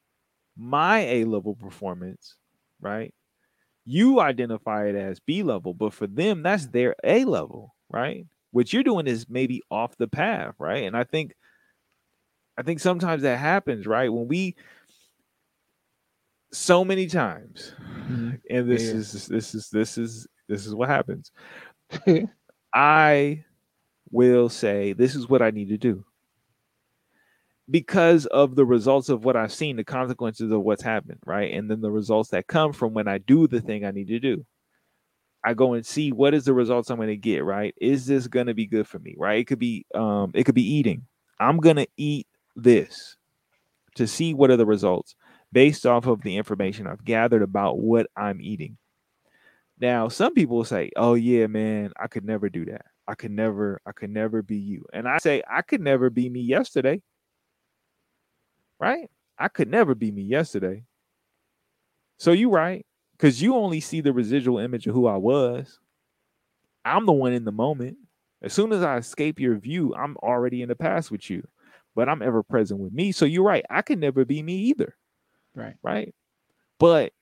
My 0.58 1.00
A 1.02 1.26
level 1.26 1.56
performance, 1.56 2.36
right? 2.82 3.14
You 3.86 4.20
identify 4.22 4.88
it 4.88 4.96
as 4.96 5.20
B 5.20 5.44
level, 5.44 5.74
but 5.74 5.94
for 5.94 6.08
them, 6.08 6.44
that's 6.44 6.68
their 6.68 6.96
A 7.04 7.26
level, 7.26 7.76
right? 7.90 8.26
What 8.52 8.74
you're 8.74 8.84
doing 8.84 9.08
is 9.08 9.28
maybe 9.30 9.62
off 9.72 9.98
the 9.98 10.08
path, 10.08 10.56
right? 10.60 10.84
And 10.86 10.98
I 10.98 11.04
think 11.06 11.34
I 12.58 12.64
think 12.64 12.80
sometimes 12.80 13.22
that 13.22 13.38
happens, 13.38 13.86
right? 13.86 14.12
When 14.12 14.28
we 14.28 14.56
so 16.52 16.84
many 16.86 17.08
times, 17.08 17.74
Mhm. 17.78 18.42
and 18.50 18.70
this 18.72 18.94
Yeah. 18.94 19.00
is 19.00 19.28
this 19.28 19.56
is 19.56 19.70
this 19.70 19.98
is 19.98 20.28
this 20.48 20.66
is 20.66 20.74
what 20.76 20.90
happens. 20.90 21.32
I 22.74 23.46
will 24.12 24.50
say 24.50 24.94
this 24.94 25.16
is 25.16 25.30
what 25.30 25.44
I 25.44 25.52
need 25.52 25.70
to 25.70 25.80
do 25.80 26.06
because 27.70 28.26
of 28.28 28.56
the 28.56 28.66
results 28.66 29.10
of 29.10 29.26
what 29.26 29.36
I've 29.36 29.54
seen, 29.54 29.76
the 29.76 29.84
consequences 29.84 30.52
of 30.52 30.62
what's 30.62 30.84
happened, 30.84 31.20
right? 31.26 31.54
And 31.54 31.70
then 31.70 31.82
the 31.82 31.92
results 31.92 32.30
that 32.30 32.48
come 32.48 32.72
from 32.74 32.94
when 32.94 33.08
I 33.08 33.18
do 33.18 33.48
the 33.48 33.62
thing 33.62 33.86
I 33.86 33.92
need 33.92 34.08
to 34.08 34.20
do. 34.20 34.46
I 35.44 35.54
go 35.54 35.74
and 35.74 35.86
see 35.86 36.12
what 36.12 36.34
is 36.34 36.46
the 36.46 36.54
results 36.54 36.90
I'm 36.90 36.98
going 36.98 37.10
to 37.10 37.18
get, 37.18 37.44
right? 37.44 37.74
Is 37.80 38.06
this 38.06 38.28
going 38.28 38.48
to 38.48 38.54
be 38.54 38.66
good 38.66 38.88
for 38.88 39.00
me, 39.00 39.16
right? 39.18 39.40
It 39.40 39.46
could 39.46 39.60
be 39.60 39.86
um 39.94 40.32
it 40.34 40.44
could 40.44 40.56
be 40.56 40.74
eating. 40.74 41.06
I'm 41.40 41.58
going 41.58 41.76
to 41.76 41.88
eat 41.96 42.28
this 42.56 43.16
to 43.96 44.08
see 44.08 44.34
what 44.34 44.50
are 44.50 44.58
the 44.58 44.66
results 44.66 45.16
based 45.52 45.86
off 45.86 46.06
of 46.08 46.22
the 46.22 46.38
information 46.38 46.88
I've 46.88 47.06
gathered 47.06 47.42
about 47.42 47.80
what 47.80 48.08
I'm 48.16 48.42
eating. 48.42 48.78
Now, 49.80 50.08
some 50.08 50.34
people 50.34 50.64
say, 50.64 50.90
"Oh 50.96 51.14
yeah, 51.14 51.48
man, 51.48 51.92
I 52.00 52.08
could 52.08 52.26
never 52.26 52.50
do 52.50 52.66
that. 52.66 52.86
I 53.08 53.16
could 53.16 53.32
never, 53.32 53.80
I 53.86 53.92
could 53.92 54.10
never 54.10 54.42
be 54.42 54.58
you." 54.58 54.86
And 54.92 55.08
I 55.08 55.20
say, 55.20 55.44
"I 55.50 55.62
could 55.62 55.82
never 55.82 56.10
be 56.10 56.30
me 56.30 56.42
yesterday." 56.42 57.02
Right? 58.80 59.10
I 59.38 59.48
could 59.48 59.70
never 59.70 59.96
be 59.96 60.12
me 60.12 60.24
yesterday. 60.24 60.84
So 62.18 62.32
you 62.32 62.50
right, 62.50 62.86
because 63.14 63.42
you 63.42 63.56
only 63.56 63.80
see 63.80 64.02
the 64.02 64.14
residual 64.14 64.58
image 64.60 64.88
of 64.88 64.94
who 64.94 65.08
I 65.08 65.18
was. 65.18 65.80
I'm 66.86 67.06
the 67.06 67.12
one 67.12 67.34
in 67.34 67.46
the 67.46 67.52
moment. 67.52 67.98
As 68.42 68.54
soon 68.54 68.72
as 68.72 68.84
I 68.84 68.98
escape 68.98 69.40
your 69.40 69.58
view, 69.58 69.94
I'm 69.96 70.16
already 70.18 70.62
in 70.62 70.70
the 70.70 70.76
past 70.76 71.12
with 71.12 71.30
you, 71.30 71.46
but 71.96 72.08
I'm 72.08 72.22
ever 72.22 72.44
present 72.44 72.80
with 72.80 72.94
me. 72.94 73.12
So 73.12 73.26
you're 73.26 73.44
right. 73.44 73.66
I 73.70 73.82
could 73.82 74.00
never 74.00 74.26
be 74.26 74.42
me 74.44 74.56
either 74.56 74.96
Right. 75.56 75.76
right? 75.84 76.14
But 76.80 77.14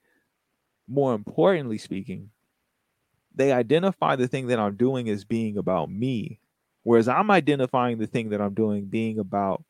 more 0.87 1.13
importantly 1.15 1.77
speaking, 1.77 2.31
they 3.33 3.51
identify 3.51 4.15
the 4.15 4.27
thing 4.27 4.47
that 4.47 4.59
I'm 4.59 4.75
doing 4.75 5.09
as 5.09 5.23
being 5.25 5.57
about 5.57 5.89
me, 5.89 6.39
whereas 6.83 7.07
I'm 7.07 7.29
identifying 7.31 7.97
the 7.97 8.07
thing 8.07 8.29
that 8.29 8.41
I'm 8.41 8.53
doing 8.53 8.85
being 8.85 9.19
about 9.19 9.63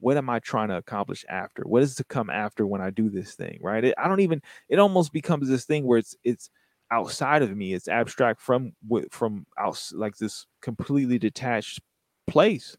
what 0.00 0.16
am 0.16 0.28
I 0.30 0.38
trying 0.40 0.68
to 0.68 0.76
accomplish 0.76 1.24
after? 1.28 1.62
What 1.64 1.82
is 1.82 1.94
to 1.96 2.04
come 2.04 2.30
after 2.30 2.66
when 2.66 2.80
I 2.80 2.90
do 2.90 3.08
this 3.08 3.34
thing, 3.34 3.58
right? 3.62 3.84
It, 3.84 3.94
I 3.98 4.08
don't 4.08 4.20
even. 4.20 4.42
It 4.68 4.78
almost 4.78 5.12
becomes 5.12 5.48
this 5.48 5.64
thing 5.64 5.84
where 5.84 5.98
it's 5.98 6.16
it's 6.24 6.50
outside 6.90 7.42
of 7.42 7.56
me. 7.56 7.74
It's 7.74 7.88
abstract 7.88 8.40
from 8.40 8.72
from 9.10 9.46
out 9.58 9.80
like 9.92 10.16
this 10.16 10.46
completely 10.62 11.18
detached 11.18 11.80
place 12.26 12.76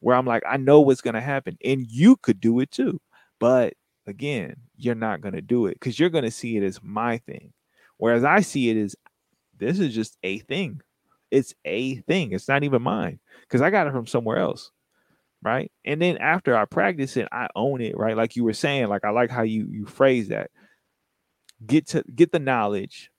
where 0.00 0.16
I'm 0.16 0.26
like, 0.26 0.42
I 0.48 0.56
know 0.56 0.80
what's 0.80 1.00
gonna 1.00 1.20
happen, 1.20 1.56
and 1.64 1.86
you 1.88 2.16
could 2.16 2.40
do 2.40 2.60
it 2.60 2.70
too, 2.70 3.00
but 3.38 3.74
again, 4.06 4.56
you're 4.76 4.94
not 4.94 5.20
to 5.34 5.42
do 5.42 5.66
it 5.66 5.74
because 5.74 5.98
you're 6.00 6.10
to 6.24 6.30
see 6.30 6.56
it 6.56 6.62
as 6.62 6.80
my 6.82 7.18
thing. 7.18 7.52
Whereas 7.98 8.24
I 8.24 8.40
see 8.40 8.70
it 8.70 8.76
as 8.76 8.96
this 9.58 9.78
is 9.78 9.94
just 9.94 10.16
a 10.22 10.38
thing. 10.40 10.80
It's 11.30 11.54
a 11.64 11.96
thing. 11.96 12.32
It's 12.32 12.48
not 12.48 12.64
even 12.64 12.80
mine 12.82 13.18
because 13.42 13.60
I 13.60 13.70
got 13.70 13.86
it 13.86 13.92
from 13.92 14.06
somewhere 14.06 14.38
else. 14.38 14.70
Right. 15.42 15.70
And 15.84 16.02
then 16.02 16.16
after 16.18 16.56
I 16.56 16.64
practice 16.64 17.16
it, 17.16 17.28
I 17.30 17.46
own 17.54 17.80
it. 17.80 17.96
Right. 17.96 18.16
Like 18.16 18.34
you 18.34 18.42
were 18.44 18.52
saying, 18.52 18.88
like 18.88 19.04
I 19.04 19.10
like 19.10 19.30
how 19.30 19.42
you 19.42 19.68
you 19.70 19.86
phrase 19.86 20.28
that. 20.28 20.50
Get 21.66 21.86
to 21.88 22.04
get 22.14 22.30
the 22.30 22.38
knowledge, 22.38 23.10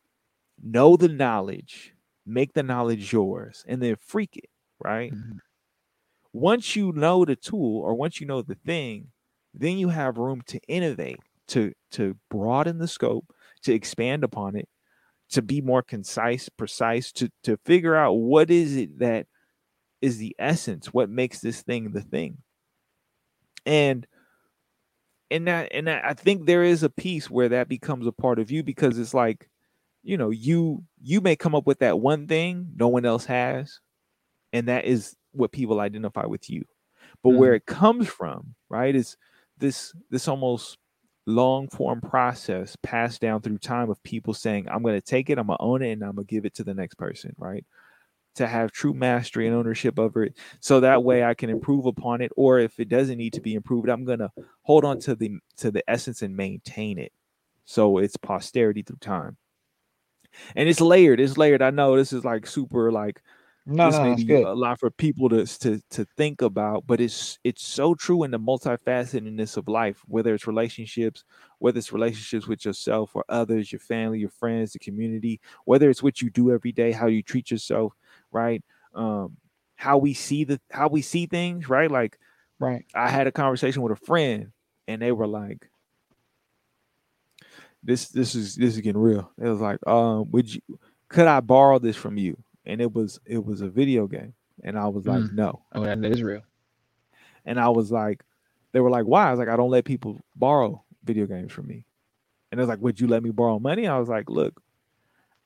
know 0.63 0.97
the 0.97 1.09
knowledge, 1.09 1.93
make 2.25 2.53
the 2.53 2.63
knowledge 2.63 3.13
yours, 3.13 3.65
and 3.67 3.81
then 3.81 3.95
freak 3.97 4.37
it. 4.37 4.49
Right. 4.83 5.13
Mhm. 5.13 5.39
Once 6.33 6.75
you 6.75 6.91
know 6.93 7.25
the 7.25 7.35
tool 7.35 7.81
or 7.81 7.95
once 7.95 8.21
you 8.21 8.27
know 8.27 8.41
the 8.41 8.55
thing, 8.55 9.11
then 9.53 9.77
you 9.77 9.89
have 9.89 10.17
room 10.17 10.41
to 10.47 10.59
innovate, 10.67 11.19
to 11.47 11.73
to 11.91 12.17
broaden 12.29 12.77
the 12.79 12.87
scope, 12.87 13.33
to 13.63 13.73
expand 13.73 14.23
upon 14.23 14.55
it, 14.55 14.69
to 15.31 15.41
be 15.41 15.61
more 15.61 15.83
concise, 15.83 16.49
precise, 16.49 17.11
to 17.13 17.31
to 17.43 17.57
figure 17.65 17.95
out 17.95 18.13
what 18.13 18.51
is 18.51 18.75
it 18.77 18.99
that 18.99 19.27
is 20.01 20.17
the 20.17 20.35
essence, 20.39 20.93
what 20.93 21.09
makes 21.09 21.39
this 21.39 21.61
thing 21.61 21.91
the 21.91 22.01
thing. 22.01 22.37
And 23.65 24.07
and 25.31 25.47
that 25.47 25.69
and 25.73 25.87
that, 25.87 26.05
I 26.05 26.13
think 26.13 26.45
there 26.45 26.63
is 26.63 26.83
a 26.83 26.89
piece 26.89 27.29
where 27.29 27.49
that 27.49 27.69
becomes 27.69 28.07
a 28.07 28.11
part 28.11 28.39
of 28.39 28.51
you 28.51 28.63
because 28.63 28.97
it's 28.97 29.13
like, 29.13 29.49
you 30.03 30.17
know, 30.17 30.29
you 30.29 30.83
you 31.01 31.21
may 31.21 31.35
come 31.35 31.55
up 31.55 31.67
with 31.67 31.79
that 31.79 31.99
one 31.99 32.27
thing 32.27 32.69
no 32.75 32.87
one 32.87 33.05
else 33.05 33.25
has, 33.25 33.79
and 34.53 34.67
that 34.67 34.85
is 34.85 35.15
what 35.31 35.51
people 35.51 35.79
identify 35.79 36.25
with 36.25 36.49
you. 36.49 36.65
But 37.23 37.31
where 37.31 37.51
mm-hmm. 37.51 37.57
it 37.57 37.65
comes 37.65 38.07
from, 38.07 38.55
right, 38.69 38.95
is 38.95 39.17
this 39.57 39.93
this 40.09 40.27
almost 40.27 40.77
long 41.25 41.67
form 41.69 42.01
process 42.01 42.75
passed 42.81 43.21
down 43.21 43.41
through 43.41 43.59
time 43.59 43.89
of 43.89 44.01
people 44.03 44.33
saying, 44.33 44.67
I'm 44.69 44.81
going 44.81 44.95
to 44.95 45.01
take 45.01 45.29
it, 45.29 45.37
I'm 45.37 45.47
going 45.47 45.57
to 45.57 45.63
own 45.63 45.81
it, 45.83 45.91
and 45.91 46.03
I'm 46.03 46.15
going 46.15 46.25
to 46.25 46.33
give 46.33 46.45
it 46.45 46.55
to 46.55 46.63
the 46.63 46.73
next 46.73 46.95
person, 46.95 47.35
right? 47.37 47.65
To 48.39 48.47
have 48.47 48.71
true 48.71 48.93
mastery 48.93 49.47
and 49.47 49.55
ownership 49.55 49.99
over 49.99 50.23
it. 50.23 50.37
So 50.61 50.79
that 50.79 51.03
way 51.03 51.23
I 51.23 51.33
can 51.33 51.49
improve 51.49 51.85
upon 51.85 52.21
it. 52.21 52.31
Or 52.37 52.59
if 52.59 52.79
it 52.79 52.89
doesn't 52.89 53.17
need 53.17 53.33
to 53.33 53.41
be 53.41 53.53
improved, 53.53 53.89
I'm 53.89 54.05
going 54.05 54.19
to 54.19 54.31
hold 54.63 54.85
on 54.85 54.99
to 55.01 55.15
the 55.15 55.39
to 55.57 55.71
the 55.71 55.83
essence 55.89 56.21
and 56.21 56.35
maintain 56.37 56.97
it. 56.99 57.11
So 57.65 57.97
it's 57.99 58.17
posterity 58.17 58.83
through 58.83 58.97
time. 59.01 59.37
And 60.55 60.69
it's 60.69 60.81
layered. 60.81 61.19
It's 61.19 61.37
layered. 61.37 61.61
I 61.61 61.71
know 61.71 61.95
this 61.95 62.13
is 62.13 62.23
like 62.25 62.47
super 62.47 62.91
like 62.91 63.21
No, 63.65 63.91
this 63.91 63.99
no, 63.99 64.03
may 64.03 64.15
be 64.15 64.33
a 64.33 64.53
lot 64.53 64.79
for 64.79 64.89
people 64.89 65.29
to 65.29 65.45
to 65.59 65.79
to 65.91 66.05
think 66.17 66.41
about, 66.41 66.87
but 66.87 66.99
it's 66.99 67.37
it's 67.43 67.63
so 67.63 67.93
true 67.93 68.23
in 68.23 68.31
the 68.31 68.39
multifacetedness 68.39 69.57
of 69.57 69.67
life, 69.67 70.01
whether 70.07 70.33
it's 70.33 70.47
relationships, 70.47 71.23
whether 71.59 71.77
it's 71.77 71.93
relationships 71.93 72.47
with 72.47 72.65
yourself 72.65 73.15
or 73.15 73.23
others, 73.29 73.71
your 73.71 73.79
family, 73.79 74.19
your 74.19 74.29
friends, 74.29 74.73
the 74.73 74.79
community, 74.79 75.39
whether 75.65 75.89
it's 75.89 76.01
what 76.01 76.21
you 76.21 76.29
do 76.31 76.51
every 76.51 76.71
day, 76.71 76.91
how 76.91 77.07
you 77.07 77.21
treat 77.21 77.51
yourself, 77.51 77.93
right? 78.31 78.63
Um, 78.93 79.37
how 79.75 79.97
we 79.97 80.13
see 80.13 80.43
the 80.43 80.59
how 80.71 80.87
we 80.89 81.01
see 81.01 81.25
things, 81.25 81.69
right? 81.69 81.89
Like 81.91 82.19
Right. 82.59 82.85
I 82.93 83.09
had 83.09 83.25
a 83.27 83.31
conversation 83.31 83.81
with 83.81 83.93
a 83.93 84.05
friend, 84.05 84.51
and 84.87 85.01
they 85.01 85.13
were 85.13 85.27
like, 85.27 85.69
"This, 87.83 88.09
this 88.09 88.35
is 88.35 88.55
this 88.55 88.75
is 88.75 88.81
getting 88.81 89.01
real." 89.01 89.31
It 89.37 89.47
was 89.47 89.61
like, 89.61 89.79
"Um, 89.87 90.29
would 90.31 90.53
you? 90.53 90.61
Could 91.07 91.27
I 91.27 91.39
borrow 91.39 91.79
this 91.79 91.95
from 91.95 92.17
you?" 92.17 92.37
And 92.65 92.81
it 92.81 92.93
was 92.93 93.19
it 93.25 93.43
was 93.43 93.61
a 93.61 93.69
video 93.69 94.07
game, 94.07 94.33
and 94.63 94.77
I 94.77 94.87
was 94.87 95.05
like, 95.05 95.23
Mm. 95.23 95.33
"No." 95.33 95.63
Oh, 95.73 95.83
that 95.83 96.03
is 96.05 96.21
real. 96.21 96.41
And 97.45 97.59
I 97.59 97.69
was 97.69 97.91
like, 97.91 98.23
"They 98.71 98.79
were 98.79 98.89
like, 98.89 99.05
why?" 99.05 99.27
I 99.27 99.31
was 99.31 99.39
like, 99.39 99.47
"I 99.49 99.55
don't 99.55 99.71
let 99.71 99.85
people 99.85 100.19
borrow 100.35 100.83
video 101.03 101.25
games 101.25 101.51
from 101.51 101.67
me." 101.67 101.85
And 102.51 102.59
it 102.59 102.61
was 102.61 102.69
like, 102.69 102.81
"Would 102.81 102.99
you 102.99 103.07
let 103.07 103.23
me 103.23 103.31
borrow 103.31 103.59
money?" 103.59 103.87
I 103.87 103.97
was 103.99 104.09
like, 104.09 104.29
"Look." 104.29 104.61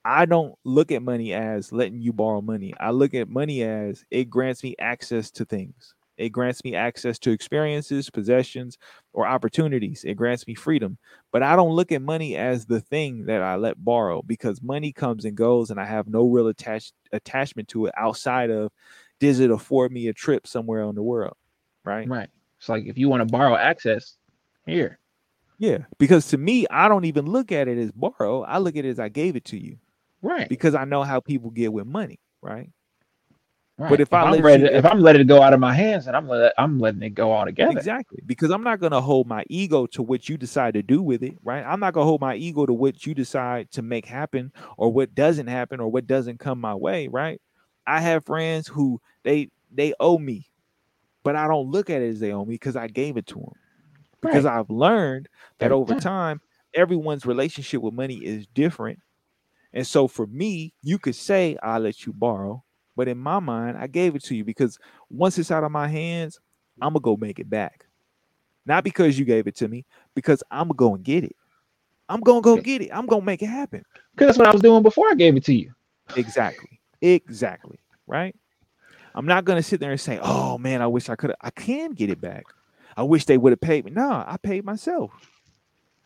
I 0.06 0.26
don't 0.26 0.56
look 0.64 0.92
at 0.92 1.02
money 1.02 1.34
as 1.34 1.72
letting 1.72 2.02
you 2.02 2.12
borrow 2.12 2.42
money. 2.42 2.74
I 2.80 2.92
look 2.92 3.14
at 3.14 3.30
money 3.30 3.64
as 3.64 4.04
it 4.12 4.26
grants 4.30 4.64
me 4.64 4.76
access 4.80 5.32
to 5.32 5.46
things. 5.46 5.96
It 6.18 6.30
grants 6.30 6.64
me 6.64 6.76
access 6.76 7.18
to 7.20 7.32
experiences, 7.32 8.10
possessions, 8.10 8.78
or 9.14 9.26
opportunities. 9.26 10.04
It 10.04 10.16
grants 10.16 10.46
me 10.46 10.56
freedom. 10.56 10.98
But 11.32 11.42
I 11.42 11.56
don't 11.56 11.76
look 11.76 11.92
at 11.92 12.02
money 12.02 12.36
as 12.36 12.66
the 12.66 12.82
thing 12.82 13.26
that 13.26 13.42
I 13.42 13.56
let 13.56 13.84
borrow 13.84 14.22
because 14.22 14.62
money 14.62 14.92
comes 14.92 15.26
and 15.26 15.36
goes 15.36 15.72
and 15.72 15.80
I 15.80 15.86
have 15.86 16.08
no 16.08 16.28
real 16.28 16.48
attached 16.48 16.94
attachment 17.12 17.70
to 17.70 17.88
it 17.88 17.94
outside 17.98 18.52
of 18.52 18.72
does 19.20 19.40
it 19.40 19.52
afford 19.52 19.92
me 19.92 20.08
a 20.08 20.14
trip 20.14 20.46
somewhere 20.46 20.84
in 20.84 20.96
the 20.96 21.02
world? 21.02 21.36
Right? 21.84 22.08
Right. 22.08 22.30
It's 22.60 22.70
like 22.70 22.86
if 22.86 22.98
you 22.98 23.10
want 23.10 23.28
to 23.28 23.32
borrow 23.32 23.56
access, 23.56 24.18
here. 24.66 25.00
Yeah. 25.58 25.80
Because 25.98 26.28
to 26.28 26.38
me, 26.38 26.68
I 26.70 26.88
don't 26.88 27.06
even 27.06 27.26
look 27.26 27.52
at 27.52 27.68
it 27.68 27.78
as 27.78 27.92
borrow. 27.92 28.44
I 28.44 28.60
look 28.60 28.76
at 28.76 28.86
it 28.86 28.90
as 28.90 29.00
I 29.00 29.10
gave 29.10 29.36
it 29.36 29.46
to 29.46 29.58
you 29.58 29.78
Right. 30.24 30.50
because 30.50 30.74
I 30.74 30.86
know 30.86 31.04
how 31.04 31.20
people 31.20 31.52
get 31.52 31.72
with 31.72 31.86
money, 31.86 32.20
right? 32.42 32.72
Right. 33.78 33.90
But 33.90 34.02
if 34.02 34.14
I 34.14 34.22
I'm 34.22 34.32
let 34.34 34.44
ready, 34.44 34.64
you- 34.64 34.70
if 34.70 34.86
I'm 34.86 35.00
letting 35.00 35.22
it 35.24 35.28
go 35.28 35.42
out 35.42 35.52
of 35.54 35.60
my 35.60 35.74
hands, 35.74 36.06
and 36.08 36.16
I'm 36.16 36.28
let, 36.28 36.54
I'm 36.60 36.80
letting 36.80 37.02
it 37.02 37.10
go 37.16 37.32
all 37.32 37.44
together. 37.44 37.72
Exactly. 37.72 38.20
Because 38.26 38.52
I'm 38.52 38.64
not 38.64 38.80
going 38.80 38.92
to 38.92 39.02
hold 39.02 39.28
my 39.28 39.44
ego 39.50 39.88
to 39.88 40.04
what 40.04 40.30
you 40.30 40.38
decide 40.38 40.76
to 40.76 40.84
do 40.84 41.02
with 41.02 41.24
it, 41.24 41.36
right? 41.44 41.64
I'm 41.66 41.80
not 41.80 41.94
going 41.96 42.04
to 42.06 42.08
hold 42.08 42.22
my 42.22 42.36
ego 42.36 42.66
to 42.68 42.74
what 42.74 43.06
you 43.06 43.14
decide 43.16 43.72
to 43.72 43.82
make 43.82 44.06
happen 44.06 44.52
or 44.78 44.94
what 44.94 45.16
doesn't 45.16 45.48
happen 45.48 45.80
or 45.80 45.90
what 45.90 46.06
doesn't 46.08 46.40
come 46.40 46.62
my 46.62 46.76
way, 46.76 47.08
right? 47.08 47.42
I 47.88 48.00
have 48.00 48.26
friends 48.26 48.68
who 48.68 49.02
they 49.24 49.50
they 49.72 49.94
owe 50.00 50.20
me, 50.20 50.46
but 51.24 51.36
I 51.36 51.48
don't 51.48 51.70
look 51.72 51.90
at 51.90 52.02
it 52.04 52.10
as 52.10 52.20
they 52.20 52.32
owe 52.32 52.46
me 52.46 52.54
because 52.56 52.76
I 52.76 52.88
gave 52.88 53.18
it 53.18 53.26
to 53.28 53.36
them. 53.40 53.54
Because 54.22 54.46
Right. 54.46 54.60
I've 54.60 54.70
learned 54.70 55.28
that 55.58 55.72
over 55.72 55.96
time, 56.00 56.40
everyone's 56.76 57.26
relationship 57.26 57.82
with 57.82 57.94
money 57.96 58.18
is 58.24 58.46
different. 58.54 59.00
And 59.74 59.86
so 59.86 60.08
for 60.08 60.28
me, 60.28 60.74
you 60.82 61.00
could 61.00 61.16
say 61.16 61.58
I'll 61.64 61.80
let 61.80 62.06
you 62.06 62.14
borrow, 62.14 62.64
but 62.96 63.08
in 63.08 63.18
my 63.18 63.40
mind, 63.40 63.78
I 63.78 63.88
gave 63.88 64.16
it 64.16 64.24
to 64.26 64.36
you 64.36 64.44
because 64.44 64.78
once 65.10 65.38
it's 65.38 65.52
out 65.52 65.64
of 65.64 65.72
my 65.72 65.88
hands, 65.88 66.40
I'm 66.82 66.94
gonna 66.94 67.02
go 67.02 67.18
make 67.18 67.40
it 67.40 67.50
back. 67.50 67.86
Not 68.66 68.84
because 68.84 69.18
you 69.20 69.26
gave 69.26 69.48
it 69.48 69.56
to 69.58 69.68
me, 69.68 69.86
because 70.16 70.44
I'm 70.52 70.68
gonna 70.68 70.76
go 70.76 70.96
and 70.96 71.04
get 71.04 71.24
it. 71.24 71.36
I'm 72.08 72.22
gonna 72.22 72.42
go 72.42 72.58
get 72.58 72.82
it. 72.82 72.90
I'm 72.94 73.06
gonna 73.06 73.26
make 73.26 73.42
it 73.42 73.48
happen. 73.48 73.84
Because 74.14 74.28
that's 74.28 74.38
what 74.38 74.48
I 74.48 74.52
was 74.52 74.62
doing 74.62 74.84
before 74.84 75.10
I 75.10 75.16
gave 75.16 75.36
it 75.36 75.44
to 75.46 75.54
you. 75.54 75.74
Exactly. 76.16 76.80
Exactly. 77.02 77.80
Right. 78.08 78.36
I'm 79.16 79.26
not 79.26 79.46
gonna 79.46 79.64
sit 79.64 79.80
there 79.80 79.92
and 79.92 80.00
say, 80.00 80.20
"Oh 80.22 80.58
man, 80.58 80.82
I 80.82 80.88
wish 80.88 81.10
I 81.10 81.16
could." 81.16 81.34
I 81.42 81.50
can 81.50 81.92
get 81.92 82.10
it 82.10 82.22
back. 82.22 82.46
I 82.96 83.04
wish 83.04 83.26
they 83.26 83.38
would 83.38 83.52
have 83.52 83.62
paid 83.62 83.86
me. 83.86 83.92
No, 83.92 84.10
I 84.12 84.38
paid 84.42 84.66
myself. 84.66 85.12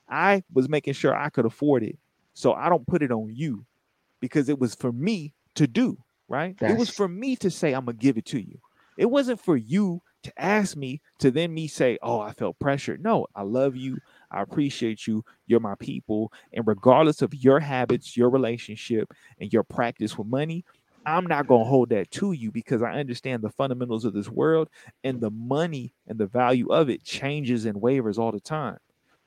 I 0.09 0.43
was 0.53 0.69
making 0.69 0.93
sure 0.93 1.15
I 1.15 1.29
could 1.29 1.45
afford 1.45 1.83
it, 1.83 1.97
so 2.37 2.53
I 2.53 2.69
don't 2.69 2.85
put 2.85 3.01
it 3.01 3.11
on 3.11 3.31
you 3.33 3.65
because 4.19 4.47
it 4.47 4.59
was 4.59 4.75
for 4.75 4.91
me 4.91 5.33
to 5.55 5.65
do. 5.65 5.97
Right. 6.29 6.55
it 6.61 6.77
was 6.77 6.89
for 6.89 7.07
me 7.07 7.35
to 7.37 7.49
say, 7.49 7.73
"I'm 7.73 7.85
gonna 7.85 7.97
give 7.97 8.17
it 8.17 8.25
to 8.25 8.39
you." 8.39 8.59
It 8.95 9.09
wasn't 9.09 9.39
for 9.39 9.57
you 9.57 10.01
to 10.21 10.31
ask 10.39 10.75
me 10.75 11.01
to 11.17 11.31
then 11.31 11.53
me 11.53 11.67
say, 11.67 11.97
"Oh, 12.03 12.19
I 12.19 12.33
felt 12.33 12.59
pressured." 12.59 13.01
No, 13.01 13.25
I 13.33 13.41
love 13.41 13.75
you. 13.75 13.97
I 14.29 14.41
appreciate 14.43 15.07
you. 15.07 15.23
You're 15.47 15.61
my 15.61 15.73
people, 15.75 16.31
and 16.53 16.67
regardless 16.67 17.23
of 17.23 17.33
your 17.33 17.59
habits, 17.59 18.15
your 18.15 18.29
relationship, 18.29 19.11
and 19.39 19.51
your 19.51 19.63
practice 19.63 20.15
with 20.15 20.27
money, 20.27 20.63
I'm 21.07 21.25
not 21.25 21.47
going 21.47 21.63
to 21.63 21.69
hold 21.69 21.89
that 21.89 22.11
to 22.11 22.33
you 22.33 22.51
because 22.51 22.83
I 22.83 22.91
understand 22.91 23.41
the 23.41 23.49
fundamentals 23.49 24.03
of 24.05 24.13
this 24.13 24.29
world 24.29 24.69
and 25.03 25.21
the 25.21 25.31
money 25.31 25.93
and 26.05 26.19
the 26.19 26.27
value 26.27 26.67
of 26.67 26.89
it 26.89 27.03
changes 27.03 27.65
and 27.65 27.81
wavers 27.81 28.19
all 28.19 28.33
the 28.33 28.41
time. 28.41 28.77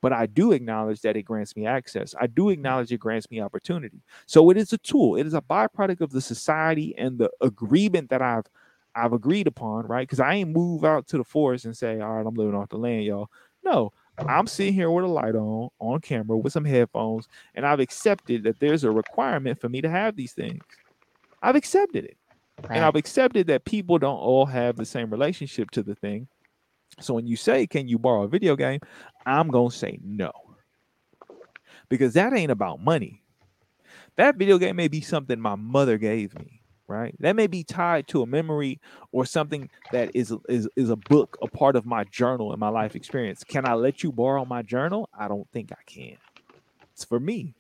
But 0.03 0.13
I 0.13 0.27
do 0.27 0.53
acknowledge 0.53 1.03
that 1.03 1.17
it 1.17 1.23
grants 1.23 1.55
me 1.57 1.67
access. 1.67 2.15
I 2.21 2.27
do 2.27 2.45
mm. 2.45 2.53
acknowledge 2.55 2.93
it 2.93 2.99
grants 2.99 3.31
me 3.31 3.41
opportunity. 3.41 4.03
So 4.27 4.51
it 4.51 4.57
is 4.57 4.73
a 4.73 4.79
tool. 4.79 5.17
It 5.17 5.27
is 5.27 5.35
a 5.35 5.43
byproduct 5.43 6.01
of 6.01 6.11
the 6.11 6.21
society 6.21 6.95
and 6.97 7.19
the 7.19 7.31
agreement 7.41 8.11
that 8.11 8.23
I've 8.23 8.47
I've 8.95 9.13
agreed 9.13 9.47
upon, 9.47 9.87
right? 9.87 10.07
Because 10.07 10.19
I 10.19 10.35
ain't 10.35 10.51
move 10.51 10.85
out 10.85 11.07
to 11.09 11.17
the 11.17 11.25
forest 11.25 11.65
and 11.65 11.77
say, 11.77 12.01
all 12.01 12.15
right, 12.15 12.27
I'm 12.27 12.35
living 12.35 12.57
off 12.57 12.71
the 12.71 12.77
land, 12.77 13.05
y'all. 13.05 13.31
No, 13.65 13.93
I'm 14.19 14.47
sitting 14.47 14.75
here 14.75 14.91
with 14.91 15.05
a 15.05 15.09
light 15.09 15.37
on, 15.37 15.69
on 15.79 16.01
camera, 16.01 16.37
with 16.37 16.53
some 16.53 16.65
headphones, 16.65 17.29
and 17.55 17.65
I've 17.65 17.79
accepted 17.79 18.43
that 18.45 18.59
there's 18.59 18.83
a 18.83 18.91
requirement 18.91 19.61
for 19.61 19.69
me 19.69 19.81
to 19.81 19.89
have 19.89 20.17
these 20.17 20.33
things. 20.33 20.63
I've 21.43 21.57
accepted 21.57 22.05
it. 22.05 22.17
And 22.69 22.85
I've 22.85 22.97
accepted 22.97 23.47
that 23.47 23.65
people 23.65 23.99
don't 23.99 24.19
all 24.19 24.45
have 24.45 24.77
the 24.77 24.85
same 24.85 25.09
relationship 25.11 25.71
to 25.71 25.83
the 25.83 25.95
thing. 25.95 26.29
So 27.01 27.15
when 27.15 27.27
you 27.27 27.37
say, 27.37 27.67
Can 27.67 27.89
you 27.89 27.99
borrow 27.99 28.25
a 28.25 28.29
video 28.29 28.57
game? 28.57 28.81
I'm 29.27 29.49
going 29.49 29.71
to 29.71 29.77
say 29.77 29.99
no. 30.03 30.33
Because 31.89 32.15
that 32.15 32.33
ain't 32.33 32.51
about 32.51 32.81
money. 32.81 33.23
That 34.17 34.37
video 34.37 34.59
game 34.59 34.77
may 34.77 34.89
be 34.89 35.01
something 35.01 35.41
my 35.41 35.55
mother 35.55 35.99
gave 35.99 36.39
me, 36.39 36.63
right? 36.87 37.15
That 37.21 37.37
may 37.37 37.47
be 37.47 37.65
tied 37.65 38.07
to 38.09 38.23
a 38.23 38.27
memory 38.27 38.81
or 39.13 39.25
something 39.25 39.71
that 39.93 40.11
is 40.15 40.33
is 40.49 40.69
is 40.77 40.91
a 40.91 40.97
book, 40.97 41.39
a 41.43 41.49
part 41.49 41.75
of 41.75 41.87
my 41.87 42.05
journal 42.05 42.53
and 42.53 42.61
my 42.61 42.69
life 42.69 42.95
experience. 42.95 43.45
Can 43.45 43.67
I 43.67 43.75
let 43.75 44.03
you 44.03 44.13
borrow 44.13 44.45
my 44.45 44.63
journal? 44.63 45.09
I 45.19 45.27
don't 45.27 45.49
think 45.53 45.73
I 45.73 45.83
can. 45.87 46.17
It's 46.93 47.05
for 47.05 47.19
me, 47.19 47.55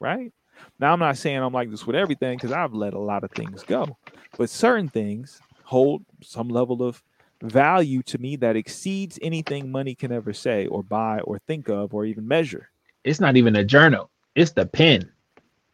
right? 0.00 0.32
Now 0.80 0.92
I'm 0.92 0.98
not 0.98 1.18
saying 1.18 1.38
I'm 1.38 1.52
like 1.52 1.70
this 1.70 1.86
with 1.86 1.96
everything 1.96 2.38
because 2.38 2.52
I've 2.52 2.72
let 2.72 2.94
a 2.94 2.98
lot 2.98 3.24
of 3.24 3.30
things 3.32 3.62
go, 3.62 3.98
but 4.38 4.48
certain 4.48 4.88
things 4.88 5.40
hold 5.64 6.04
some 6.22 6.48
level 6.48 6.82
of 6.82 7.02
value 7.42 8.02
to 8.04 8.18
me 8.18 8.36
that 8.36 8.56
exceeds 8.56 9.18
anything 9.22 9.70
money 9.70 9.94
can 9.94 10.12
ever 10.12 10.32
say 10.32 10.66
or 10.66 10.82
buy 10.82 11.20
or 11.20 11.38
think 11.46 11.68
of 11.68 11.94
or 11.94 12.04
even 12.04 12.26
measure. 12.26 12.70
It's 13.04 13.20
not 13.20 13.36
even 13.36 13.56
a 13.56 13.64
journal. 13.64 14.10
It's 14.34 14.52
the 14.52 14.66
pen. 14.66 15.10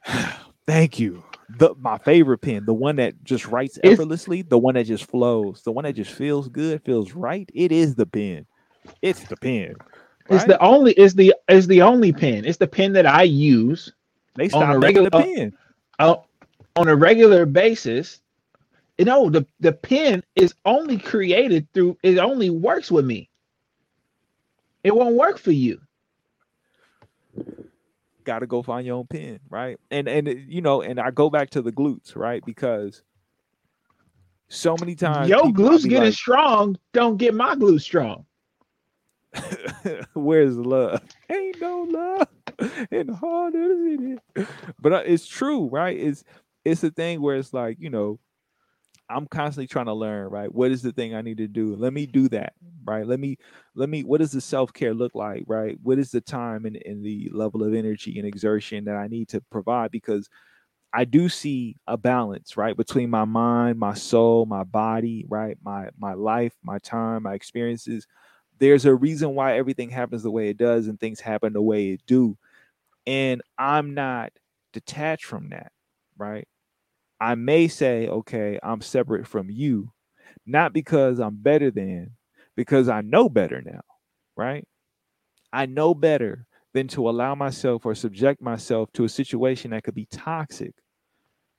Thank 0.67 0.99
you. 0.99 1.23
The 1.59 1.75
my 1.81 1.99
favorite 1.99 2.39
pen, 2.39 2.65
the 2.65 2.73
one 2.75 2.97
that 2.97 3.23
just 3.25 3.47
writes 3.47 3.77
It's- 3.79 3.93
effortlessly, 3.93 4.43
the 4.43 4.59
one 4.59 4.75
that 4.75 4.85
just 4.87 5.05
flows, 5.11 5.63
the 5.63 5.73
one 5.73 5.85
that 5.85 5.95
just 5.95 6.13
feels 6.13 6.49
good, 6.49 6.83
feels 6.83 7.13
right. 7.13 7.49
It 7.55 7.73
is 7.73 7.95
the 7.95 8.07
pen. 8.07 8.47
It's 9.03 9.23
the 9.25 9.37
pen. 9.37 9.75
It's 10.31 10.45
the 10.45 10.59
only. 10.63 10.93
It's 10.93 11.15
the. 11.15 11.35
It's 11.49 11.67
the 11.67 11.83
only 11.83 12.13
pen. 12.13 12.45
It's 12.47 12.57
the 12.57 12.67
pen 12.67 12.93
that 12.95 13.07
I 13.07 13.25
use 13.25 13.93
they 14.35 14.49
on 14.51 14.71
a 14.71 14.79
regular- 14.79 15.11
pen. 15.11 15.53
uh, 15.99 16.17
on 16.77 16.89
a 16.89 16.97
regular 16.97 17.45
basis. 17.45 18.22
You 19.03 19.07
know, 19.07 19.29
the 19.29 19.45
the 19.59 19.73
pen 19.73 20.23
is 20.37 20.55
only 20.65 20.97
created 20.97 21.67
through. 21.75 21.99
It 22.05 22.19
only 22.19 22.51
works 22.51 22.89
with 22.89 23.05
me. 23.05 23.29
It 24.85 24.95
won't 24.95 25.17
work 25.17 25.39
for 25.39 25.51
you. 25.51 25.81
got 28.23 28.39
to 28.39 28.47
go 28.47 28.63
find 28.63 28.87
your 28.87 28.99
own 28.99 29.09
pen, 29.09 29.41
right? 29.51 29.77
And 29.91 30.07
and 30.07 30.29
you 30.47 30.63
know, 30.63 30.83
and 30.83 31.01
I 31.01 31.11
go 31.11 31.31
back 31.31 31.51
to 31.51 31.63
the 31.63 31.73
glutes, 31.73 32.15
right? 32.15 32.45
Because 32.47 33.03
so 34.47 34.77
many 34.77 34.95
times, 34.95 35.29
Yo, 35.29 35.51
glutes 35.51 35.83
getting 35.83 36.05
like, 36.05 36.15
strong. 36.15 36.79
Don't 36.93 37.17
get 37.17 37.35
my 37.35 37.57
glutes 37.57 37.81
strong. 37.81 38.25
Where's 40.15 40.57
love? 40.57 41.03
Ain't 41.29 41.61
no 41.61 41.89
love 41.91 42.29
heart 43.23 43.55
of 43.55 43.61
the 43.63 44.19
city. 44.37 44.47
But 44.81 44.93
uh, 44.93 45.03
it's 45.05 45.27
true, 45.27 45.69
right? 45.69 45.99
It's 45.99 46.23
it's 46.65 46.85
a 46.85 46.91
thing 46.93 47.21
where 47.21 47.35
it's 47.35 47.53
like 47.53 47.79
you 47.81 47.91
know, 47.91 48.21
I'm 49.09 49.27
constantly 49.27 49.67
trying 49.67 49.87
to 49.87 49.95
learn, 49.95 50.29
right? 50.29 50.53
What 50.53 50.71
is 50.71 50.83
the 50.83 50.93
thing 50.93 51.15
I 51.15 51.23
need 51.23 51.39
to 51.39 51.49
do? 51.49 51.77
Let 51.77 51.93
me 51.93 52.07
do 52.07 52.29
that, 52.31 52.55
mm-hmm. 52.65 52.91
right? 52.91 53.07
Let 53.07 53.21
me 53.21 53.37
let 53.75 53.89
me. 53.89 54.05
What 54.05 54.19
does 54.19 54.33
the 54.33 54.41
self 54.41 54.73
care 54.73 54.95
look 54.95 55.15
like, 55.15 55.45
right? 55.47 55.79
What 55.83 55.99
is 55.99 56.11
the 56.11 56.21
time 56.21 56.65
and, 56.65 56.77
and 56.85 57.05
the 57.05 57.31
level 57.33 57.63
of 57.63 57.75
energy 57.75 58.19
and 58.19 58.27
exertion 58.27 58.85
that 58.87 58.97
I 58.97 59.09
need 59.09 59.29
to 59.31 59.41
provide? 59.51 59.91
Because 59.91 60.29
I 60.93 61.05
do 61.05 61.29
see 61.29 61.77
a 61.87 61.97
balance, 61.97 62.57
right, 62.57 62.77
between 62.77 63.11
my 63.11 63.25
mind, 63.25 63.79
my 63.79 63.95
soul, 63.95 64.47
my 64.47 64.65
body, 64.65 65.25
right, 65.29 65.57
my 65.63 65.89
my 65.99 66.15
life, 66.15 66.55
my 66.63 66.79
time, 66.79 67.25
my 67.25 67.35
experiences. 67.35 68.07
There's 68.59 68.85
a 68.85 68.95
reason 68.95 69.35
why 69.35 69.57
everything 69.57 69.91
happens 69.91 70.23
the 70.23 70.31
way 70.31 70.49
it 70.49 70.57
does 70.57 70.87
and 70.87 71.01
things 71.01 71.21
happen 71.21 71.53
the 71.53 71.63
way 71.63 71.91
it 71.91 72.03
do. 72.07 72.37
And 73.07 73.43
I'm 73.59 73.95
not 73.95 74.33
detached 74.73 75.25
from 75.25 75.49
that, 75.51 75.73
right? 76.17 76.47
I 77.23 77.37
may 77.37 77.68
say, 77.68 78.09
okay, 78.09 78.61
I'm 78.64 78.83
separate 78.83 79.29
from 79.29 79.51
you, 79.51 79.93
not 80.47 80.75
because 80.75 81.20
I'm 81.20 81.37
better 81.37 81.70
than, 81.70 82.12
because 82.57 82.89
I 82.89 83.03
know 83.03 83.29
better 83.31 83.62
now, 83.62 83.83
right? 84.37 84.66
I 85.53 85.66
know 85.66 85.95
better 85.95 86.47
than 86.75 86.89
to 86.89 87.09
allow 87.11 87.35
myself 87.35 87.87
or 87.87 87.95
subject 87.95 88.43
myself 88.43 88.93
to 88.95 89.05
a 89.05 89.11
situation 89.11 89.73
that 89.73 89.85
could 89.85 89.95
be 89.95 90.07
toxic, 90.07 90.75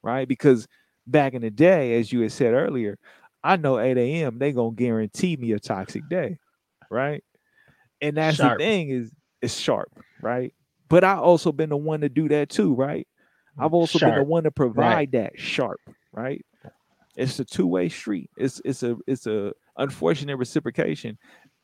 right? 0.03 0.27
Because 0.27 0.67
back 1.07 1.33
in 1.33 1.41
the 1.41 1.51
day, 1.51 1.99
as 1.99 2.13
you 2.13 2.21
had 2.21 2.33
said 2.33 2.53
earlier, 2.53 2.97
I 3.43 3.57
know 3.57 3.79
8 3.79 4.23
a.m. 4.23 4.39
they 4.39 4.53
gonna 4.53 4.75
guarantee 4.75 5.37
me 5.37 5.53
a 5.53 5.59
toxic 5.59 6.09
day, 6.09 6.39
right? 6.91 7.23
And 8.01 8.17
that's 8.17 8.37
Sharp. 8.37 8.59
the 8.59 8.63
thing 8.63 8.89
is 8.89 9.13
it's 9.41 9.55
sharp, 9.57 9.91
right? 10.21 10.53
But 10.89 11.05
I 11.05 11.15
also 11.15 11.53
been 11.53 11.69
the 11.71 11.77
one 11.77 12.01
to 12.01 12.09
do 12.09 12.29
that 12.29 12.49
too, 12.49 12.75
right? 12.75 13.07
I've 13.57 13.73
also 13.73 13.99
been 13.99 14.15
the 14.15 14.23
one 14.23 14.43
to 14.43 14.51
provide 14.51 15.11
that 15.13 15.33
sharp, 15.39 15.79
right? 16.11 16.43
It's 17.15 17.39
a 17.39 17.45
two-way 17.45 17.89
street. 17.89 18.29
It's 18.37 18.61
it's 18.65 18.83
a 18.83 18.97
it's 19.07 19.27
a 19.27 19.53
unfortunate 19.77 20.37
reciprocation. 20.37 21.17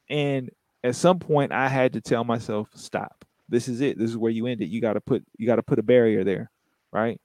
And 0.09 0.49
at 0.83 0.95
some 0.95 1.19
point 1.19 1.51
I 1.51 1.67
had 1.67 1.93
to 1.93 2.01
tell 2.01 2.23
myself, 2.23 2.69
stop. 2.75 3.25
This 3.47 3.67
is 3.67 3.81
it. 3.81 3.97
This 3.97 4.11
is 4.11 4.17
where 4.17 4.31
you 4.31 4.45
end 4.45 4.61
it. 4.61 4.69
You 4.69 4.81
gotta 4.81 5.01
put 5.01 5.23
you 5.37 5.47
gotta 5.47 5.63
put 5.63 5.79
a 5.79 5.83
barrier 5.83 6.23
there, 6.23 6.51
right? 6.91 7.19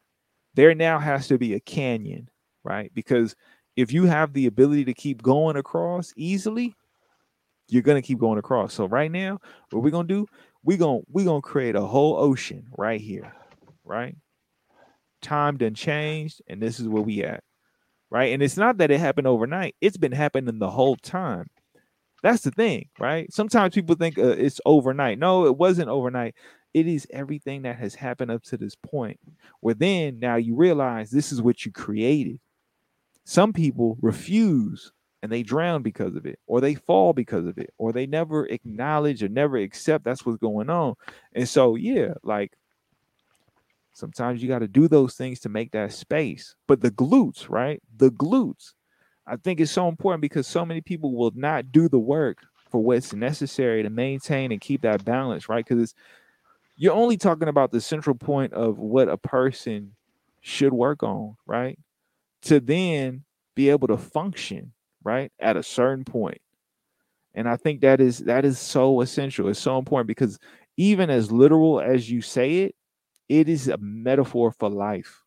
There 0.55 0.75
now 0.75 0.99
has 0.99 1.29
to 1.29 1.39
be 1.39 1.55
a 1.55 1.61
canyon, 1.61 2.31
right? 2.63 2.91
Because 2.95 3.37
if 3.77 3.93
you 3.93 4.05
have 4.07 4.33
the 4.33 4.47
ability 4.47 4.87
to 4.87 4.95
keep 4.95 5.23
going 5.23 5.57
across 5.57 6.13
easily, 6.17 6.75
you're 7.69 7.83
gonna 7.83 8.03
keep 8.03 8.19
going 8.19 8.39
across. 8.39 8.73
So 8.73 8.87
right 8.87 9.11
now, 9.11 9.39
what 9.71 9.83
we're 9.83 9.91
gonna 9.91 10.09
do, 10.09 10.27
we're 10.63 10.79
gonna 10.79 11.01
we're 11.09 11.27
gonna 11.27 11.43
create 11.43 11.77
a 11.77 11.83
whole 11.83 12.17
ocean 12.17 12.67
right 12.79 13.01
here, 13.01 13.35
right? 13.85 14.17
Time 15.25 15.59
done 15.59 15.75
changed, 15.75 16.43
and 16.49 16.63
this 16.63 16.81
is 16.81 16.89
where 16.89 17.03
we 17.03 17.25
at, 17.25 17.45
right? 18.11 18.33
And 18.35 18.43
it's 18.43 18.57
not 18.59 18.79
that 18.79 18.91
it 18.93 19.01
happened 19.01 19.27
overnight; 19.29 19.77
it's 19.81 19.99
been 19.99 20.13
happening 20.13 20.59
the 20.61 20.71
whole 20.71 20.97
time. 20.97 21.49
That's 22.23 22.43
the 22.43 22.51
thing, 22.53 22.89
right? 22.99 23.33
Sometimes 23.33 23.75
people 23.75 23.97
think 23.97 24.19
uh, 24.19 24.29
it's 24.29 24.61
overnight. 24.67 25.19
No, 25.19 25.47
it 25.47 25.57
wasn't 25.59 25.91
overnight. 25.91 26.35
It 26.75 26.87
is 26.89 27.07
everything 27.13 27.63
that 27.63 27.77
has 27.79 27.95
happened 27.95 28.31
up 28.31 28.43
to 28.45 28.57
this 28.57 28.75
point. 28.77 29.21
Where 29.61 29.75
then 29.75 30.19
now 30.21 30.37
you 30.37 30.57
realize 30.57 31.11
this 31.11 31.33
is 31.33 31.43
what 31.43 31.67
you 31.67 31.73
created. 31.73 32.41
some 33.25 33.53
people 33.53 33.97
refuse 34.03 34.93
and 35.23 35.33
they 35.33 35.43
drown 35.43 35.83
because 35.83 36.17
of 36.17 36.27
it, 36.27 36.39
or 36.47 36.61
they 36.61 36.75
fall 36.75 37.15
because 37.15 37.47
of 37.47 37.57
it, 37.59 37.71
or 37.79 37.93
they 37.93 38.07
never 38.07 38.47
acknowledge 38.47 39.23
or 39.23 39.29
never 39.29 39.57
accept 39.57 40.05
that's 40.05 40.27
what's 40.27 40.39
going 40.39 40.69
on. 40.69 40.95
And 41.35 41.49
so, 41.49 41.77
yeah, 41.77 42.15
like 42.23 42.53
sometimes 43.95 44.43
you 44.43 44.49
got 44.49 44.61
to 44.61 44.69
do 44.69 44.89
those 44.89 45.15
things 45.17 45.41
to 45.41 45.51
make 45.51 45.73
that 45.73 45.93
space. 45.95 46.57
But 46.69 46.83
the 46.83 46.93
glutes, 46.93 47.49
right? 47.51 47.83
The 47.97 48.11
glutes, 48.11 48.75
I 49.27 49.37
think 49.37 49.61
is 49.61 49.71
so 49.71 49.89
important 49.89 50.23
because 50.23 50.47
so 50.49 50.67
many 50.67 50.83
people 50.83 51.17
will 51.17 51.33
not 51.35 51.73
do 51.73 51.89
the 51.89 52.01
work 52.01 52.39
for 52.71 52.83
what's 52.83 53.15
necessary 53.15 53.83
to 53.85 53.91
maintain 53.91 54.53
and 54.53 54.61
keep 54.61 54.83
that 54.83 55.05
balance, 55.05 55.49
right? 55.49 55.65
Because 55.65 55.83
it's 55.83 55.95
you're 56.77 56.95
only 56.95 57.17
talking 57.17 57.49
about 57.49 57.73
the 57.73 57.81
central 57.81 58.17
point 58.17 58.53
of 58.53 58.79
what 58.79 59.09
a 59.09 59.17
person 59.17 59.95
should 60.43 60.73
work 60.73 61.03
on, 61.03 61.37
right? 61.47 61.79
To 62.45 62.61
then 62.61 63.25
be 63.57 63.71
able 63.71 63.89
to 63.89 63.97
function 63.99 64.73
right 65.05 65.33
at 65.41 65.57
a 65.57 65.63
certain 65.63 66.05
point. 66.05 66.15
point 66.15 66.43
and 67.35 67.49
i 67.49 67.57
think 67.57 67.81
that 67.81 68.01
is 68.01 68.19
that 68.21 68.45
is 68.45 68.59
so 68.59 69.01
essential 69.01 69.49
it's 69.49 69.59
so 69.61 69.79
important 69.79 70.07
because 70.09 70.39
even 70.77 71.11
as 71.11 71.31
literal 71.33 71.81
as 71.81 72.11
you 72.11 72.21
say 72.21 72.61
it 72.61 72.75
it 73.41 73.49
is 73.49 73.69
a 73.69 73.77
metaphor 73.79 74.53
for 74.53 74.71
life. 74.71 75.23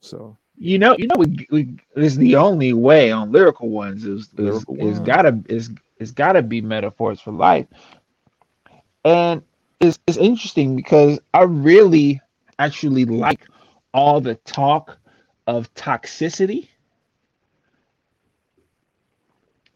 So 0.00 0.36
you 0.58 0.78
know 0.78 0.96
you 0.98 1.06
know 1.08 1.16
we, 1.18 1.46
we 1.50 1.76
is 1.96 2.16
the 2.16 2.36
only 2.36 2.72
way 2.72 3.12
on 3.12 3.32
lyrical 3.32 3.68
ones 3.68 4.04
is 4.04 4.30
is, 4.38 4.64
is 4.78 5.00
gotta 5.00 5.38
is 5.48 5.70
is 5.98 6.12
gotta 6.12 6.42
be 6.42 6.60
metaphors 6.60 7.20
for 7.20 7.32
life. 7.32 7.66
And 9.04 9.42
it's, 9.80 9.98
it's 10.06 10.16
interesting 10.16 10.76
because 10.76 11.20
i 11.34 11.42
really 11.42 12.20
actually 12.58 13.04
like 13.04 13.46
all 13.94 14.20
the 14.20 14.36
talk 14.36 14.98
of 15.46 15.72
toxicity. 15.74 16.68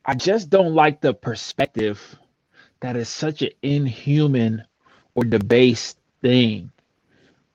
I 0.07 0.14
just 0.14 0.51
don't 0.51 0.74
like 0.74 1.01
the 1.01 1.14
perspective 1.14 2.18
that 2.81 2.97
is 2.97 3.09
such 3.09 3.43
an 3.43 3.51
inhuman 3.62 4.64
or 5.15 5.25
debased 5.25 5.99
thing 6.23 6.71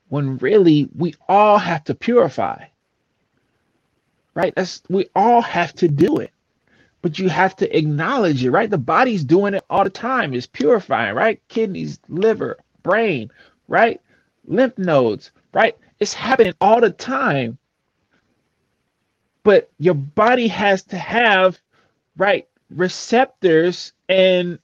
when 0.10 0.38
really 0.40 0.90
we 0.96 1.16
all 1.30 1.58
have 1.58 1.84
to 1.86 1.96
purify. 1.96 2.66
Right? 4.36 4.54
That's 4.56 4.82
we 4.90 5.08
all 5.16 5.42
have 5.42 5.74
to 5.76 5.88
do 5.88 6.18
it. 6.18 6.32
But 7.02 7.20
you 7.20 7.30
have 7.30 7.56
to 7.58 7.78
acknowledge 7.78 8.44
it, 8.44 8.52
right? 8.52 8.70
The 8.70 8.78
body's 8.78 9.24
doing 9.24 9.54
it 9.54 9.66
all 9.70 9.84
the 9.86 9.90
time. 9.92 10.34
It's 10.34 10.48
purifying, 10.48 11.16
right? 11.16 11.42
Kidneys, 11.50 12.00
liver, 12.10 12.58
brain, 12.84 13.32
right? 13.68 14.02
Lymph 14.48 14.78
nodes, 14.78 15.32
right? 15.54 15.78
It's 16.00 16.14
happening 16.14 16.54
all 16.62 16.82
the 16.82 16.92
time 16.92 17.54
but 19.44 19.72
your 19.80 19.96
body 19.96 20.50
has 20.50 20.84
to 20.86 20.98
have 21.00 21.60
right 22.18 22.48
receptors 22.72 23.94
and 24.10 24.60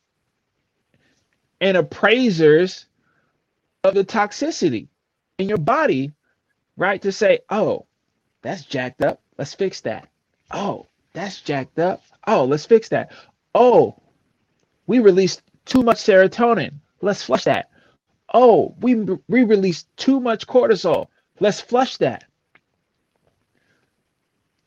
and 1.61 1.77
appraisers 1.77 2.87
of 3.83 3.93
the 3.93 4.03
toxicity 4.03 4.87
in 5.37 5.47
your 5.47 5.57
body 5.57 6.11
right 6.75 7.01
to 7.01 7.11
say 7.11 7.39
oh 7.49 7.85
that's 8.41 8.63
jacked 8.65 9.03
up. 9.03 9.21
Let's 9.37 9.53
fix 9.53 9.81
that. 9.81 10.09
Oh 10.51 10.87
that's 11.13 11.41
jacked 11.41 11.79
up. 11.79 12.01
Oh 12.27 12.45
let's 12.45 12.65
fix 12.65 12.89
that. 12.89 13.11
Oh 13.55 13.95
we 14.87 14.99
released 14.99 15.43
too 15.65 15.83
much 15.83 15.97
serotonin. 15.97 16.73
Let's 17.01 17.23
flush 17.23 17.45
that. 17.45 17.69
Oh 18.33 18.75
we, 18.81 18.95
we 19.27 19.43
released 19.43 19.87
too 19.97 20.19
much 20.19 20.47
cortisol. 20.47 21.07
Let's 21.39 21.61
flush 21.61 21.97
that. 21.97 22.25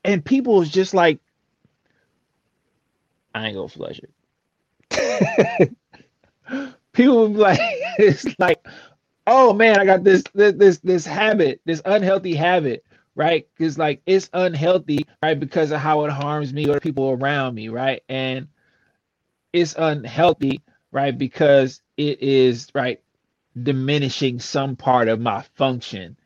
And 0.05 0.25
people 0.25 0.61
is 0.61 0.71
just 0.71 0.95
like, 0.95 1.19
I 3.35 3.47
ain't 3.47 3.57
gonna 3.57 3.69
flush 3.69 4.01
it. 4.91 5.77
people 6.95 7.31
like, 7.31 7.61
it's 7.99 8.27
like, 8.41 8.67
oh 9.27 9.55
man, 9.55 9.81
I 9.81 9.87
got 9.87 10.05
this 10.05 10.25
this 10.35 10.79
this 10.81 11.07
habit, 11.07 11.63
this 11.67 11.83
unhealthy 11.87 12.35
habit, 12.37 12.85
right? 13.17 13.49
Because 13.59 13.79
like 13.79 14.03
it's 14.07 14.31
unhealthy, 14.35 15.07
right? 15.23 15.41
Because 15.41 15.73
of 15.73 15.81
how 15.81 16.05
it 16.07 16.13
harms 16.13 16.55
me 16.55 16.69
or 16.71 16.81
people 16.81 17.11
around 17.13 17.55
me, 17.57 17.71
right? 17.71 18.03
And 18.09 18.49
it's 19.53 19.75
unhealthy, 19.79 20.63
right? 20.93 21.17
Because 21.17 21.83
it 21.97 22.21
is 22.23 22.69
right 22.75 23.01
diminishing 23.63 24.41
some 24.41 24.77
part 24.77 25.09
of 25.09 25.21
my 25.21 25.43
function. 25.57 26.17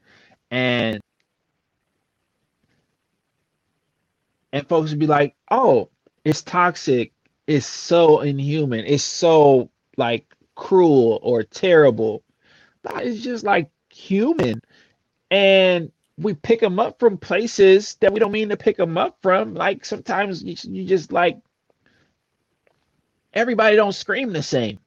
And 0.50 1.00
and 4.52 4.68
folks 4.68 4.90
would 4.90 4.98
be 5.00 5.06
like, 5.06 5.36
"Oh, 5.50 5.90
it's 6.24 6.42
toxic. 6.42 7.12
It's 7.46 7.66
so 7.66 8.20
inhuman. 8.20 8.84
It's 8.86 9.04
so 9.04 9.70
like 9.96 10.26
cruel 10.58 11.20
or 11.22 11.42
terrible." 11.42 12.22
It's 12.96 13.22
just 13.22 13.44
like 13.44 13.70
human, 13.90 14.60
and 15.30 15.90
we 16.18 16.34
pick 16.34 16.60
them 16.60 16.78
up 16.78 16.98
from 16.98 17.18
places 17.18 17.96
that 18.00 18.12
we 18.12 18.20
don't 18.20 18.32
mean 18.32 18.50
to 18.50 18.56
pick 18.56 18.76
them 18.76 18.98
up 18.98 19.18
from. 19.22 19.54
Like 19.54 19.84
sometimes 19.84 20.42
you, 20.42 20.56
you 20.64 20.84
just 20.84 21.12
like 21.12 21.38
everybody 23.34 23.76
don't 23.76 23.94
scream 23.94 24.32
the 24.32 24.42
same. 24.42 24.78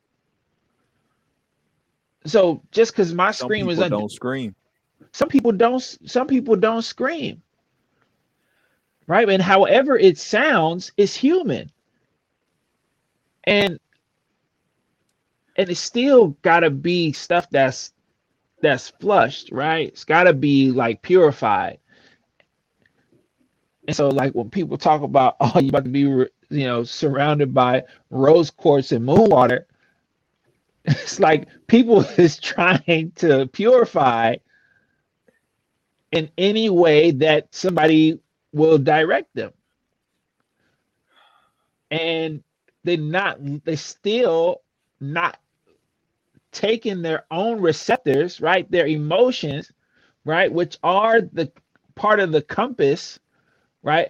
So 2.26 2.62
just 2.72 2.92
because 2.94 3.14
my 3.14 3.32
some 3.32 3.48
scream 3.48 3.70
is 3.70 3.80
un- 3.80 3.90
don't 3.92 4.12
scream. 4.12 4.56
Some 5.14 5.30
people 5.30 5.52
don't. 5.52 5.82
Some 6.06 6.28
people 6.28 6.56
don't 6.56 6.84
scream 6.84 7.42
right? 9.12 9.30
And 9.30 9.44
however 9.44 9.98
it 9.98 10.18
sounds 10.18 10.94
is 10.96 11.16
human. 11.16 11.70
And 13.44 13.80
and 15.58 15.70
it's 15.70 15.80
still 15.80 16.30
gotta 16.42 16.70
be 16.70 17.12
stuff 17.14 17.50
that's 17.50 17.94
that's 18.62 18.90
flushed, 18.90 19.52
right? 19.52 19.88
It's 19.90 20.06
gotta 20.06 20.34
be 20.34 20.72
like 20.72 21.02
purified. 21.02 21.80
And 23.88 23.96
so, 23.96 24.10
like 24.10 24.34
when 24.34 24.50
people 24.50 24.78
talk 24.78 25.02
about, 25.02 25.36
oh, 25.42 25.60
you 25.60 25.70
about 25.70 25.86
to 25.86 25.90
be, 25.90 26.00
you 26.02 26.30
know, 26.50 26.84
surrounded 26.84 27.54
by 27.54 27.84
rose 28.10 28.52
quartz 28.52 28.92
and 28.92 29.06
moon 29.06 29.30
water, 29.30 29.68
it's 30.86 31.20
like 31.20 31.48
people 31.68 32.02
is 32.18 32.40
trying 32.40 33.12
to 33.18 33.48
purify 33.48 34.36
in 36.12 36.30
any 36.38 36.70
way 36.70 37.12
that 37.12 37.48
somebody 37.54 38.20
will 38.54 38.78
direct 38.78 39.34
them. 39.36 39.52
And 41.90 42.44
they're 42.84 42.98
not, 42.98 43.40
they 43.66 43.76
still 43.76 44.62
not 45.02 45.38
taking 46.52 47.02
their 47.02 47.26
own 47.32 47.62
receptors, 47.62 48.42
right? 48.42 48.70
Their 48.72 48.88
emotions, 48.88 49.72
right? 50.26 50.52
Which 50.52 50.78
are 50.84 51.22
the 51.22 51.52
part 51.96 52.20
of 52.20 52.32
the 52.32 52.42
compass, 52.42 53.20
right? 53.84 54.10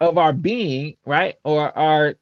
Of 0.00 0.18
our 0.18 0.32
being, 0.32 0.96
right? 1.06 1.36
Or 1.44 1.76
our 1.78 2.16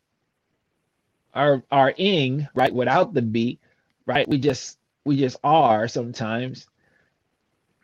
our 1.34 1.62
our 1.72 1.94
ing, 1.98 2.48
right? 2.54 2.74
Without 2.74 3.14
the 3.14 3.22
B, 3.22 3.60
right? 4.06 4.28
We 4.28 4.38
just 4.38 4.78
we 5.04 5.18
just 5.18 5.38
are 5.44 5.88
sometimes. 5.88 6.66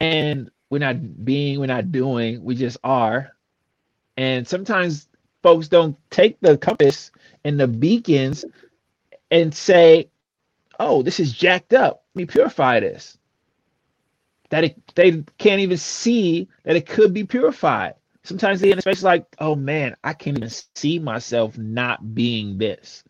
And 0.01 0.51
we're 0.70 0.78
not 0.81 1.24
being, 1.24 1.61
we're 1.61 1.66
not 1.66 1.93
doing, 1.93 2.45
we 2.45 2.55
just 2.57 2.78
are. 2.85 3.33
And 4.16 4.49
sometimes 4.49 5.09
folks 5.43 5.68
don't 5.68 5.97
take 6.11 6.41
the 6.41 6.59
compass 6.59 7.12
and 7.45 7.61
the 7.61 7.68
beacons 7.68 8.45
and 9.31 9.55
say, 9.55 10.11
oh, 10.81 11.05
this 11.05 11.20
is 11.20 11.33
jacked 11.35 11.74
up. 11.74 12.05
Let 12.16 12.22
me 12.22 12.26
purify 12.26 12.81
this. 12.81 13.18
That 14.51 14.64
it, 14.64 14.83
they 14.97 15.24
can't 15.39 15.61
even 15.62 15.78
see 15.78 16.49
that 16.64 16.76
it 16.76 16.87
could 16.89 17.14
be 17.14 17.24
purified. 17.24 17.95
Sometimes 18.24 18.61
they 18.61 18.72
in 18.72 18.78
a 18.78 18.83
space 18.83 19.05
like, 19.05 19.26
oh 19.41 19.57
man, 19.57 19.97
I 20.05 20.14
can't 20.14 20.39
even 20.39 20.51
see 20.76 21.01
myself 21.01 21.59
not 21.59 22.14
being 22.16 22.59
this. 22.59 23.05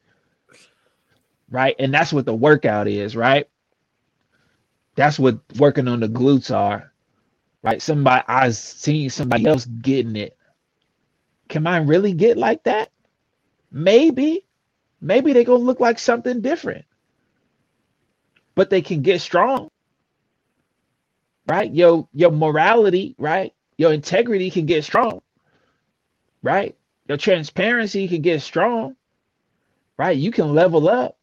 Right. 1.51 1.77
And 1.79 1.95
that's 1.95 2.13
what 2.13 2.27
the 2.27 2.35
workout 2.35 2.89
is, 2.89 3.17
right? 3.17 3.49
That's 4.97 5.19
what 5.19 5.41
working 5.59 5.89
on 5.89 6.01
the 6.01 6.09
glutes 6.09 6.55
are 6.55 6.85
right? 7.63 7.83
Somebody 7.83 8.25
I 8.29 8.51
seen 8.53 9.11
somebody 9.11 9.47
else 9.47 9.67
getting 9.67 10.17
it. 10.17 10.39
Can 11.49 11.63
mine 11.65 11.87
really 11.87 12.15
get 12.15 12.37
like 12.39 12.65
that? 12.65 12.91
Maybe. 13.73 14.45
Maybe 15.01 15.33
they're 15.33 15.45
gonna 15.45 15.65
look 15.65 15.81
like 15.81 15.99
something 15.99 16.43
different. 16.43 16.85
But 18.55 18.71
they 18.71 18.83
can 18.83 19.03
get 19.03 19.21
strong. 19.21 19.71
Right? 21.49 21.73
Your 21.73 22.09
your 22.15 22.33
morality, 22.33 23.15
right? 23.19 23.53
Your 23.79 23.93
integrity 23.93 24.51
can 24.51 24.67
get 24.67 24.85
strong. 24.85 25.23
Right? 26.43 26.77
Your 27.09 27.19
transparency 27.19 28.09
can 28.09 28.23
get 28.23 28.43
strong. 28.43 28.97
Right? 29.99 30.17
You 30.17 30.33
can 30.33 30.55
level 30.55 30.89
up. 30.89 31.17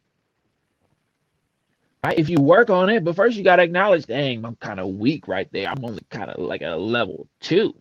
Right? 2.03 2.19
If 2.19 2.29
you 2.29 2.39
work 2.41 2.69
on 2.69 2.89
it, 2.89 3.03
but 3.03 3.15
first 3.15 3.37
you 3.37 3.43
gotta 3.43 3.63
acknowledge, 3.63 4.05
dang, 4.07 4.45
I'm 4.45 4.55
kind 4.57 4.79
of 4.79 4.87
weak 4.89 5.27
right 5.27 5.49
there. 5.51 5.69
I'm 5.69 5.83
only 5.85 6.03
kind 6.09 6.31
of 6.31 6.39
like 6.39 6.61
a 6.61 6.75
level 6.77 7.27
two. 7.41 7.75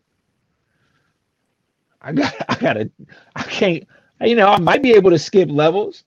I 2.03 2.13
got 2.13 2.35
I 2.49 2.57
gotta 2.57 2.91
I 3.37 3.43
can't 3.45 3.85
you 4.23 4.37
know, 4.37 4.49
I 4.49 4.59
might 4.59 4.83
be 4.83 4.93
able 4.95 5.11
to 5.11 5.19
skip 5.19 5.51
levels, 5.51 6.05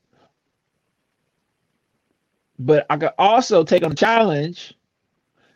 but 2.60 2.86
I 2.90 2.98
could 2.98 3.14
also 3.18 3.64
take 3.64 3.84
on 3.84 3.94
a 3.94 3.96
challenge 3.96 4.76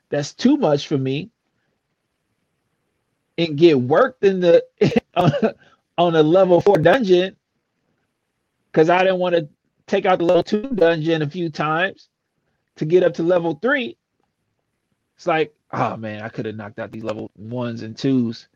that's 0.10 0.34
too 0.34 0.58
much 0.58 0.88
for 0.88 0.98
me 0.98 1.30
and 3.38 3.58
get 3.58 3.80
worked 3.80 4.24
in 4.24 4.40
the 4.40 4.64
on 5.98 6.16
a 6.16 6.24
level 6.24 6.62
four 6.62 6.78
dungeon 6.78 7.36
because 8.72 8.90
I 8.90 9.00
didn't 9.04 9.20
want 9.20 9.36
to 9.36 9.50
take 9.86 10.06
out 10.06 10.20
the 10.20 10.26
level 10.26 10.44
two 10.44 10.70
dungeon 10.70 11.22
a 11.22 11.30
few 11.30 11.50
times 11.50 12.10
to 12.78 12.86
get 12.86 13.04
up 13.04 13.14
to 13.16 13.24
level 13.24 13.60
three. 13.62 13.98
It's 15.18 15.28
like, 15.28 15.54
oh 15.72 15.98
man, 15.98 16.22
I 16.22 16.30
could 16.30 16.46
have 16.46 16.56
knocked 16.56 16.80
out 16.80 16.92
these 16.92 17.04
level 17.04 17.32
ones 17.36 17.84
and 17.84 17.98
twos 17.98 18.48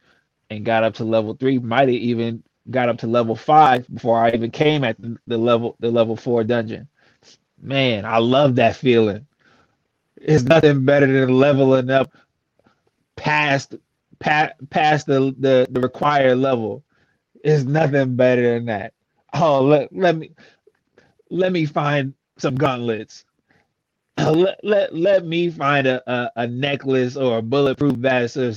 and 0.50 0.66
got 0.66 0.84
up 0.84 0.96
to 0.96 1.04
level 1.04 1.36
three. 1.36 1.60
Might 1.60 1.90
have 1.90 1.90
even 1.90 2.44
got 2.72 2.90
up 2.90 2.98
to 3.00 3.08
level 3.08 3.36
five 3.36 3.88
before 3.94 4.20
I 4.20 4.32
even 4.32 4.52
came 4.52 4.84
at 4.84 4.98
the, 5.28 5.38
level 5.38 5.76
the 5.80 5.92
level 5.92 6.16
four 6.16 6.44
dungeon. 6.44 6.88
Man, 7.62 8.06
I 8.06 8.20
love 8.20 8.56
that 8.58 8.76
feeling. 8.78 9.28
It's 10.18 10.44
nothing 10.44 10.86
better 10.86 11.08
than 11.08 11.34
leveling 11.38 11.90
up 11.92 12.12
past 13.18 13.76
past, 14.20 14.54
past 14.72 15.08
the, 15.08 15.36
the 15.40 15.68
the 15.72 15.82
required 15.82 16.38
level. 16.38 16.84
It's 17.44 17.64
nothing 17.66 18.16
better 18.18 18.56
than 18.56 18.66
that. 18.68 18.94
Oh, 19.34 19.64
let, 19.64 19.94
let 19.96 20.18
me 20.18 20.32
let 21.32 21.52
me 21.54 21.66
find 21.66 22.14
some 22.38 22.56
gauntlets. 22.56 23.26
let, 24.18 24.60
let, 24.64 24.96
let 24.96 25.26
me 25.26 25.50
find 25.52 25.88
a, 25.88 26.12
a, 26.12 26.32
a 26.38 26.48
necklace 26.48 27.18
or 27.18 27.40
a 27.40 27.44
bulletproof 27.44 27.96
vest 27.98 28.38
or 28.38 28.54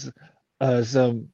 uh, 0.60 0.82
some 0.84 1.28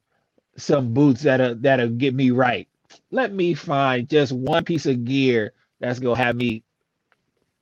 some 0.57 0.93
boots 0.93 1.23
that'll 1.23 1.55
that'll 1.55 1.89
get 1.89 2.15
me 2.15 2.31
right. 2.31 2.67
Let 3.11 3.33
me 3.33 3.53
find 3.55 4.09
just 4.09 4.33
one 4.33 4.65
piece 4.65 4.85
of 4.87 5.05
gear 5.05 5.53
that's 5.81 5.99
gonna 5.99 6.17
have 6.17 6.35
me 6.37 6.63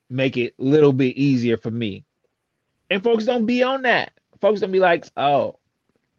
make 0.10 0.38
it 0.38 0.54
a 0.60 0.64
little 0.64 0.94
bit 0.94 1.16
easier 1.18 1.58
for 1.58 1.72
me. 1.72 2.06
And 2.90 3.04
folks 3.04 3.26
don't 3.26 3.46
be 3.46 3.64
on 3.64 3.84
that. 3.84 4.14
Folks 4.42 4.62
don't 4.62 4.72
be 4.72 4.80
like, 4.80 5.06
oh, 5.18 5.58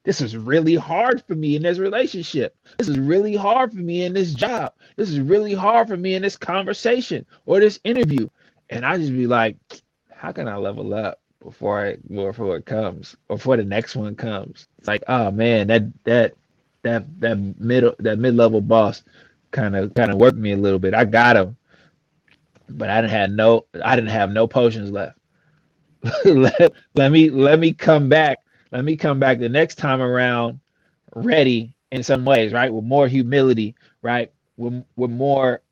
this 0.07 0.21
is 0.21 0.37
really 0.37 0.77
hard 0.77 1.23
for 1.27 1.35
me 1.35 1.57
in 1.57 1.63
this 1.63 1.79
relationship. 1.79 2.57
This 2.79 2.89
is 2.89 2.99
really 2.99 3.35
hard 3.35 3.73
for 3.73 3.79
me 3.79 4.05
in 4.05 4.15
this 4.15 4.35
job. 4.35 4.73
This 4.97 5.11
is 5.11 5.21
really 5.21 5.53
hard 5.53 5.89
for 5.89 5.97
me 5.97 6.15
in 6.15 6.23
this 6.23 6.37
conversation 6.37 7.27
or 7.45 7.61
this 7.61 7.81
interview. 7.83 8.29
And 8.71 8.87
I 8.87 8.97
just 8.99 9.13
be 9.13 9.27
like, 9.27 9.57
how 10.13 10.33
can 10.33 10.49
I 10.49 10.57
level 10.57 10.95
up 10.95 11.21
before 11.43 11.87
it 11.87 12.09
before 12.09 12.57
it 12.57 12.67
comes 12.67 13.17
or 13.29 13.37
before 13.37 13.57
the 13.57 13.65
next 13.65 13.97
one 13.97 14.15
comes? 14.15 14.69
It's 14.79 14.89
like, 14.89 15.03
oh 15.09 15.31
man, 15.31 15.67
that 15.69 15.83
that 16.05 16.35
that 16.83 17.21
that 17.21 17.37
middle 17.59 17.95
that 17.99 18.19
mid 18.19 18.37
level 18.37 18.61
boss 18.61 19.03
kind 19.51 19.75
of 19.75 19.93
kind 19.95 20.13
of 20.13 20.19
worked 20.19 20.39
me 20.39 20.53
a 20.53 20.57
little 20.57 20.79
bit. 20.79 20.95
I 20.95 21.05
got 21.05 21.37
him, 21.37 21.57
but 22.71 22.91
I 22.91 23.01
didn't 23.01 23.13
have 23.13 23.31
no 23.31 23.67
I 23.85 23.97
didn't 23.97 24.11
have 24.11 24.31
no 24.33 24.47
potions 24.49 24.91
left. 24.91 25.19
let, 26.25 26.73
let 26.95 27.13
me 27.13 27.31
let 27.31 27.59
me 27.61 27.73
come 27.73 28.09
back. 28.09 28.39
Let 28.73 28.85
me 28.85 28.97
come 28.97 29.21
back 29.21 29.39
the 29.39 29.49
next 29.49 29.77
time 29.77 30.01
around 30.03 30.61
ready 31.15 31.75
in 31.93 32.03
some 32.03 32.25
ways, 32.25 32.53
right? 32.53 32.73
With 32.73 32.85
more 32.85 33.09
humility, 33.09 33.75
right? 34.03 34.33
With 34.57 34.85
with 34.97 35.11
more 35.11 35.63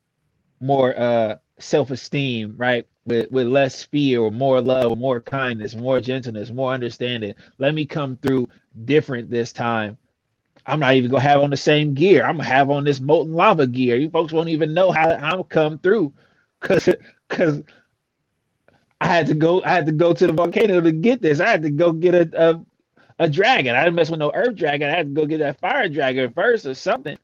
more 0.61 0.99
uh 0.99 1.37
self-esteem, 1.59 2.55
right? 2.57 2.87
With 3.05 3.31
with 3.31 3.47
less 3.47 3.83
fear 3.83 4.21
or 4.21 4.31
more 4.31 4.61
love, 4.61 4.97
more 4.97 5.21
kindness, 5.21 5.75
more 5.75 6.01
gentleness, 6.01 6.51
more 6.51 6.73
understanding. 6.73 7.35
Let 7.59 7.75
me 7.75 7.85
come 7.85 8.17
through 8.17 8.49
different 8.85 9.29
this 9.31 9.53
time. 9.53 9.97
I'm 10.65 10.79
not 10.79 10.95
even 10.95 11.11
gonna 11.11 11.23
have 11.23 11.41
on 11.41 11.51
the 11.51 11.57
same 11.57 11.93
gear. 11.93 12.25
I'm 12.25 12.37
gonna 12.37 12.49
have 12.49 12.69
on 12.71 12.83
this 12.85 13.01
molten 13.01 13.33
lava 13.33 13.67
gear. 13.67 13.97
You 13.97 14.09
folks 14.09 14.33
won't 14.33 14.49
even 14.49 14.73
know 14.73 14.91
how 14.91 15.09
I'm 15.11 15.43
come 15.45 15.79
through 15.79 16.13
because 16.65 16.89
because 17.29 17.63
I 19.01 19.07
had 19.07 19.27
to 19.27 19.35
go. 19.35 19.63
I 19.63 19.69
had 19.71 19.87
to 19.87 19.93
go 19.93 20.13
to 20.13 20.27
the 20.27 20.33
volcano 20.33 20.81
to 20.81 20.91
get 20.93 21.21
this. 21.21 21.39
I 21.41 21.49
had 21.49 21.63
to 21.63 21.71
go 21.71 21.93
get 21.93 22.15
a 22.15 22.51
a, 22.51 22.65
a 23.25 23.29
dragon. 23.29 23.75
I 23.75 23.83
didn't 23.85 23.95
mess 23.97 24.09
with 24.11 24.19
no 24.19 24.31
earth 24.33 24.55
dragon. 24.55 24.89
I 24.89 24.95
had 24.97 25.07
to 25.15 25.21
go 25.21 25.27
get 25.27 25.39
that 25.39 25.59
fire 25.61 25.89
dragon 25.89 26.33
first 26.33 26.65
or 26.65 26.75
something. 26.75 27.17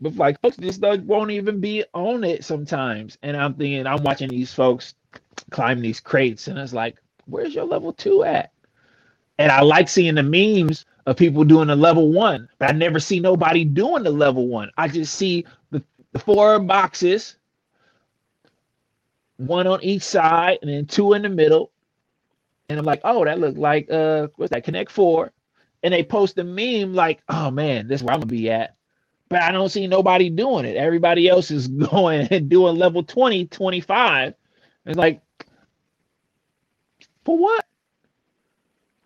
But 0.00 0.16
like 0.16 0.40
folks 0.42 0.58
just 0.58 0.82
won't 1.04 1.30
even 1.32 1.60
be 1.60 1.84
on 1.94 2.24
it 2.24 2.44
sometimes. 2.44 3.18
And 3.22 3.36
I'm 3.36 3.54
thinking, 3.54 3.86
I'm 3.86 4.02
watching 4.04 4.30
these 4.30 4.54
folks 4.54 4.94
climb 5.50 5.80
these 5.80 6.00
crates, 6.00 6.48
and 6.48 6.58
it's 6.58 6.74
like, 6.74 6.96
where's 7.26 7.54
your 7.54 7.66
level 7.66 7.92
two 7.94 8.24
at? 8.24 8.52
And 9.38 9.52
I 9.52 9.62
like 9.62 9.90
seeing 9.90 10.16
the 10.16 10.24
memes 10.24 10.86
of 11.06 11.18
people 11.18 11.44
doing 11.44 11.68
the 11.68 11.76
level 11.76 12.12
one, 12.12 12.48
but 12.60 12.70
I 12.70 12.74
never 12.74 13.00
see 13.00 13.20
nobody 13.20 13.64
doing 13.64 14.04
the 14.04 14.10
level 14.12 14.48
one. 14.48 14.70
I 14.78 14.88
just 14.88 15.16
see 15.16 15.46
the, 15.72 15.84
the 16.12 16.20
four 16.20 16.60
boxes, 16.60 17.36
one 19.38 19.66
on 19.68 19.84
each 19.84 20.04
side, 20.04 20.60
and 20.62 20.70
then 20.70 20.86
two 20.86 21.14
in 21.14 21.22
the 21.22 21.30
middle. 21.30 21.72
And 22.68 22.78
I'm 22.78 22.86
like, 22.86 23.02
oh, 23.04 23.24
that 23.24 23.40
looked 23.40 23.58
like 23.58 23.90
uh 23.90 24.28
what's 24.36 24.52
that? 24.52 24.64
Connect 24.64 24.90
four. 24.92 25.32
And 25.82 25.94
they 25.94 26.04
post 26.04 26.38
a 26.38 26.44
meme 26.44 26.94
like, 26.94 27.20
oh 27.28 27.50
man, 27.50 27.88
this 27.88 28.00
is 28.00 28.04
where 28.04 28.14
I'm 28.14 28.20
gonna 28.20 28.28
be 28.32 28.50
at 28.50 28.70
but 29.28 29.42
I 29.42 29.52
don't 29.52 29.68
see 29.70 29.86
nobody 29.86 30.30
doing 30.30 30.64
it. 30.64 30.76
Everybody 30.76 31.28
else 31.28 31.50
is 31.50 31.68
going 31.90 32.28
and 32.30 32.48
doing 32.48 32.76
level 32.76 33.02
20, 33.02 33.46
25. 33.46 34.34
It's 34.86 34.98
like, 34.98 35.22
for 37.24 37.38
what? 37.38 37.64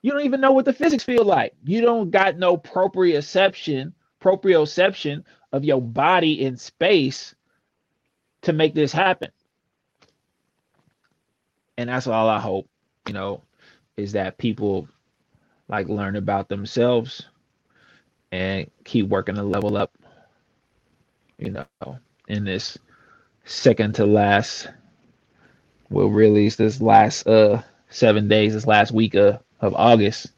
You 0.03 0.13
don't 0.13 0.25
even 0.25 0.41
know 0.41 0.53
what 0.53 0.65
the 0.67 0.73
physics 0.75 1.05
feel 1.05 1.25
like. 1.25 1.55
You 1.65 1.83
don't 1.83 2.11
got 2.11 2.39
no 2.39 2.57
proprioception, 2.57 3.93
proprioception 4.23 5.25
of 5.53 5.65
your 5.65 5.83
body 5.83 6.43
in 6.43 6.57
space 6.57 7.35
to 8.43 8.53
make 8.53 8.75
this 8.75 8.93
happen. 8.93 9.31
And 11.79 11.89
that's 11.91 12.07
all 12.07 12.29
I 12.29 12.41
hope, 12.41 12.69
you 13.09 13.15
know, 13.15 13.43
is 13.97 14.13
that 14.13 14.39
people 14.39 14.89
like 15.69 15.89
learn 15.89 16.17
about 16.17 16.49
themselves 16.49 17.27
and 18.33 18.71
keep 18.85 19.09
working 19.09 19.37
to 19.37 19.43
level 19.43 19.77
up 19.77 19.93
you 21.39 21.51
know, 21.51 21.99
in 22.29 22.45
this 22.45 22.79
second 23.45 23.97
to 23.97 24.07
last, 24.07 24.69
we'll 25.91 26.09
release 26.09 26.57
this 26.57 26.81
last 26.81 27.27
uh 27.27 27.63
seven 27.91 28.29
days, 28.29 28.55
this 28.55 28.67
last 28.67 28.93
week 28.93 29.15
of, 29.15 29.41
of 29.61 29.75
August. 29.75 30.29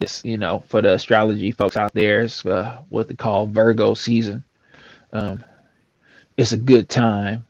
This, 0.00 0.24
you 0.24 0.38
know, 0.38 0.62
for 0.68 0.82
the 0.82 0.94
astrology 0.94 1.52
folks 1.52 1.76
out 1.76 1.94
there, 1.94 2.22
it's 2.22 2.44
uh, 2.46 2.78
what 2.88 3.08
they 3.08 3.14
call 3.14 3.46
Virgo 3.46 3.94
season. 3.94 4.44
Um, 5.12 5.44
it's 6.36 6.52
a 6.52 6.56
good 6.58 6.88
time 6.88 7.46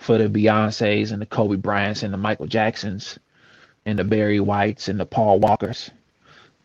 for 0.00 0.16
the 0.16 0.28
Beyonces 0.28 1.12
and 1.12 1.20
the 1.20 1.26
Kobe 1.26 1.56
Bryants 1.56 2.02
and 2.02 2.12
the 2.12 2.16
Michael 2.16 2.46
Jacksons 2.46 3.18
and 3.84 3.98
the 3.98 4.04
Barry 4.04 4.40
Whites 4.40 4.88
and 4.88 4.98
the 4.98 5.04
Paul 5.04 5.38
Walkers, 5.38 5.90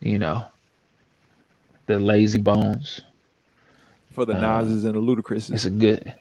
you 0.00 0.18
know, 0.18 0.46
the 1.84 1.94
Layzie 1.94 2.42
Bones, 2.42 3.02
for 4.10 4.24
the 4.24 4.34
uh, 4.34 4.40
Nas's 4.40 4.86
and 4.86 4.94
the 4.94 5.00
Ludacris's. 5.00 5.50
It's 5.50 5.66
a 5.66 5.70
good. 5.70 6.14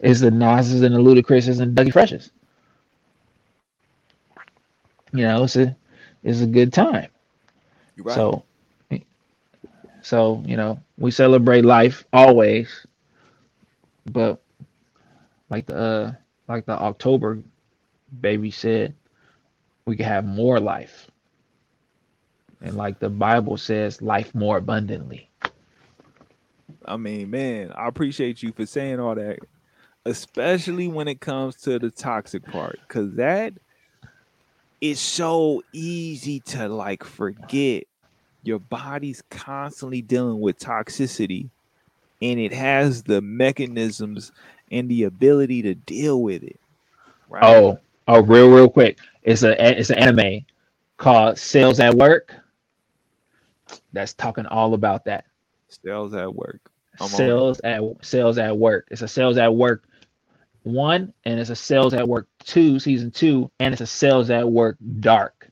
It's 0.00 0.18
the 0.18 0.32
Nas's 0.32 0.82
and 0.82 0.92
the 0.92 0.98
Ludacris's 0.98 1.60
and 1.60 1.76
Dougie 1.76 1.92
Freshes. 1.92 2.32
You 5.12 5.22
know, 5.22 5.44
it's 5.44 5.54
a 5.54 5.76
it's 6.24 6.40
a 6.40 6.46
good 6.46 6.72
time. 6.72 7.10
Right. 7.96 8.14
So, 8.16 8.42
so 10.02 10.42
you 10.44 10.56
know, 10.56 10.80
we 10.98 11.12
celebrate 11.12 11.64
life 11.64 12.04
always, 12.12 12.86
but 14.06 14.41
like 15.52 15.66
the 15.66 15.76
uh, 15.76 16.12
like 16.48 16.64
the 16.64 16.72
October 16.72 17.38
baby 18.22 18.50
said, 18.50 18.94
we 19.84 19.96
can 19.96 20.06
have 20.06 20.24
more 20.24 20.58
life. 20.58 21.08
And 22.62 22.74
like 22.74 23.00
the 23.00 23.10
Bible 23.10 23.58
says, 23.58 24.00
life 24.00 24.34
more 24.34 24.56
abundantly. 24.56 25.28
I 26.86 26.96
mean, 26.96 27.30
man, 27.30 27.70
I 27.72 27.86
appreciate 27.86 28.42
you 28.42 28.52
for 28.52 28.64
saying 28.64 28.98
all 28.98 29.14
that, 29.14 29.40
especially 30.06 30.88
when 30.88 31.06
it 31.06 31.20
comes 31.20 31.56
to 31.56 31.78
the 31.78 31.90
toxic 31.90 32.44
part, 32.44 32.78
because 32.88 33.12
that 33.16 33.52
is 34.80 34.98
so 34.98 35.62
easy 35.74 36.40
to 36.40 36.66
like 36.68 37.04
forget. 37.04 37.84
Your 38.42 38.58
body's 38.58 39.22
constantly 39.30 40.00
dealing 40.00 40.40
with 40.40 40.58
toxicity, 40.58 41.50
and 42.22 42.40
it 42.40 42.54
has 42.54 43.02
the 43.02 43.20
mechanisms 43.20 44.32
and 44.72 44.88
the 44.88 45.04
ability 45.04 45.62
to 45.62 45.74
deal 45.74 46.22
with 46.22 46.42
it. 46.42 46.58
Right? 47.28 47.44
Oh, 47.44 47.78
oh, 48.08 48.22
real, 48.22 48.50
real 48.50 48.68
quick. 48.68 48.98
It's 49.22 49.44
a 49.44 49.78
it's 49.78 49.90
an 49.90 49.98
anime 49.98 50.44
called 50.96 51.38
Cells 51.38 51.78
at 51.78 51.94
Work. 51.94 52.34
That's 53.92 54.14
talking 54.14 54.46
all 54.46 54.74
about 54.74 55.04
that. 55.04 55.26
Cells 55.68 56.14
at 56.14 56.34
work. 56.34 56.60
Cells 57.06 57.60
at 57.60 57.80
cells 58.02 58.38
at 58.38 58.56
work. 58.56 58.88
It's 58.90 59.02
a 59.02 59.08
cells 59.08 59.36
at 59.36 59.54
work 59.54 59.84
one, 60.64 61.12
and 61.24 61.40
it's 61.40 61.50
a 61.50 61.56
cells 61.56 61.94
at 61.94 62.08
Work 62.08 62.28
two, 62.44 62.78
season 62.78 63.10
two, 63.10 63.50
and 63.58 63.72
it's 63.72 63.80
a 63.80 63.86
cells 63.86 64.30
at 64.30 64.48
Work 64.48 64.76
Dark. 65.00 65.50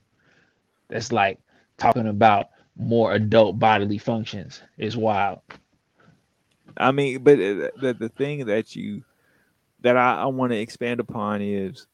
That's 0.88 1.12
like 1.12 1.38
talking 1.78 2.08
about 2.08 2.50
more 2.76 3.12
adult 3.12 3.58
bodily 3.58 3.98
functions. 3.98 4.62
Is 4.78 4.96
wild. 4.96 5.40
I 6.76 6.92
mean, 6.92 7.22
but 7.22 7.34
uh, 7.34 7.70
the 7.80 7.96
the 7.98 8.08
thing 8.08 8.46
that 8.46 8.76
you 8.76 9.04
that 9.82 9.96
I, 9.96 10.22
I 10.22 10.26
want 10.26 10.52
to 10.52 10.58
expand 10.58 11.00
upon 11.00 11.42
is 11.42 11.86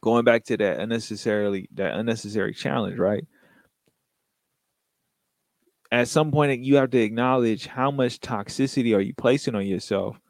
going 0.00 0.24
back 0.24 0.44
to 0.44 0.56
that 0.56 0.80
unnecessarily 0.80 1.68
that 1.74 1.94
unnecessary 1.94 2.54
challenge, 2.54 2.98
right? 2.98 3.24
At 5.92 6.08
some 6.08 6.30
point, 6.30 6.62
you 6.62 6.76
have 6.76 6.90
to 6.90 7.00
acknowledge 7.00 7.66
how 7.66 7.90
much 7.90 8.20
toxicity 8.20 8.96
are 8.96 9.00
you 9.00 9.12
placing 9.14 9.56
on 9.56 9.66
yourself, 9.66 10.20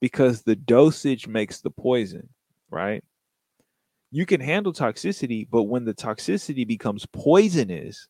because 0.00 0.42
the 0.42 0.56
dosage 0.56 1.26
makes 1.26 1.60
the 1.60 1.70
poison, 1.70 2.28
right? 2.70 3.02
You 4.10 4.26
can 4.26 4.40
handle 4.40 4.72
toxicity, 4.72 5.48
but 5.50 5.64
when 5.64 5.86
the 5.86 5.94
toxicity 5.94 6.66
becomes 6.66 7.06
poisonous, 7.06 8.08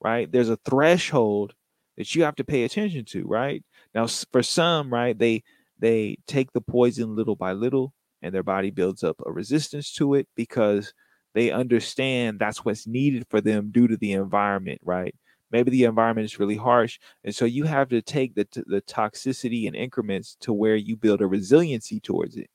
right? 0.00 0.30
There's 0.30 0.50
a 0.50 0.58
threshold 0.58 1.54
that 1.96 2.14
you 2.14 2.24
have 2.24 2.36
to 2.36 2.44
pay 2.44 2.64
attention 2.64 3.06
to, 3.06 3.24
right? 3.24 3.64
Now, 3.94 4.06
for 4.06 4.42
some, 4.42 4.92
right, 4.92 5.18
they 5.18 5.44
they 5.78 6.18
take 6.26 6.52
the 6.52 6.60
poison 6.60 7.16
little 7.16 7.36
by 7.36 7.52
little 7.52 7.92
and 8.22 8.34
their 8.34 8.42
body 8.42 8.70
builds 8.70 9.04
up 9.04 9.16
a 9.26 9.32
resistance 9.32 9.92
to 9.92 10.14
it 10.14 10.28
because 10.34 10.94
they 11.34 11.50
understand 11.50 12.38
that's 12.38 12.64
what's 12.64 12.86
needed 12.86 13.26
for 13.28 13.40
them 13.40 13.70
due 13.70 13.88
to 13.88 13.96
the 13.96 14.12
environment, 14.12 14.80
right? 14.84 15.14
Maybe 15.50 15.70
the 15.70 15.84
environment 15.84 16.24
is 16.24 16.38
really 16.38 16.56
harsh. 16.56 16.98
And 17.22 17.34
so 17.34 17.44
you 17.44 17.64
have 17.64 17.88
to 17.90 18.02
take 18.02 18.34
the, 18.34 18.46
the 18.66 18.82
toxicity 18.82 19.64
in 19.64 19.74
increments 19.74 20.36
to 20.40 20.52
where 20.52 20.76
you 20.76 20.96
build 20.96 21.20
a 21.20 21.26
resiliency 21.26 22.00
towards 22.00 22.36
it. 22.36 22.48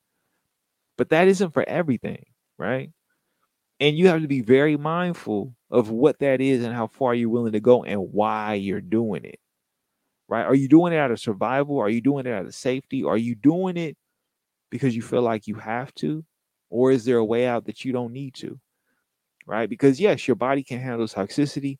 But 0.98 1.10
that 1.10 1.28
isn't 1.28 1.54
for 1.54 1.68
everything, 1.68 2.26
right? 2.58 2.92
And 3.80 3.98
you 3.98 4.08
have 4.08 4.22
to 4.22 4.28
be 4.28 4.42
very 4.42 4.78
mindful 4.78 5.56
of 5.72 5.90
what 5.90 6.20
that 6.20 6.42
is 6.42 6.64
and 6.64 6.74
how 6.74 6.88
far 6.88 7.14
you're 7.14 7.30
willing 7.30 7.54
to 7.54 7.60
go 7.60 7.84
and 7.84 8.12
why 8.12 8.56
you're 8.56 8.82
doing 8.82 9.24
it 9.24 9.40
right? 10.30 10.46
Are 10.46 10.56
you 10.56 10.68
doing 10.70 10.94
it 10.94 10.98
out 10.98 11.12
of 11.12 11.20
survival? 11.20 11.80
Are 11.80 11.90
you 11.90 12.02
doing 12.02 12.26
it 12.26 12.32
out 12.32 12.46
of 12.46 12.56
safety? 12.56 13.04
Are 13.04 13.18
you 13.18 13.36
doing 13.36 13.76
it 13.76 13.98
because 14.70 14.96
you 14.96 15.02
feel 15.02 15.24
like 15.24 15.48
you 15.48 15.56
have 15.56 15.94
to? 15.96 16.24
Or 16.70 16.92
is 16.92 17.04
there 17.04 17.18
a 17.18 17.26
way 17.26 17.48
out 17.48 17.66
that 17.66 17.84
you 17.84 17.92
don't 17.92 18.14
need 18.14 18.36
to? 18.36 18.60
Right? 19.48 19.68
Because 19.70 20.00
yes, 20.00 20.28
your 20.28 20.36
body 20.36 20.64
can 20.64 20.80
handle 20.80 21.08
toxicity, 21.08 21.80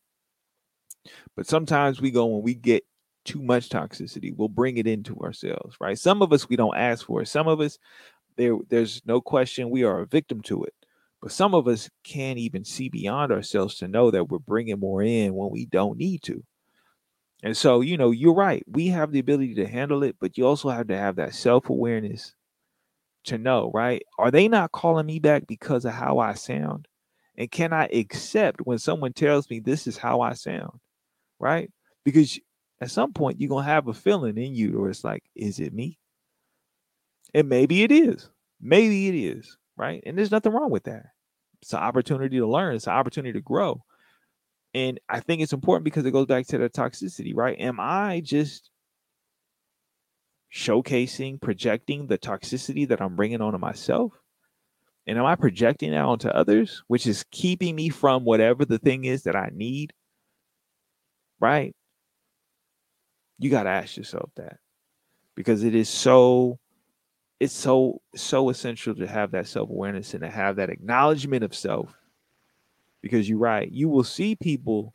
but 1.36 1.46
sometimes 1.46 2.00
we 2.00 2.10
go 2.10 2.26
when 2.26 2.42
we 2.42 2.54
get 2.54 2.84
too 3.24 3.40
much 3.40 3.68
toxicity, 3.68 4.34
we'll 4.36 4.48
bring 4.48 4.76
it 4.78 4.86
into 4.86 5.16
ourselves, 5.20 5.76
right? 5.80 5.98
Some 5.98 6.20
of 6.20 6.32
us 6.32 6.48
we 6.48 6.56
don't 6.56 6.76
ask 6.76 7.06
for. 7.06 7.22
it. 7.22 7.28
Some 7.28 7.46
of 7.46 7.60
us 7.60 7.78
there 8.36 8.56
there's 8.68 9.02
no 9.04 9.20
question 9.20 9.70
we 9.70 9.84
are 9.84 10.00
a 10.00 10.06
victim 10.06 10.40
to 10.42 10.64
it. 10.64 10.74
But 11.22 11.32
some 11.32 11.54
of 11.54 11.68
us 11.68 11.90
can't 12.02 12.38
even 12.38 12.64
see 12.64 12.88
beyond 12.88 13.30
ourselves 13.30 13.76
to 13.76 13.88
know 13.88 14.10
that 14.10 14.28
we're 14.30 14.38
bringing 14.38 14.80
more 14.80 15.02
in 15.02 15.34
when 15.34 15.50
we 15.50 15.66
don't 15.66 15.98
need 15.98 16.22
to. 16.22 16.42
And 17.42 17.56
so, 17.56 17.80
you 17.80 17.96
know, 17.96 18.10
you're 18.10 18.34
right. 18.34 18.62
We 18.66 18.88
have 18.88 19.12
the 19.12 19.18
ability 19.18 19.54
to 19.56 19.66
handle 19.66 20.02
it, 20.02 20.16
but 20.20 20.36
you 20.36 20.46
also 20.46 20.68
have 20.68 20.88
to 20.88 20.96
have 20.96 21.16
that 21.16 21.34
self 21.34 21.70
awareness 21.70 22.34
to 23.24 23.38
know, 23.38 23.70
right? 23.74 24.02
Are 24.18 24.30
they 24.30 24.48
not 24.48 24.72
calling 24.72 25.06
me 25.06 25.18
back 25.18 25.46
because 25.46 25.84
of 25.84 25.92
how 25.92 26.18
I 26.18 26.34
sound? 26.34 26.88
And 27.36 27.50
can 27.50 27.72
I 27.72 27.86
accept 27.86 28.60
when 28.66 28.78
someone 28.78 29.12
tells 29.12 29.48
me 29.50 29.60
this 29.60 29.86
is 29.86 29.96
how 29.98 30.20
I 30.20 30.34
sound, 30.34 30.80
right? 31.40 31.70
Because 32.04 32.38
at 32.80 32.90
some 32.90 33.12
point, 33.12 33.40
you're 33.40 33.48
going 33.50 33.64
to 33.64 33.70
have 33.70 33.88
a 33.88 33.94
feeling 33.94 34.38
in 34.38 34.54
you 34.54 34.80
where 34.80 34.90
it's 34.90 35.04
like, 35.04 35.24
is 35.36 35.60
it 35.60 35.74
me? 35.74 35.98
And 37.34 37.48
maybe 37.48 37.82
it 37.82 37.92
is. 37.92 38.28
Maybe 38.60 39.08
it 39.08 39.14
is, 39.14 39.56
right? 39.76 40.02
And 40.06 40.16
there's 40.18 40.30
nothing 40.30 40.52
wrong 40.52 40.70
with 40.70 40.84
that. 40.84 41.06
It's 41.62 41.72
an 41.72 41.80
opportunity 41.80 42.38
to 42.38 42.46
learn, 42.46 42.74
it's 42.76 42.86
an 42.86 42.94
opportunity 42.94 43.32
to 43.34 43.42
grow. 43.42 43.82
And 44.74 45.00
I 45.08 45.20
think 45.20 45.42
it's 45.42 45.52
important 45.52 45.84
because 45.84 46.04
it 46.04 46.12
goes 46.12 46.26
back 46.26 46.46
to 46.48 46.58
the 46.58 46.70
toxicity, 46.70 47.32
right? 47.34 47.58
Am 47.58 47.78
I 47.80 48.20
just 48.24 48.70
showcasing, 50.52 51.40
projecting 51.40 52.06
the 52.06 52.18
toxicity 52.18 52.88
that 52.88 53.00
I'm 53.00 53.16
bringing 53.16 53.40
onto 53.40 53.58
myself? 53.58 54.12
And 55.06 55.18
am 55.18 55.26
I 55.26 55.34
projecting 55.34 55.90
that 55.90 56.04
onto 56.04 56.28
others, 56.28 56.84
which 56.86 57.06
is 57.06 57.24
keeping 57.32 57.74
me 57.74 57.88
from 57.88 58.24
whatever 58.24 58.64
the 58.64 58.78
thing 58.78 59.04
is 59.04 59.24
that 59.24 59.34
I 59.34 59.50
need? 59.52 59.92
Right? 61.40 61.74
You 63.38 63.50
got 63.50 63.64
to 63.64 63.70
ask 63.70 63.96
yourself 63.96 64.30
that 64.36 64.58
because 65.34 65.64
it 65.64 65.74
is 65.74 65.88
so 65.88 66.58
it's 67.40 67.54
so 67.54 68.02
so 68.14 68.50
essential 68.50 68.94
to 68.94 69.06
have 69.06 69.30
that 69.30 69.46
self-awareness 69.46 70.12
and 70.12 70.22
to 70.22 70.28
have 70.28 70.56
that 70.56 70.68
acknowledgement 70.68 71.42
of 71.42 71.54
self 71.54 71.96
because 73.02 73.28
you're 73.28 73.38
right. 73.38 73.70
You 73.70 73.88
will 73.88 74.04
see 74.04 74.36
people 74.36 74.94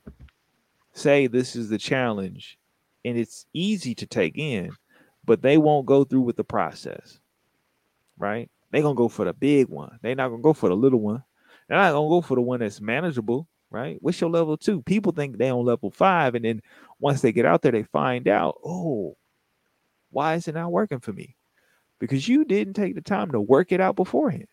say 0.93 1.27
this 1.27 1.55
is 1.55 1.69
the 1.69 1.77
challenge 1.77 2.57
and 3.03 3.17
it's 3.17 3.45
easy 3.53 3.93
to 3.95 4.05
take 4.05 4.37
in, 4.37 4.71
but 5.23 5.41
they 5.41 5.57
won't 5.57 5.85
go 5.85 6.03
through 6.03 6.21
with 6.21 6.37
the 6.37 6.43
process. 6.43 7.19
Right? 8.17 8.49
They're 8.71 8.81
gonna 8.81 8.95
go 8.95 9.09
for 9.09 9.25
the 9.25 9.33
big 9.33 9.69
one. 9.69 9.99
They're 10.01 10.15
not 10.15 10.29
gonna 10.29 10.41
go 10.41 10.53
for 10.53 10.69
the 10.69 10.75
little 10.75 10.99
one. 10.99 11.23
They're 11.67 11.77
not 11.77 11.91
gonna 11.91 12.09
go 12.09 12.21
for 12.21 12.35
the 12.35 12.41
one 12.41 12.59
that's 12.59 12.81
manageable, 12.81 13.47
right? 13.69 13.97
What's 14.01 14.21
your 14.21 14.29
level 14.29 14.57
two? 14.57 14.81
People 14.83 15.11
think 15.11 15.37
they 15.37 15.49
on 15.49 15.65
level 15.65 15.91
five, 15.91 16.35
and 16.35 16.45
then 16.45 16.61
once 16.99 17.21
they 17.21 17.31
get 17.31 17.45
out 17.45 17.61
there, 17.61 17.71
they 17.71 17.83
find 17.83 18.27
out, 18.27 18.55
oh, 18.63 19.17
why 20.11 20.35
is 20.35 20.47
it 20.47 20.55
not 20.55 20.71
working 20.71 20.99
for 20.99 21.13
me? 21.13 21.35
Because 21.99 22.27
you 22.27 22.45
didn't 22.45 22.73
take 22.73 22.95
the 22.95 23.01
time 23.01 23.31
to 23.31 23.41
work 23.41 23.71
it 23.71 23.81
out 23.81 23.95
beforehand. 23.95 24.47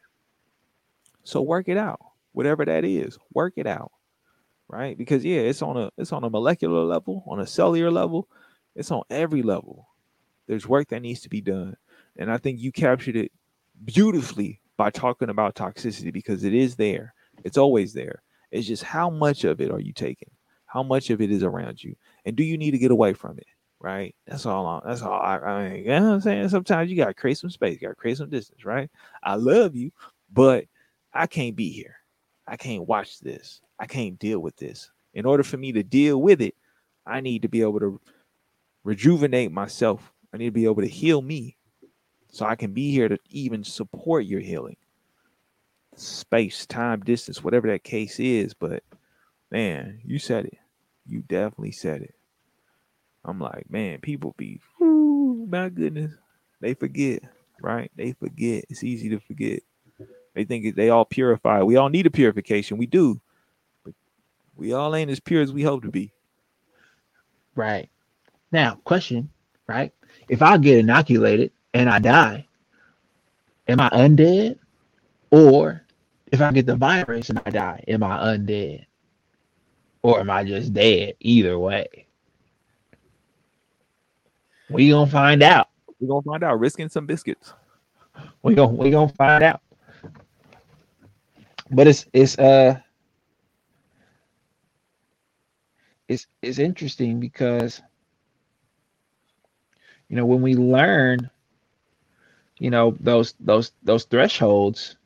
So 1.24 1.40
work 1.42 1.68
it 1.68 1.76
out 1.76 2.00
whatever 2.32 2.64
that 2.64 2.84
is 2.84 3.18
work 3.34 3.54
it 3.56 3.66
out 3.66 3.92
right? 4.68 4.96
Because 4.96 5.24
yeah 5.24 5.40
it's 5.40 5.62
on 5.62 5.76
a 5.76 5.90
it's 5.98 6.12
on 6.12 6.24
a 6.24 6.30
molecular 6.30 6.82
level 6.84 7.22
on 7.28 7.40
a 7.40 7.46
cellular 7.46 7.90
level 7.90 8.28
it's 8.74 8.90
on 8.90 9.02
every 9.10 9.42
level. 9.42 9.86
There's 10.48 10.66
work 10.66 10.88
that 10.88 11.02
needs 11.02 11.20
to 11.20 11.28
be 11.28 11.42
done. 11.42 11.76
And 12.16 12.32
i 12.32 12.38
think 12.38 12.58
you 12.60 12.72
captured 12.72 13.16
it 13.16 13.30
beautifully 13.84 14.60
by 14.76 14.90
talking 14.90 15.28
about 15.28 15.54
toxicity 15.54 16.12
because 16.12 16.44
it 16.44 16.54
is 16.54 16.76
there. 16.76 17.14
It's 17.44 17.58
always 17.58 17.92
there. 17.92 18.22
It's 18.50 18.66
just 18.66 18.82
how 18.82 19.10
much 19.10 19.44
of 19.44 19.60
it 19.60 19.70
are 19.70 19.80
you 19.80 19.92
taking? 19.92 20.30
How 20.66 20.82
much 20.82 21.10
of 21.10 21.20
it 21.20 21.30
is 21.30 21.42
around 21.42 21.82
you? 21.82 21.94
And 22.24 22.34
do 22.36 22.42
you 22.42 22.56
need 22.56 22.72
to 22.72 22.78
get 22.78 22.90
away 22.90 23.12
from 23.12 23.38
it 23.38 23.46
right? 23.80 24.14
That's 24.28 24.46
all 24.46 24.64
I, 24.64 24.80
that's 24.88 25.02
all 25.02 25.20
I, 25.20 25.38
I 25.38 25.68
mean, 25.68 25.78
you 25.80 25.88
know 25.88 26.02
what 26.02 26.14
i'm 26.14 26.20
saying? 26.20 26.48
Sometimes 26.50 26.88
you 26.88 26.96
gotta 26.96 27.14
create 27.14 27.36
some 27.38 27.50
space 27.50 27.74
you 27.74 27.88
gotta 27.88 27.96
create 27.96 28.16
some 28.16 28.30
distance 28.30 28.64
right? 28.64 28.88
I 29.22 29.34
love 29.34 29.74
you 29.74 29.90
but 30.32 30.64
i 31.12 31.26
can't 31.26 31.56
be 31.56 31.68
here 31.68 31.96
I 32.46 32.56
can't 32.56 32.86
watch 32.86 33.20
this. 33.20 33.60
I 33.78 33.86
can't 33.86 34.18
deal 34.18 34.40
with 34.40 34.56
this. 34.56 34.90
In 35.14 35.26
order 35.26 35.42
for 35.42 35.56
me 35.56 35.72
to 35.72 35.82
deal 35.82 36.20
with 36.20 36.40
it, 36.40 36.54
I 37.06 37.20
need 37.20 37.42
to 37.42 37.48
be 37.48 37.62
able 37.62 37.80
to 37.80 38.00
rejuvenate 38.84 39.52
myself. 39.52 40.12
I 40.32 40.38
need 40.38 40.46
to 40.46 40.52
be 40.52 40.64
able 40.64 40.82
to 40.82 40.88
heal 40.88 41.20
me 41.20 41.56
so 42.30 42.46
I 42.46 42.56
can 42.56 42.72
be 42.72 42.90
here 42.90 43.08
to 43.08 43.18
even 43.30 43.62
support 43.62 44.24
your 44.24 44.40
healing. 44.40 44.76
Space, 45.96 46.64
time, 46.66 47.00
distance, 47.00 47.44
whatever 47.44 47.68
that 47.68 47.84
case 47.84 48.18
is. 48.18 48.54
But 48.54 48.82
man, 49.50 50.00
you 50.04 50.18
said 50.18 50.46
it. 50.46 50.58
You 51.06 51.22
definitely 51.22 51.72
said 51.72 52.02
it. 52.02 52.14
I'm 53.24 53.38
like, 53.38 53.70
man, 53.70 54.00
people 54.00 54.34
be, 54.36 54.60
whoo, 54.80 55.46
my 55.46 55.68
goodness, 55.68 56.12
they 56.60 56.74
forget, 56.74 57.22
right? 57.60 57.90
They 57.96 58.12
forget. 58.12 58.64
It's 58.68 58.82
easy 58.82 59.10
to 59.10 59.20
forget. 59.20 59.62
They 60.34 60.44
think 60.44 60.74
they 60.74 60.88
all 60.88 61.04
purify. 61.04 61.62
We 61.62 61.76
all 61.76 61.88
need 61.88 62.06
a 62.06 62.10
purification. 62.10 62.78
We 62.78 62.86
do. 62.86 63.20
But 63.84 63.94
we 64.56 64.72
all 64.72 64.94
ain't 64.94 65.10
as 65.10 65.20
pure 65.20 65.42
as 65.42 65.52
we 65.52 65.62
hope 65.62 65.82
to 65.82 65.90
be. 65.90 66.12
Right. 67.54 67.90
Now, 68.50 68.76
question, 68.84 69.30
right? 69.66 69.92
If 70.28 70.42
I 70.42 70.56
get 70.56 70.78
inoculated 70.78 71.52
and 71.74 71.88
I 71.88 71.98
die, 71.98 72.46
am 73.68 73.80
I 73.80 73.90
undead? 73.90 74.58
Or 75.30 75.84
if 76.30 76.40
I 76.40 76.50
get 76.52 76.66
the 76.66 76.76
virus 76.76 77.30
and 77.30 77.40
I 77.44 77.50
die, 77.50 77.84
am 77.88 78.02
I 78.02 78.18
undead? 78.18 78.86
Or 80.02 80.20
am 80.20 80.30
I 80.30 80.44
just 80.44 80.72
dead? 80.72 81.14
Either 81.20 81.58
way. 81.58 82.06
We 84.70 84.88
gonna 84.90 85.10
find 85.10 85.42
out. 85.42 85.68
We 86.00 86.08
gonna 86.08 86.22
find 86.22 86.42
out. 86.42 86.58
Risking 86.58 86.88
some 86.88 87.06
biscuits. 87.06 87.52
We 88.42 88.54
gonna 88.54 88.72
we 88.72 88.90
gonna 88.90 89.12
find 89.12 89.44
out 89.44 89.60
but 91.72 91.86
it's 91.86 92.06
it's 92.12 92.38
uh 92.38 92.78
it's 96.08 96.26
it's 96.42 96.58
interesting 96.58 97.20
because 97.20 97.80
you 100.08 100.16
know 100.16 100.26
when 100.26 100.42
we 100.42 100.54
learn 100.54 101.30
you 102.58 102.70
know 102.70 102.96
those 103.00 103.34
those 103.40 103.72
those 103.82 104.04
thresholds 104.04 104.96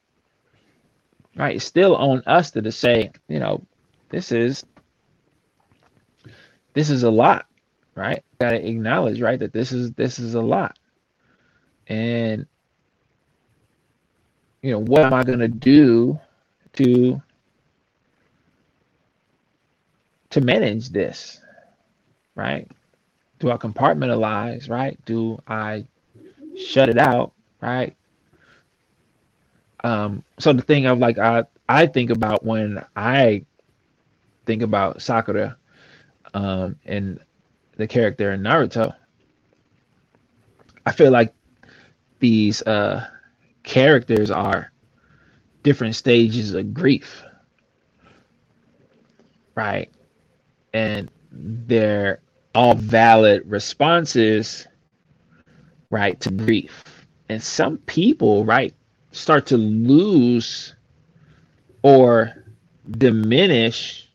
right 1.37 1.57
it's 1.57 1.65
still 1.65 1.97
on 1.97 2.23
us 2.27 2.51
to, 2.51 2.61
to 2.61 2.73
say 2.73 3.11
you 3.29 3.39
know 3.39 3.65
this 4.09 4.33
is 4.33 4.65
this 6.75 6.91
is 6.91 7.05
a 7.05 7.11
lot 7.11 7.47
right? 7.97 8.23
Gotta 8.39 8.65
acknowledge 8.65 9.21
right 9.21 9.41
that 9.41 9.53
this 9.53 9.73
is 9.73 9.91
this 9.93 10.21
is 10.21 10.35
a 10.35 10.41
lot. 10.41 10.79
And 11.89 12.47
you 14.63 14.71
know, 14.73 14.79
what 14.79 15.03
am 15.03 15.15
I 15.15 15.25
going 15.25 15.41
to 15.41 15.49
do 15.49 16.21
to 16.77 17.23
to 20.31 20.41
manage 20.41 20.91
this, 20.91 21.41
right? 22.35 22.69
Do 23.41 23.51
I 23.51 23.57
compartmentalize, 23.57 24.71
right? 24.71 24.99
Do 25.07 25.43
I 25.49 25.87
shut 26.57 26.89
it 26.89 26.99
out, 26.99 27.33
right? 27.61 27.97
Um, 29.85 30.25
so 30.39 30.53
the 30.53 30.63
thing 30.63 30.87
of 30.87 30.99
like 30.99 31.19
I 31.19 31.45
I 31.69 31.87
think 31.87 32.11
about 32.11 32.45
when 32.45 32.85
I 32.97 33.45
think 34.47 34.63
about 34.63 35.03
Sakura 35.03 35.57
um, 36.35 36.77
and 36.87 37.21
the 37.77 37.87
character 37.87 38.33
in 38.33 38.43
Naruto, 38.43 38.95
I 40.87 40.93
feel 40.93 41.11
like 41.13 41.35
these 42.21 42.63
uh, 42.63 43.07
characters 43.65 44.31
are 44.31 44.73
different 45.67 45.97
stages 45.97 46.55
of 46.55 46.73
grief, 46.73 47.25
right? 49.57 49.91
And 50.73 51.11
they're 51.33 52.21
all 52.55 52.77
valid 52.77 53.43
responses, 53.51 54.69
right, 55.91 56.21
to 56.21 56.31
grief. 56.31 56.85
And 57.29 57.43
some 57.43 57.79
people, 57.79 58.45
right, 58.45 58.73
start 59.11 59.45
to 59.47 59.57
lose 59.57 60.77
or 61.83 62.33
diminish 62.89 64.09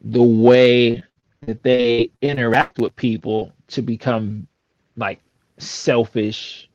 the 0.00 0.22
way 0.22 1.04
that 1.42 1.62
they 1.62 2.10
interact 2.22 2.78
with 2.78 2.96
people 2.96 3.52
to 3.68 3.82
become 3.82 4.46
like 4.96 5.20
selfish 5.58 6.70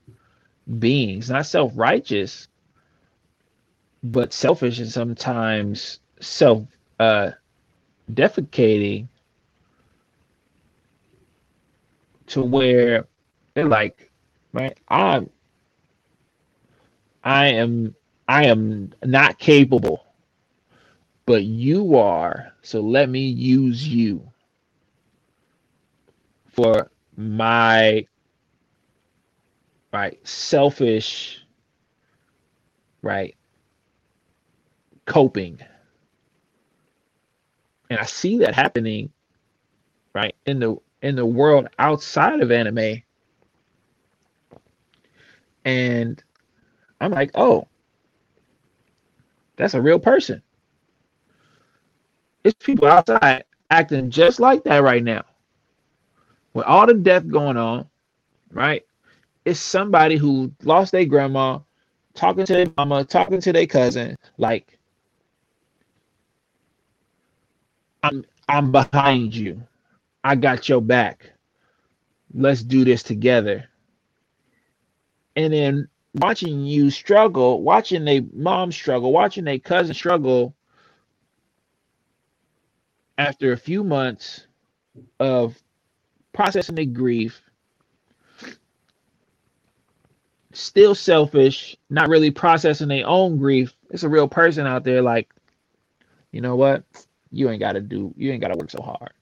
beings, 0.77 1.31
not 1.31 1.47
self 1.47 1.71
righteous, 1.75 2.49
but 4.11 4.33
selfish 4.33 4.79
and 4.79 4.91
sometimes 4.91 5.99
self 6.19 6.63
uh, 6.99 7.31
defecating 8.13 9.07
to 12.27 12.43
where 12.43 13.07
they're 13.53 13.67
like, 13.67 14.11
right, 14.53 14.77
I'm 14.89 15.29
I 17.23 17.47
am 17.47 17.95
I 18.27 18.45
am 18.45 18.93
not 19.03 19.39
capable, 19.39 20.05
but 21.25 21.43
you 21.43 21.97
are. 21.97 22.53
So 22.61 22.81
let 22.81 23.09
me 23.09 23.27
use 23.27 23.87
you 23.87 24.31
for 26.47 26.91
my 27.17 28.05
right 29.91 30.19
selfish 30.27 31.41
right 33.01 33.35
coping. 35.05 35.59
And 37.89 37.99
I 37.99 38.05
see 38.05 38.39
that 38.39 38.55
happening 38.55 39.11
right 40.13 40.35
in 40.45 40.59
the 40.59 40.77
in 41.01 41.15
the 41.15 41.25
world 41.25 41.67
outside 41.77 42.41
of 42.41 42.51
anime. 42.51 43.03
And 45.65 46.23
I'm 47.01 47.11
like, 47.11 47.31
oh, 47.35 47.67
that's 49.57 49.73
a 49.73 49.81
real 49.81 49.99
person. 49.99 50.41
It's 52.43 52.55
people 52.63 52.87
outside 52.87 53.43
acting 53.69 54.09
just 54.09 54.39
like 54.39 54.63
that 54.63 54.83
right 54.83 55.03
now. 55.03 55.23
With 56.53 56.65
all 56.65 56.87
the 56.87 56.93
death 56.93 57.27
going 57.27 57.57
on, 57.57 57.87
right? 58.51 58.83
It's 59.43 59.59
somebody 59.59 60.17
who 60.17 60.51
lost 60.63 60.91
their 60.91 61.05
grandma, 61.05 61.59
talking 62.13 62.45
to 62.45 62.53
their 62.53 62.67
mama, 62.77 63.03
talking 63.03 63.41
to 63.41 63.53
their 63.53 63.67
cousin, 63.67 64.15
like 64.37 64.74
I'm 68.05 68.23
I'm 68.47 68.71
behind 68.71 69.35
you. 69.35 69.63
I 70.23 70.35
got 70.35 70.69
your 70.69 70.81
back. 70.81 71.31
Let's 72.33 72.61
do 72.61 72.85
this 72.85 73.01
together. 73.01 73.65
And 75.35 75.51
then 75.51 75.87
watching 76.13 76.61
you 76.65 76.91
struggle, 76.91 77.63
watching 77.63 78.07
a 78.07 78.21
mom 78.31 78.71
struggle, 78.71 79.11
watching 79.11 79.47
a 79.47 79.57
cousin 79.57 79.95
struggle 79.95 80.55
after 83.17 83.53
a 83.53 83.57
few 83.57 83.83
months 83.83 84.45
of 85.19 85.57
processing 86.31 86.75
their 86.75 86.85
grief, 86.85 87.41
still 90.53 90.93
selfish, 90.93 91.75
not 91.89 92.09
really 92.09 92.29
processing 92.29 92.87
their 92.89 93.07
own 93.07 93.37
grief. 93.37 93.73
It's 93.89 94.03
a 94.03 94.09
real 94.09 94.27
person 94.27 94.67
out 94.67 94.83
there 94.83 95.01
like, 95.01 95.33
you 96.31 96.41
know 96.41 96.55
what? 96.55 96.83
You 97.35 97.51
ain't 97.51 97.61
got 97.61 97.73
to 97.73 97.81
do, 97.81 98.13
you 98.17 98.31
ain't 98.33 98.41
got 98.41 98.49
to 98.49 98.57
work 98.57 98.71
so 98.71 98.81
hard. 98.83 99.13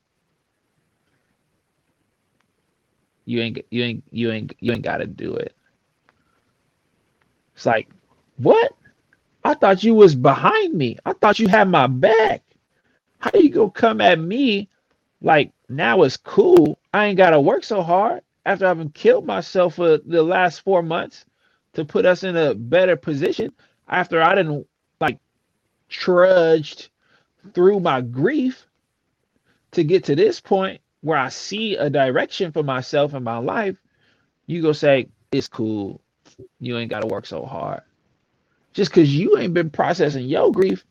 You 3.26 3.42
ain't, 3.42 3.60
you 3.72 3.84
ain't, 3.84 4.04
you 4.12 4.32
ain't, 4.32 4.54
you 4.62 4.74
ain't 4.74 4.84
got 4.84 4.98
to 4.98 5.08
do 5.08 5.36
it. 5.36 5.56
It's 7.56 7.66
like, 7.66 7.90
what? 8.38 8.74
I 9.44 9.56
thought 9.56 9.84
you 9.84 9.96
was 9.96 10.16
behind 10.16 10.76
me. 10.76 10.98
I 11.06 11.14
thought 11.14 11.40
you 11.40 11.50
had 11.50 11.70
my 11.70 11.88
back. 11.88 12.44
How 13.20 13.32
you 13.36 13.50
gonna 13.50 13.72
come 13.72 14.02
at 14.02 14.20
me 14.20 14.70
like 15.22 15.52
now 15.70 16.04
it's 16.04 16.18
cool? 16.18 16.80
I 16.94 17.08
ain't 17.08 17.18
gotta 17.18 17.42
work 17.42 17.64
so 17.64 17.84
hard 17.84 18.24
after 18.46 18.68
having 18.68 18.92
killed 18.92 19.26
myself 19.26 19.76
for 19.76 20.00
the 20.00 20.24
last 20.24 20.62
four 20.62 20.84
months 20.84 21.26
to 21.74 21.86
put 21.86 22.06
us 22.06 22.24
in 22.24 22.38
a 22.38 22.56
better 22.56 22.96
position 22.98 23.54
after 23.88 24.22
I 24.22 24.36
didn't 24.36 24.68
like 25.02 25.20
trudged 25.90 26.90
through 27.54 27.80
my 27.80 28.02
grief 28.02 28.66
to 29.72 29.84
get 29.84 30.06
to 30.06 30.16
this 30.16 30.40
point 30.40 30.82
where 31.02 31.18
I 31.18 31.30
see 31.30 31.76
a 31.76 31.90
direction 31.90 32.52
for 32.52 32.64
myself 32.64 33.14
in 33.14 33.24
my 33.24 33.38
life. 33.38 33.76
You 34.48 34.62
go 34.62 34.72
say, 34.72 35.10
it's 35.32 35.48
cool. 35.48 36.02
You 36.60 36.78
ain't 36.78 36.90
got 36.90 37.02
to 37.02 37.08
work 37.08 37.26
so 37.26 37.46
hard. 37.46 37.82
Just 38.74 38.92
because 38.92 39.14
you 39.14 39.38
ain't 39.38 39.54
been 39.54 39.70
processing 39.70 40.26
your 40.28 40.52
grief, 40.52 40.86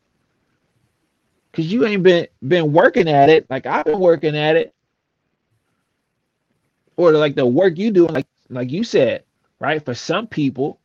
because 1.51 1.71
you 1.71 1.85
ain't 1.85 2.03
been 2.03 2.27
been 2.47 2.71
working 2.71 3.09
at 3.09 3.29
it 3.29 3.49
like 3.49 3.65
I've 3.65 3.85
been 3.85 3.99
working 3.99 4.37
at 4.37 4.55
it, 4.55 4.73
or 6.95 7.11
like 7.11 7.35
the 7.35 7.45
work 7.45 7.77
you 7.77 7.91
doing, 7.91 8.13
like 8.13 8.27
like 8.49 8.71
you 8.71 8.83
said, 8.83 9.23
right? 9.59 9.83
For 9.83 9.93
some 9.93 10.27
people, 10.27 10.79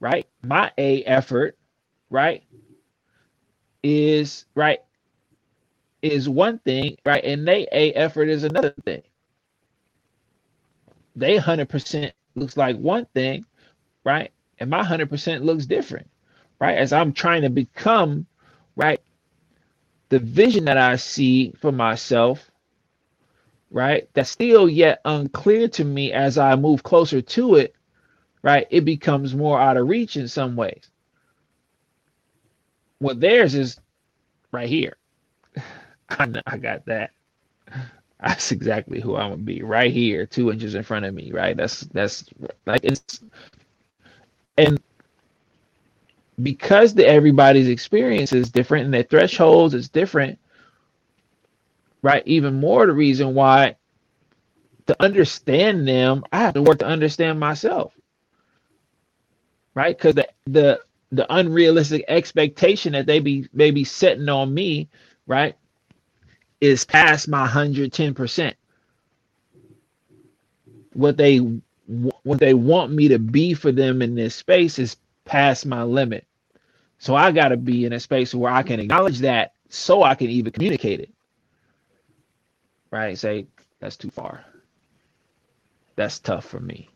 right, 0.00 0.26
my 0.42 0.70
A 0.76 1.02
effort, 1.04 1.56
right, 2.10 2.44
is 3.82 4.44
right 4.54 4.80
is 6.02 6.28
one 6.28 6.58
thing, 6.60 6.96
right, 7.06 7.24
and 7.24 7.46
they 7.46 7.66
A 7.72 7.92
effort 7.92 8.28
is 8.28 8.44
another 8.44 8.74
thing. 8.84 9.02
They 11.16 11.36
hundred 11.36 11.68
percent 11.68 12.14
looks 12.36 12.56
like 12.56 12.76
one 12.76 13.06
thing, 13.14 13.44
right? 14.04 14.32
And 14.58 14.70
my 14.70 14.82
100% 14.82 15.42
looks 15.44 15.66
different, 15.66 16.10
right? 16.60 16.78
As 16.78 16.92
I'm 16.92 17.12
trying 17.12 17.42
to 17.42 17.50
become, 17.50 18.26
right, 18.76 19.00
the 20.10 20.18
vision 20.18 20.66
that 20.66 20.78
I 20.78 20.96
see 20.96 21.52
for 21.60 21.72
myself, 21.72 22.50
right, 23.70 24.08
that's 24.14 24.30
still 24.30 24.68
yet 24.68 25.00
unclear 25.04 25.68
to 25.68 25.84
me 25.84 26.12
as 26.12 26.38
I 26.38 26.56
move 26.56 26.82
closer 26.82 27.22
to 27.22 27.56
it, 27.56 27.74
right, 28.42 28.66
it 28.70 28.84
becomes 28.84 29.34
more 29.34 29.60
out 29.60 29.76
of 29.76 29.88
reach 29.88 30.16
in 30.16 30.28
some 30.28 30.56
ways. 30.56 30.90
What 32.98 33.20
theirs 33.20 33.54
is 33.54 33.78
right 34.52 34.68
here. 34.68 34.96
I, 36.10 36.32
I 36.46 36.58
got 36.58 36.86
that. 36.86 37.12
That's 38.20 38.52
exactly 38.52 39.00
who 39.00 39.16
I'm 39.16 39.30
gonna 39.32 39.42
be 39.42 39.62
right 39.62 39.92
here, 39.92 40.26
two 40.26 40.52
inches 40.52 40.74
in 40.76 40.82
front 40.84 41.06
of 41.06 41.14
me, 41.14 41.32
right? 41.32 41.56
That's 41.56 41.82
that's 41.82 42.24
like 42.66 42.84
it's 42.84 43.20
and 44.58 44.80
because 46.42 46.94
the 46.94 47.06
everybody's 47.06 47.68
experience 47.68 48.32
is 48.32 48.50
different 48.50 48.86
and 48.86 48.94
their 48.94 49.04
thresholds 49.04 49.74
is 49.74 49.88
different 49.90 50.38
right 52.02 52.24
even 52.26 52.54
more 52.60 52.86
the 52.86 52.94
reason 52.94 53.34
why 53.34 53.76
to 54.86 54.96
understand 55.02 55.88
them 55.88 56.24
i 56.32 56.38
have 56.38 56.54
to 56.54 56.62
work 56.62 56.80
to 56.80 56.86
understand 56.86 57.40
myself 57.40 57.94
right 59.74 59.98
because 59.98 60.16
the 60.16 60.28
the 60.46 60.80
the 61.12 61.34
unrealistic 61.34 62.04
expectation 62.08 62.94
that 62.94 63.06
they 63.06 63.20
be 63.20 63.48
maybe 63.54 63.82
be 63.82 63.84
setting 63.84 64.28
on 64.30 64.54
me 64.54 64.88
right 65.28 65.56
is 66.60 66.84
past 66.84 67.28
my 67.28 67.46
110% 67.48 68.54
what 70.94 71.16
they 71.18 71.38
what 71.86 72.40
they 72.40 72.54
want 72.54 72.92
me 72.92 73.08
to 73.08 73.18
be 73.18 73.54
for 73.54 73.72
them 73.72 74.02
in 74.02 74.14
this 74.14 74.34
space 74.36 74.78
is 74.78 74.96
past 75.24 75.66
my 75.66 75.82
limit. 75.84 76.26
So 76.98 77.16
I 77.16 77.32
got 77.32 77.48
to 77.50 77.58
be 77.58 77.86
in 77.86 77.92
a 77.94 78.00
space 78.00 78.34
where 78.34 78.52
I 78.52 78.62
can 78.62 78.80
acknowledge 78.80 79.20
that 79.20 79.52
so 79.70 80.02
I 80.02 80.14
can 80.16 80.28
even 80.30 80.52
communicate 80.52 81.00
it. 81.00 81.10
Right? 82.90 83.18
Say, 83.18 83.46
that's 83.80 83.96
too 83.96 84.10
far. 84.10 84.44
That's 85.96 86.18
tough 86.20 86.46
for 86.46 86.60
me. 86.60 86.90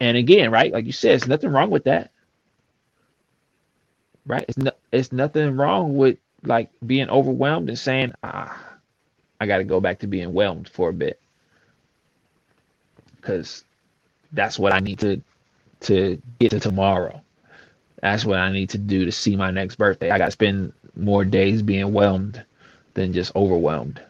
And 0.00 0.16
again, 0.16 0.50
right? 0.50 0.72
Like 0.72 0.86
you 0.86 0.92
said, 0.92 1.12
it's 1.16 1.28
nothing 1.28 1.50
wrong 1.50 1.70
with 1.70 1.84
that. 1.84 2.08
right? 4.26 4.44
It's 4.48 4.58
no, 4.58 4.72
it's 4.92 5.12
nothing 5.12 5.56
wrong 5.56 5.96
with 5.96 6.18
like 6.44 6.70
being 6.86 7.10
overwhelmed 7.10 7.68
and 7.68 7.78
saying, 7.78 8.12
ah, 8.22 8.58
I 9.40 9.46
got 9.46 9.58
to 9.58 9.64
go 9.64 9.80
back 9.80 10.00
to 10.00 10.06
being 10.06 10.32
whelmed 10.32 10.68
for 10.68 10.90
a 10.90 10.94
bit, 10.94 11.20
because 13.16 13.64
that's 14.32 14.58
what 14.58 14.72
I 14.74 14.80
need 14.80 15.00
to 15.00 15.22
to 15.82 16.20
get 16.40 16.50
to 16.52 16.60
tomorrow. 16.60 17.22
That's 18.02 18.24
what 18.24 18.38
I 18.38 18.52
need 18.52 18.70
to 18.70 18.78
do 18.78 19.04
to 19.04 19.12
see 19.12 19.36
my 19.36 19.50
next 19.50 19.76
birthday. 19.76 20.10
I 20.10 20.18
got 20.18 20.26
to 20.26 20.32
spend 20.32 20.72
more 20.96 21.24
days 21.24 21.62
being 21.62 21.92
whelmed 21.92 22.44
than 22.94 23.12
just 23.12 23.34
overwhelmed. 23.36 24.00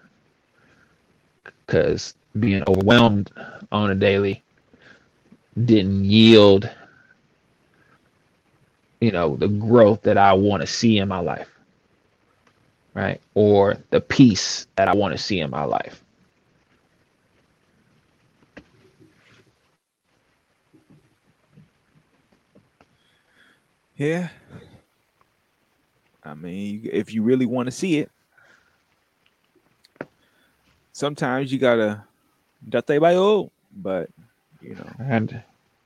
Because 1.67 2.15
being 2.39 2.63
overwhelmed 2.69 3.31
on 3.73 3.91
a 3.91 3.95
daily 3.95 4.43
didn't 5.65 6.05
yield, 6.05 6.71
you 9.01 9.13
know, 9.13 9.37
the 9.37 9.49
growth 9.49 10.03
that 10.03 10.19
I 10.19 10.35
want 10.35 10.63
to 10.63 10.67
see 10.67 10.99
in 10.99 11.09
my 11.09 11.21
life, 11.21 11.49
right? 12.99 13.21
Or 13.35 13.77
the 13.91 14.01
peace 14.01 14.67
that 14.75 14.89
I 14.89 14.95
want 14.95 15.13
to 15.13 15.19
see 15.19 15.39
in 15.39 15.51
my 15.51 15.65
life. 15.65 16.03
Yeah. 23.97 24.29
I 26.25 26.35
mean, 26.35 26.89
if 26.93 27.15
you 27.15 27.23
really 27.23 27.47
want 27.47 27.67
to 27.67 27.71
see 27.71 27.99
it, 27.99 28.11
sometimes 30.93 31.53
you 31.53 31.59
gotta 31.59 32.03
date 32.69 32.99
but 33.77 34.11
you 34.61 34.75
know, 34.75 34.91
And 34.99 35.43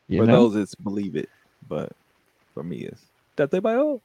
you 0.09 0.21
for 0.21 0.27
know, 0.27 0.49
those 0.49 0.57
it's 0.57 0.75
believe 0.75 1.17
it, 1.17 1.29
but 1.69 1.93
for 2.55 2.63
me 2.63 2.79
it's 2.79 3.03
date 3.37 3.61
by 3.61 3.77
old. 3.77 4.01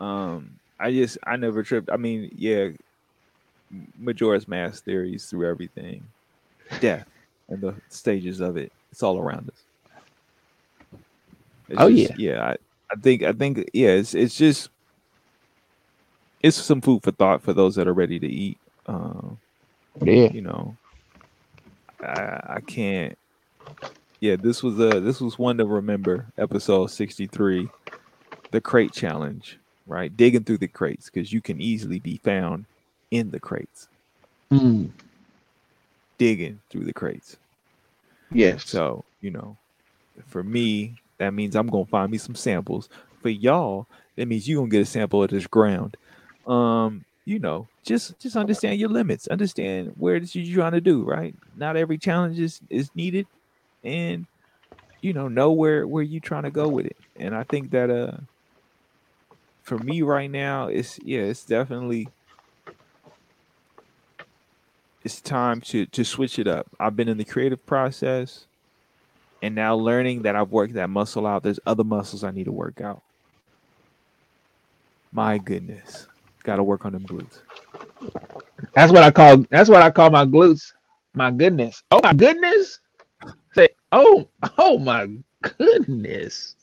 Um, 0.00 0.58
I 0.80 0.90
just 0.92 1.18
I 1.24 1.36
never 1.36 1.62
tripped. 1.62 1.90
I 1.90 1.96
mean, 1.96 2.30
yeah, 2.36 2.68
Majora's 3.98 4.48
Mask 4.48 4.84
theories 4.84 5.26
through 5.26 5.48
everything, 5.48 6.04
death 6.80 7.06
and 7.48 7.60
the 7.60 7.74
stages 7.88 8.40
of 8.40 8.56
it. 8.56 8.72
It's 8.90 9.02
all 9.02 9.18
around 9.18 9.50
us. 9.50 11.00
It's 11.68 11.80
Oh, 11.80 11.90
just- 11.90 12.18
yeah. 12.18 12.42
I, 12.50 12.56
I 12.92 12.96
think 13.00 13.22
I 13.22 13.32
think 13.32 13.68
yeah. 13.72 13.90
It's 13.90 14.14
it's 14.14 14.36
just 14.36 14.68
it's 16.42 16.56
some 16.56 16.80
food 16.80 17.02
for 17.02 17.10
thought 17.10 17.42
for 17.42 17.52
those 17.52 17.74
that 17.76 17.88
are 17.88 17.94
ready 17.94 18.18
to 18.18 18.26
eat. 18.26 18.58
Um, 18.86 19.38
yeah, 20.02 20.30
you 20.30 20.42
know, 20.42 20.76
I 22.00 22.56
I 22.56 22.60
can't. 22.66 23.16
Yeah, 24.20 24.36
this 24.36 24.62
was 24.62 24.78
a 24.78 25.00
this 25.00 25.20
was 25.20 25.38
one 25.38 25.56
to 25.58 25.64
remember. 25.66 26.26
Episode 26.38 26.88
sixty 26.88 27.26
three, 27.26 27.68
the 28.50 28.60
crate 28.60 28.92
challenge. 28.92 29.58
Right, 29.86 30.14
digging 30.16 30.44
through 30.44 30.58
the 30.58 30.68
crates 30.68 31.10
because 31.10 31.32
you 31.32 31.42
can 31.42 31.60
easily 31.60 32.00
be 32.00 32.18
found 32.24 32.66
in 33.10 33.30
the 33.30 33.40
crates, 33.40 33.88
Mm, 34.50 34.90
digging 36.18 36.62
through 36.70 36.84
the 36.84 36.92
crates. 36.92 37.38
yes, 38.30 38.64
So 38.64 39.04
you 39.20 39.30
know, 39.30 39.58
for 40.26 40.42
me, 40.44 40.98
that 41.18 41.34
means 41.34 41.56
I'm 41.56 41.68
gonna 41.68 41.86
find 41.86 42.10
me 42.10 42.18
some 42.18 42.34
samples. 42.34 42.88
For 43.22 43.28
y'all, 43.30 43.88
that 44.16 44.26
means 44.28 44.48
you 44.48 44.56
gonna 44.58 44.68
get 44.70 44.82
a 44.82 44.86
sample 44.86 45.22
of 45.22 45.30
this 45.30 45.46
ground. 45.46 45.96
Um, 46.46 47.04
you 47.26 47.38
know, 47.40 47.70
just 47.84 48.18
just 48.20 48.36
understand 48.36 48.80
your 48.80 48.90
limits. 48.90 49.28
Understand 49.28 49.92
where 49.96 50.20
this 50.20 50.34
you're 50.36 50.56
trying 50.62 50.72
to 50.72 50.80
do. 50.80 51.04
Right, 51.04 51.34
not 51.54 51.76
every 51.76 51.98
challenge 51.98 52.38
is 52.40 52.60
is 52.70 52.90
needed, 52.94 53.28
and 53.84 54.26
you 55.02 55.12
know, 55.14 55.28
know 55.28 55.52
where 55.52 55.86
where 55.88 56.02
you 56.04 56.20
trying 56.20 56.44
to 56.44 56.50
go 56.50 56.68
with 56.70 56.86
it. 56.86 56.96
And 57.16 57.34
I 57.34 57.44
think 57.44 57.72
that 57.72 57.90
uh, 57.90 58.18
for 59.64 59.78
me 59.78 60.02
right 60.02 60.30
now, 60.30 60.68
it's 60.68 60.98
yeah, 61.02 61.20
it's 61.22 61.44
definitely 61.44 62.08
it's 65.02 65.20
time 65.20 65.60
to 65.62 65.86
to 65.86 66.04
switch 66.04 66.38
it 66.38 66.46
up. 66.46 66.68
I've 66.78 66.96
been 66.96 67.08
in 67.08 67.18
the 67.18 67.24
creative 67.24 67.64
process 67.66 68.46
and 69.42 69.54
now 69.54 69.74
learning 69.74 70.22
that 70.22 70.36
I've 70.36 70.52
worked 70.52 70.74
that 70.74 70.88
muscle 70.88 71.26
out, 71.26 71.42
there's 71.42 71.60
other 71.66 71.84
muscles 71.84 72.24
I 72.24 72.30
need 72.30 72.44
to 72.44 72.52
work 72.52 72.80
out. 72.80 73.02
My 75.12 75.38
goodness. 75.38 76.06
Gotta 76.44 76.62
work 76.62 76.84
on 76.86 76.92
them 76.92 77.04
glutes. 77.04 77.40
that's 78.74 78.92
what 78.92 79.02
I 79.02 79.10
call 79.10 79.44
that's 79.50 79.68
what 79.68 79.82
I 79.82 79.90
call 79.90 80.10
my 80.10 80.26
glutes. 80.26 80.72
My 81.14 81.30
goodness, 81.30 81.82
oh 81.90 82.00
my 82.02 82.12
goodness, 82.12 82.80
say, 83.54 83.68
oh, 83.92 84.28
oh 84.58 84.78
my 84.78 85.08
goodness, 85.42 86.56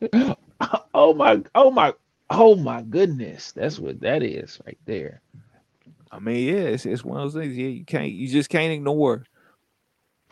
oh 0.94 1.12
my, 1.12 1.42
oh 1.54 1.70
my, 1.70 1.92
oh 2.30 2.54
my 2.56 2.82
goodness. 2.82 3.52
That's 3.52 3.78
what 3.78 4.00
that 4.00 4.22
is 4.22 4.58
right 4.66 4.78
there. 4.84 5.20
I 6.10 6.18
mean, 6.18 6.48
yeah, 6.48 6.62
it's, 6.62 6.86
it's 6.86 7.04
one 7.04 7.20
of 7.20 7.32
those 7.32 7.42
things. 7.42 7.56
Yeah, 7.56 7.68
you 7.68 7.84
can't 7.84 8.10
you 8.10 8.28
just 8.28 8.48
can't 8.50 8.72
ignore 8.72 9.24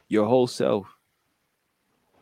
your 0.09 0.27
whole 0.27 0.47
self. 0.47 0.87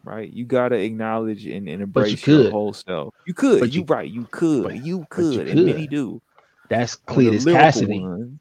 Right? 0.03 0.31
You 0.31 0.45
gotta 0.45 0.77
acknowledge 0.77 1.47
and, 1.47 1.69
and 1.69 1.93
But 1.93 2.09
you 2.09 2.13
embrace 2.15 2.27
your 2.27 2.51
whole 2.51 2.73
self. 2.75 3.15
You 3.27 3.33
could, 3.33 3.61
But 3.61 3.73
you, 3.73 3.81
you- 3.81 3.87
right, 3.87 4.11
you 4.11 4.27
could, 4.31 4.65
but- 4.65 4.85
you 4.85 5.07
but 5.11 5.19
you 5.23 5.37
could, 5.39 5.49
and 5.49 5.65
many 5.65 5.83
could. 5.87 5.91
do. 5.91 6.23
That's 6.69 6.97
Cletus 6.97 7.45
Kasady. 7.45 8.03
one, 8.03 8.39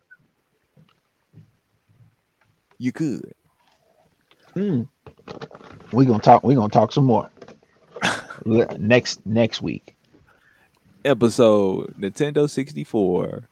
you 2.77 2.91
could. 2.91 3.33
Mm. 4.55 4.87
We 5.91 6.05
gonna 6.05 6.19
talk. 6.19 6.43
We're 6.43 6.55
gonna 6.55 6.69
talk 6.69 6.91
some 6.91 7.05
more 7.05 7.29
next 8.77 9.25
next 9.25 9.61
week. 9.61 9.95
Episode 11.05 11.93
Nintendo 11.99 12.49
64 12.49 13.43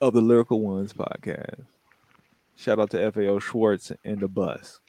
of 0.00 0.12
the 0.14 0.20
Lyrical 0.20 0.60
Ones 0.60 0.92
podcast. 0.92 1.64
Shout 2.56 2.78
out 2.78 2.90
to 2.90 3.10
FAO 3.12 3.38
Schwartz 3.38 3.92
and 4.04 4.20
the 4.20 4.28
bus. 4.28 4.80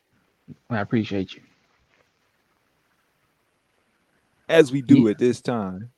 I 0.69 0.79
appreciate 0.79 1.33
you. 1.33 1.41
As 4.49 4.71
we 4.71 4.81
do 4.81 5.03
Yeah. 5.05 5.11
at 5.11 5.17
this 5.17 5.41
time, 5.41 5.91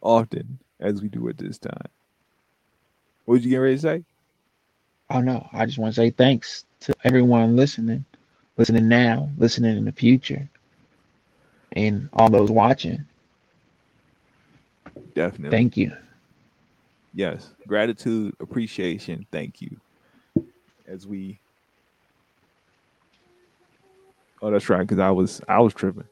often 0.00 0.58
as 0.80 1.02
we 1.02 1.08
do 1.08 1.28
at 1.28 1.38
this 1.38 1.58
time. 1.58 1.86
What 3.24 3.36
did 3.36 3.44
you 3.44 3.50
get 3.50 3.56
ready 3.58 3.76
to 3.76 3.80
say? 3.80 4.04
Oh 5.10 5.20
no, 5.20 5.48
I 5.52 5.66
just 5.66 5.78
want 5.78 5.94
to 5.94 6.00
say 6.00 6.10
thanks 6.10 6.64
to 6.80 6.94
everyone 7.04 7.56
listening, 7.56 8.04
listening 8.56 8.88
now, 8.88 9.30
listening 9.36 9.76
in 9.76 9.84
the 9.84 9.92
future, 9.92 10.48
and 11.72 12.08
all 12.14 12.30
those 12.30 12.50
watching. 12.50 13.04
Definitely. 15.14 15.56
Thank 15.56 15.76
you. 15.76 15.92
yes. 17.14 17.50
Gratitude, 17.66 18.34
appreciation, 18.40 19.26
thank 19.30 19.60
you. 19.60 19.76
As 20.86 21.06
we 21.06 21.38
Oh, 24.42 24.50
that's 24.50 24.68
right, 24.68 24.80
because 24.80 24.98
I 24.98 25.10
was 25.10 25.40
I 25.48 25.60
was 25.60 25.72
tripping. 25.72 26.04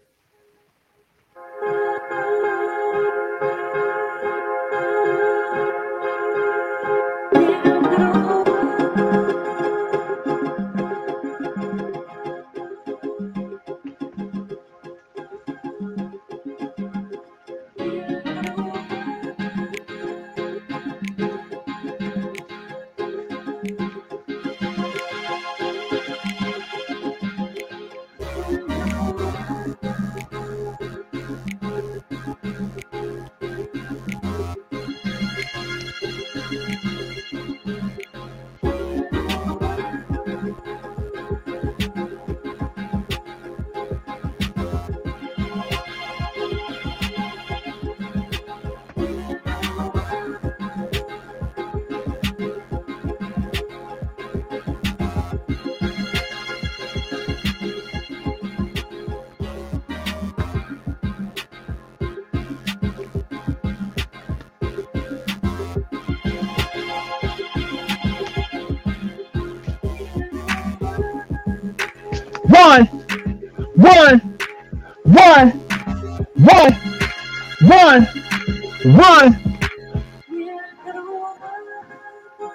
Run! 78.84 79.39